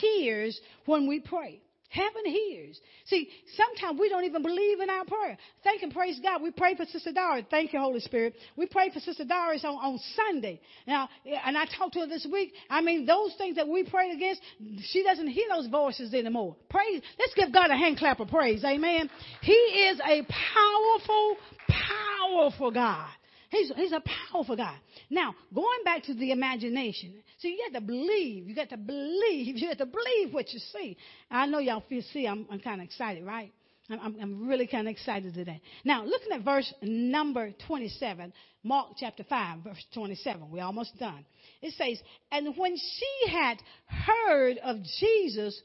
hears 0.00 0.60
when 0.86 1.06
we 1.06 1.20
pray. 1.20 1.60
Heaven 1.94 2.26
hears. 2.26 2.80
See, 3.04 3.28
sometimes 3.56 4.00
we 4.00 4.08
don't 4.08 4.24
even 4.24 4.42
believe 4.42 4.80
in 4.80 4.90
our 4.90 5.04
prayer. 5.04 5.38
Thank 5.62 5.82
and 5.82 5.94
praise 5.94 6.18
God. 6.20 6.42
We 6.42 6.50
pray 6.50 6.74
for 6.74 6.84
Sister 6.86 7.12
Doris. 7.12 7.44
Thank 7.52 7.72
you, 7.72 7.78
Holy 7.78 8.00
Spirit. 8.00 8.34
We 8.56 8.66
pray 8.66 8.90
for 8.90 8.98
Sister 8.98 9.24
Doris 9.24 9.64
on, 9.64 9.74
on 9.74 10.00
Sunday. 10.16 10.60
Now, 10.88 11.08
and 11.24 11.56
I 11.56 11.66
talked 11.66 11.92
to 11.92 12.00
her 12.00 12.08
this 12.08 12.26
week. 12.30 12.52
I 12.68 12.80
mean, 12.80 13.06
those 13.06 13.32
things 13.38 13.54
that 13.54 13.68
we 13.68 13.84
prayed 13.84 14.12
against, 14.12 14.42
she 14.90 15.04
doesn't 15.04 15.28
hear 15.28 15.46
those 15.48 15.68
voices 15.68 16.12
anymore. 16.14 16.56
Praise. 16.68 17.00
Let's 17.16 17.34
give 17.34 17.52
God 17.52 17.70
a 17.70 17.76
hand 17.76 17.96
clap 17.98 18.18
of 18.18 18.26
praise. 18.26 18.64
Amen. 18.64 19.08
He 19.42 19.52
is 19.52 20.00
a 20.00 20.22
powerful, 20.22 21.36
powerful 21.68 22.72
God. 22.72 23.08
He's, 23.54 23.72
he's 23.76 23.92
a 23.92 24.02
powerful 24.32 24.56
God. 24.56 24.76
Now, 25.10 25.34
going 25.54 25.84
back 25.84 26.02
to 26.04 26.14
the 26.14 26.32
imagination. 26.32 27.14
See, 27.38 27.50
you 27.50 27.70
got 27.70 27.78
to 27.78 27.84
believe. 27.84 28.48
You 28.48 28.54
got 28.54 28.70
to 28.70 28.76
believe. 28.76 29.56
You 29.56 29.68
got 29.68 29.78
to 29.78 29.86
believe 29.86 30.34
what 30.34 30.52
you 30.52 30.58
see. 30.58 30.96
I 31.30 31.46
know 31.46 31.58
y'all 31.58 31.84
feel, 31.88 32.02
see, 32.12 32.26
I'm, 32.26 32.46
I'm 32.50 32.60
kind 32.60 32.80
of 32.80 32.86
excited, 32.86 33.24
right? 33.24 33.52
I'm, 33.88 34.16
I'm 34.20 34.48
really 34.48 34.66
kind 34.66 34.88
of 34.88 34.92
excited 34.92 35.34
today. 35.34 35.60
Now, 35.84 36.04
looking 36.04 36.32
at 36.32 36.42
verse 36.42 36.72
number 36.82 37.52
27, 37.66 38.32
Mark 38.62 38.88
chapter 38.98 39.24
5, 39.24 39.58
verse 39.60 39.84
27, 39.94 40.50
we're 40.50 40.64
almost 40.64 40.98
done. 40.98 41.24
It 41.62 41.74
says, 41.74 42.02
And 42.32 42.56
when 42.56 42.76
she 42.76 43.30
had 43.30 43.58
heard 43.86 44.58
of 44.58 44.78
Jesus, 45.00 45.60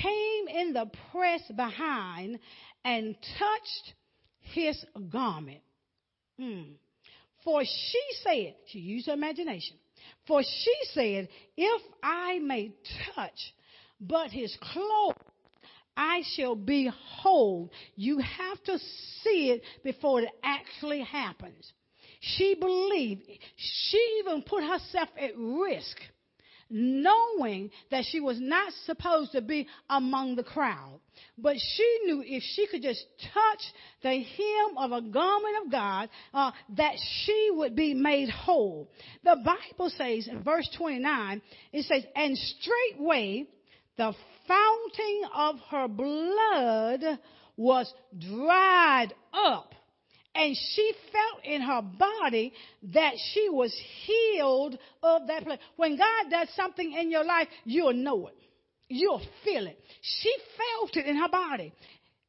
came 0.00 0.48
in 0.48 0.72
the 0.72 0.90
press 1.10 1.42
behind 1.54 2.38
and 2.84 3.16
touched 3.38 3.94
his 4.40 4.84
garment. 5.10 5.60
Mm. 6.40 6.74
For 7.46 7.64
she 7.64 8.02
said, 8.24 8.56
she 8.66 8.80
used 8.80 9.06
her 9.06 9.12
imagination. 9.12 9.76
For 10.26 10.42
she 10.42 10.74
said, 10.92 11.28
if 11.56 11.82
I 12.02 12.40
may 12.40 12.72
touch 13.14 13.54
but 14.00 14.32
his 14.32 14.54
clothes, 14.60 15.14
I 15.96 16.22
shall 16.34 16.56
be 16.56 16.90
whole. 16.92 17.70
You 17.94 18.18
have 18.18 18.60
to 18.64 18.80
see 19.22 19.52
it 19.52 19.62
before 19.84 20.22
it 20.22 20.28
actually 20.42 21.02
happens. 21.02 21.72
She 22.18 22.56
believed. 22.56 23.22
She 23.54 24.18
even 24.18 24.42
put 24.42 24.64
herself 24.64 25.08
at 25.16 25.38
risk 25.38 25.96
knowing 26.70 27.70
that 27.90 28.04
she 28.10 28.20
was 28.20 28.40
not 28.40 28.72
supposed 28.84 29.32
to 29.32 29.40
be 29.40 29.66
among 29.88 30.36
the 30.36 30.42
crowd. 30.42 31.00
But 31.38 31.56
she 31.58 31.98
knew 32.04 32.22
if 32.24 32.42
she 32.42 32.66
could 32.66 32.82
just 32.82 33.04
touch 33.32 33.62
the 34.02 34.22
hem 34.22 34.78
of 34.78 34.92
a 34.92 35.00
garment 35.00 35.54
of 35.64 35.70
God, 35.70 36.08
uh, 36.34 36.50
that 36.76 36.94
she 37.24 37.50
would 37.52 37.74
be 37.74 37.94
made 37.94 38.28
whole. 38.28 38.90
The 39.24 39.36
Bible 39.44 39.90
says 39.90 40.28
in 40.28 40.42
verse 40.42 40.68
29, 40.76 41.40
it 41.72 41.84
says, 41.84 42.04
and 42.14 42.36
straightway 42.36 43.46
the 43.96 44.14
fountain 44.46 45.20
of 45.34 45.56
her 45.70 45.88
blood 45.88 47.18
was 47.56 47.92
dried 48.18 49.14
up 49.32 49.74
and 50.36 50.56
she 50.74 50.92
felt 51.12 51.44
in 51.44 51.62
her 51.62 51.82
body 51.82 52.52
that 52.94 53.14
she 53.32 53.48
was 53.48 53.74
healed 54.04 54.78
of 55.02 55.26
that 55.28 55.44
place. 55.44 55.58
When 55.76 55.96
God 55.96 56.30
does 56.30 56.48
something 56.54 56.92
in 56.92 57.10
your 57.10 57.24
life, 57.24 57.48
you'll 57.64 57.94
know 57.94 58.28
it. 58.28 58.36
You'll 58.88 59.22
feel 59.44 59.66
it. 59.66 59.78
She 60.02 60.32
felt 60.56 60.96
it 60.96 61.06
in 61.06 61.16
her 61.16 61.28
body, 61.28 61.72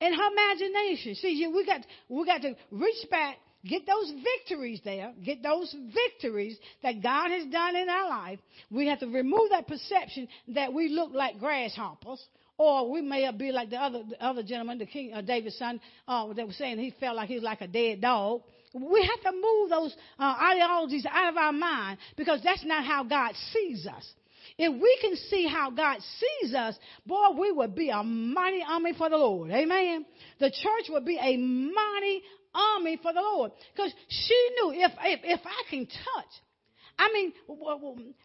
in 0.01 0.14
her 0.14 0.32
imagination. 0.32 1.16
See, 1.16 1.47
we 1.53 1.66
got 1.66 1.82
we 2.10 2.26
got 2.26 2.41
to 2.41 2.55
reach 2.72 3.10
back, 3.12 3.38
get 3.64 3.86
those 3.86 4.12
victories 4.24 4.82
there, 4.84 5.14
get 5.24 5.43
those 5.43 5.76
victories 5.93 6.58
that 6.82 7.03
God 7.03 7.30
has 7.30 7.45
done 7.51 7.76
in 7.76 7.89
our 7.89 8.10
life. 8.10 8.39
We 8.72 8.88
have 8.88 9.01
to 9.01 9.08
remove 9.08 9.51
that 9.51 9.68
perception 9.68 10.28
that 10.55 10.74
we 10.74 10.89
look 10.89 11.12
like 11.14 11.39
grasshoppers 11.39 12.26
or 12.58 12.89
we 12.89 13.01
may 13.01 13.30
be 13.32 13.51
like 13.51 13.70
the 13.70 13.78
other 13.78 14.03
the 14.10 14.24
other 14.24 14.43
gentleman, 14.43 14.78
the 14.78 14.86
King 14.86 15.14
uh, 15.14 15.22
David's 15.22 15.58
son, 15.58 15.80
uh, 16.08 16.34
that 16.34 16.47
was 16.47 16.55
saying 16.55 16.80
he 16.80 16.93
felt 16.99 17.16
like 17.16 17.28
he 17.28 17.36
was 17.36 17.43
like 17.43 17.62
a 17.62 17.68
dead 17.68 18.01
dog. 18.01 18.41
We 18.74 19.01
have 19.01 19.34
to 19.34 19.38
move 19.39 19.70
those 19.70 19.95
uh, 20.20 20.36
ideologies 20.53 21.05
out 21.10 21.30
of 21.30 21.38
our 21.38 21.53
mind 21.53 21.99
because 22.16 22.41
that's 22.43 22.66
not 22.66 22.84
how 22.84 23.03
God 23.03 23.34
sees 23.53 23.88
us. 23.88 24.05
If 24.58 24.74
we 24.74 24.97
can 25.01 25.16
see 25.30 25.47
how 25.47 25.70
God 25.72 25.99
sees 26.01 26.53
us, 26.53 26.76
boy, 27.05 27.32
we 27.39 27.51
would 27.51 27.76
be 27.76 27.89
a 27.89 28.03
mighty 28.03 28.64
army 28.68 28.93
for 28.97 29.10
the 29.10 29.18
Lord. 29.18 29.51
Amen. 29.51 30.05
The 30.39 30.49
church 30.49 30.89
would 30.89 31.05
be 31.05 31.18
a 31.18 31.38
mighty 31.38 32.24
army 32.53 32.97
for 33.01 33.14
the 33.14 33.22
Lord 33.22 33.51
because 33.76 33.93
she 34.08 34.49
knew 34.55 34.72
if, 34.74 34.91
if 35.03 35.20
if 35.24 35.41
I 35.45 35.70
can 35.70 35.86
touch. 35.86 36.32
I 37.00 37.12
mean, 37.14 37.34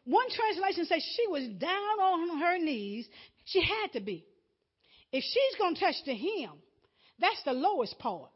one 0.04 0.26
translation 0.30 0.86
says 0.86 1.04
she 1.16 1.26
was 1.28 1.46
down 1.58 2.00
on 2.00 2.40
her 2.40 2.58
knees 2.58 3.06
she 3.44 3.60
had 3.60 3.92
to 3.92 4.00
be. 4.00 4.24
If 5.12 5.22
she's 5.22 5.58
going 5.58 5.74
to 5.74 5.80
touch 5.80 5.96
the 6.06 6.14
hem, 6.14 6.52
that's 7.20 7.42
the 7.44 7.52
lowest 7.52 7.98
part. 7.98 8.30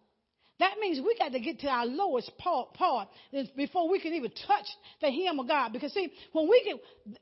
That 0.59 0.74
means 0.80 1.01
we 1.05 1.16
got 1.18 1.32
to 1.32 1.41
get 1.41 1.61
to 1.61 1.68
our 1.68 1.87
lowest 1.87 2.32
part, 2.39 2.74
part 2.74 3.09
before 3.57 3.91
we 3.91 4.01
can 4.01 4.14
even 4.14 4.30
touch 4.47 4.66
the 5.01 5.11
hem 5.11 5.39
of 5.39 5.49
God. 5.49 5.72
Because 5.72 5.93
see, 5.93 6.12
when 6.32 6.49
we 6.49 6.62
get, 6.64 7.18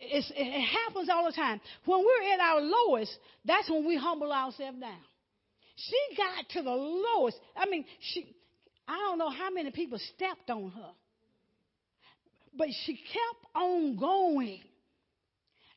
it 0.00 0.64
happens 0.64 1.08
all 1.10 1.24
the 1.24 1.32
time. 1.32 1.60
When 1.86 2.00
we're 2.00 2.32
at 2.34 2.40
our 2.40 2.60
lowest, 2.60 3.16
that's 3.44 3.70
when 3.70 3.86
we 3.86 3.96
humble 3.96 4.32
ourselves 4.32 4.80
down. 4.80 5.00
She 5.76 6.16
got 6.16 6.48
to 6.50 6.62
the 6.62 6.70
lowest. 6.70 7.38
I 7.56 7.66
mean, 7.66 7.84
she, 8.00 8.34
I 8.86 8.96
don't 8.98 9.18
know 9.18 9.30
how 9.30 9.50
many 9.50 9.70
people 9.70 9.98
stepped 10.14 10.50
on 10.50 10.70
her, 10.70 10.90
but 12.56 12.68
she 12.84 12.94
kept 12.94 13.54
on 13.54 13.96
going. 13.96 14.60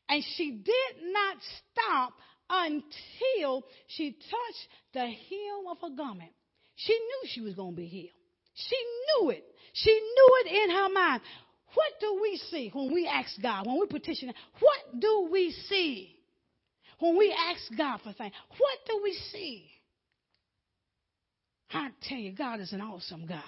And 0.08 0.24
she 0.36 0.50
did 0.52 1.12
not 1.12 1.36
stop 1.72 2.12
until 2.48 3.64
she 3.88 4.12
touched 4.12 4.68
the 4.94 5.00
hem 5.00 5.66
of 5.70 5.78
her 5.82 5.94
garment. 5.94 6.30
She 6.76 6.94
knew 6.94 7.28
she 7.30 7.40
was 7.40 7.54
going 7.54 7.72
to 7.72 7.76
be 7.76 7.86
healed. 7.86 8.10
She 8.54 8.76
knew 8.76 9.30
it. 9.30 9.44
She 9.74 9.92
knew 9.92 10.44
it 10.44 10.64
in 10.64 10.70
her 10.70 10.88
mind. 10.88 11.22
What 11.74 11.92
do 12.00 12.18
we 12.22 12.40
see 12.50 12.70
when 12.72 12.92
we 12.92 13.06
ask 13.06 13.30
God, 13.42 13.66
when 13.66 13.78
we 13.78 13.86
petition? 13.86 14.32
What 14.60 15.00
do 15.00 15.28
we 15.30 15.52
see 15.68 16.16
when 16.98 17.16
we 17.16 17.34
ask 17.50 17.60
God 17.76 18.00
for 18.02 18.12
things? 18.12 18.32
What 18.56 18.78
do 18.86 19.00
we 19.02 19.12
see? 19.32 19.70
I 21.70 21.90
tell 22.08 22.18
you, 22.18 22.32
God 22.32 22.60
is 22.60 22.72
an 22.72 22.80
awesome 22.80 23.26
God. 23.26 23.42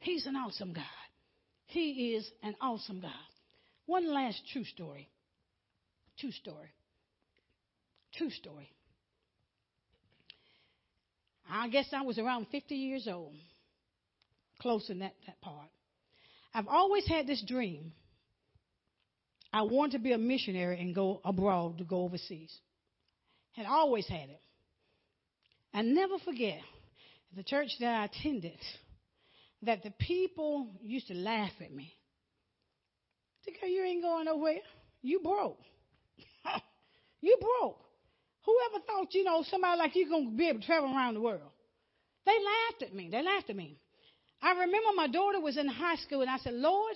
He's 0.00 0.26
an 0.26 0.34
awesome 0.34 0.72
God. 0.72 0.84
He 1.66 2.14
is 2.14 2.30
an 2.42 2.54
awesome 2.60 3.00
God. 3.00 3.12
One 3.86 4.12
last 4.12 4.40
true 4.52 4.64
story. 4.64 5.08
True 6.18 6.32
story. 6.32 6.72
True 8.14 8.30
story. 8.30 8.70
I 11.48 11.68
guess 11.68 11.86
I 11.92 12.02
was 12.02 12.18
around 12.18 12.46
50 12.50 12.74
years 12.74 13.06
old, 13.06 13.34
close 14.60 14.90
in 14.90 14.98
that, 15.00 15.14
that 15.26 15.40
part. 15.40 15.68
I've 16.52 16.66
always 16.66 17.06
had 17.06 17.26
this 17.26 17.42
dream. 17.46 17.92
I 19.52 19.62
wanted 19.62 19.92
to 19.92 19.98
be 20.00 20.12
a 20.12 20.18
missionary 20.18 20.80
and 20.80 20.94
go 20.94 21.20
abroad 21.24 21.78
to 21.78 21.84
go 21.84 22.02
overseas. 22.02 22.52
Had 23.52 23.66
always 23.66 24.08
had 24.08 24.28
it. 24.28 24.40
I 25.72 25.82
never 25.82 26.18
forget 26.24 26.58
the 27.36 27.42
church 27.42 27.68
that 27.80 28.00
I 28.00 28.04
attended 28.06 28.58
that 29.66 29.82
the 29.82 29.90
people 29.90 30.68
used 30.82 31.08
to 31.08 31.14
laugh 31.14 31.52
at 31.60 31.72
me. 31.72 31.92
Think 33.44 33.58
you 33.62 33.82
ain't 33.82 34.02
going 34.02 34.24
nowhere. 34.24 34.58
You 35.02 35.20
broke. 35.20 35.60
you 37.20 37.36
broke. 37.40 37.78
Whoever 38.44 38.84
thought, 38.84 39.12
you 39.12 39.24
know, 39.24 39.44
somebody 39.48 39.78
like 39.78 39.94
you 39.94 40.08
going 40.08 40.30
to 40.30 40.36
be 40.36 40.48
able 40.48 40.60
to 40.60 40.66
travel 40.66 40.90
around 40.90 41.14
the 41.14 41.20
world? 41.20 41.50
They 42.24 42.32
laughed 42.32 42.82
at 42.82 42.94
me. 42.94 43.08
They 43.10 43.22
laughed 43.22 43.50
at 43.50 43.56
me. 43.56 43.78
I 44.42 44.52
remember 44.52 44.88
my 44.94 45.08
daughter 45.08 45.40
was 45.40 45.56
in 45.56 45.68
high 45.68 45.96
school, 45.96 46.22
and 46.22 46.30
I 46.30 46.38
said, 46.38 46.54
Lord, 46.54 46.94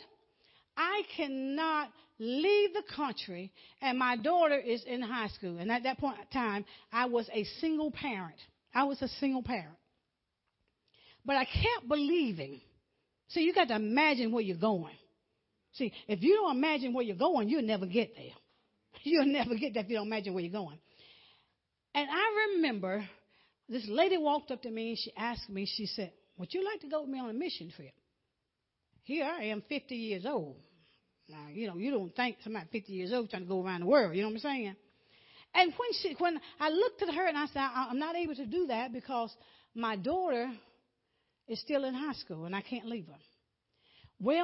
I 0.76 1.02
cannot 1.16 1.90
leave 2.18 2.74
the 2.74 2.82
country, 2.94 3.52
and 3.80 3.98
my 3.98 4.16
daughter 4.16 4.58
is 4.58 4.84
in 4.84 5.02
high 5.02 5.28
school. 5.28 5.58
And 5.58 5.70
at 5.70 5.84
that 5.84 5.98
point 5.98 6.18
in 6.18 6.26
time, 6.26 6.64
I 6.92 7.06
was 7.06 7.28
a 7.32 7.44
single 7.60 7.90
parent. 7.90 8.36
I 8.74 8.84
was 8.84 9.00
a 9.02 9.08
single 9.08 9.42
parent. 9.42 9.76
But 11.24 11.36
I 11.36 11.44
kept 11.44 11.88
believing 11.88 12.60
See, 13.30 13.42
you 13.42 13.54
got 13.54 13.68
to 13.68 13.76
imagine 13.76 14.32
where 14.32 14.42
you're 14.42 14.56
going. 14.56 14.94
See, 15.74 15.92
if 16.08 16.20
you 16.22 16.34
don't 16.34 16.56
imagine 16.56 16.92
where 16.92 17.04
you're 17.04 17.16
going, 17.16 17.48
you'll 17.48 17.62
never 17.62 17.86
get 17.86 18.14
there. 18.16 18.34
You'll 19.04 19.26
never 19.26 19.54
get 19.54 19.72
there 19.72 19.84
if 19.84 19.88
you 19.88 19.96
don't 19.96 20.08
imagine 20.08 20.34
where 20.34 20.42
you're 20.42 20.52
going. 20.52 20.76
And 21.94 22.08
I 22.10 22.54
remember 22.56 23.08
this 23.68 23.86
lady 23.88 24.18
walked 24.18 24.50
up 24.50 24.62
to 24.62 24.70
me 24.70 24.90
and 24.90 24.98
she 24.98 25.12
asked 25.16 25.48
me, 25.48 25.66
she 25.66 25.86
said, 25.86 26.12
Would 26.38 26.52
you 26.52 26.64
like 26.64 26.80
to 26.80 26.88
go 26.88 27.02
with 27.02 27.10
me 27.10 27.20
on 27.20 27.30
a 27.30 27.32
mission 27.32 27.72
trip? 27.74 27.92
Here 29.04 29.24
I 29.24 29.44
am, 29.44 29.62
50 29.68 29.94
years 29.94 30.26
old. 30.26 30.56
Now, 31.28 31.46
you 31.52 31.68
know, 31.68 31.76
you 31.76 31.92
don't 31.92 32.14
think 32.14 32.38
somebody 32.42 32.66
50 32.72 32.92
years 32.92 33.12
old 33.12 33.30
trying 33.30 33.42
to 33.42 33.48
go 33.48 33.64
around 33.64 33.82
the 33.82 33.86
world. 33.86 34.14
You 34.14 34.22
know 34.22 34.28
what 34.28 34.34
I'm 34.34 34.40
saying? 34.40 34.76
And 35.54 35.72
when 35.72 35.88
she, 36.02 36.14
when 36.18 36.40
I 36.58 36.68
looked 36.70 37.02
at 37.02 37.14
her 37.14 37.26
and 37.26 37.38
I 37.38 37.46
said, 37.46 37.62
I'm 37.62 37.98
not 37.98 38.16
able 38.16 38.34
to 38.34 38.46
do 38.46 38.66
that 38.66 38.92
because 38.92 39.32
my 39.74 39.96
daughter 39.96 40.50
is 41.50 41.60
still 41.60 41.84
in 41.84 41.94
high 41.94 42.14
school 42.14 42.44
and 42.44 42.54
I 42.54 42.62
can't 42.62 42.86
leave 42.86 43.06
her. 43.08 43.18
Well, 44.20 44.36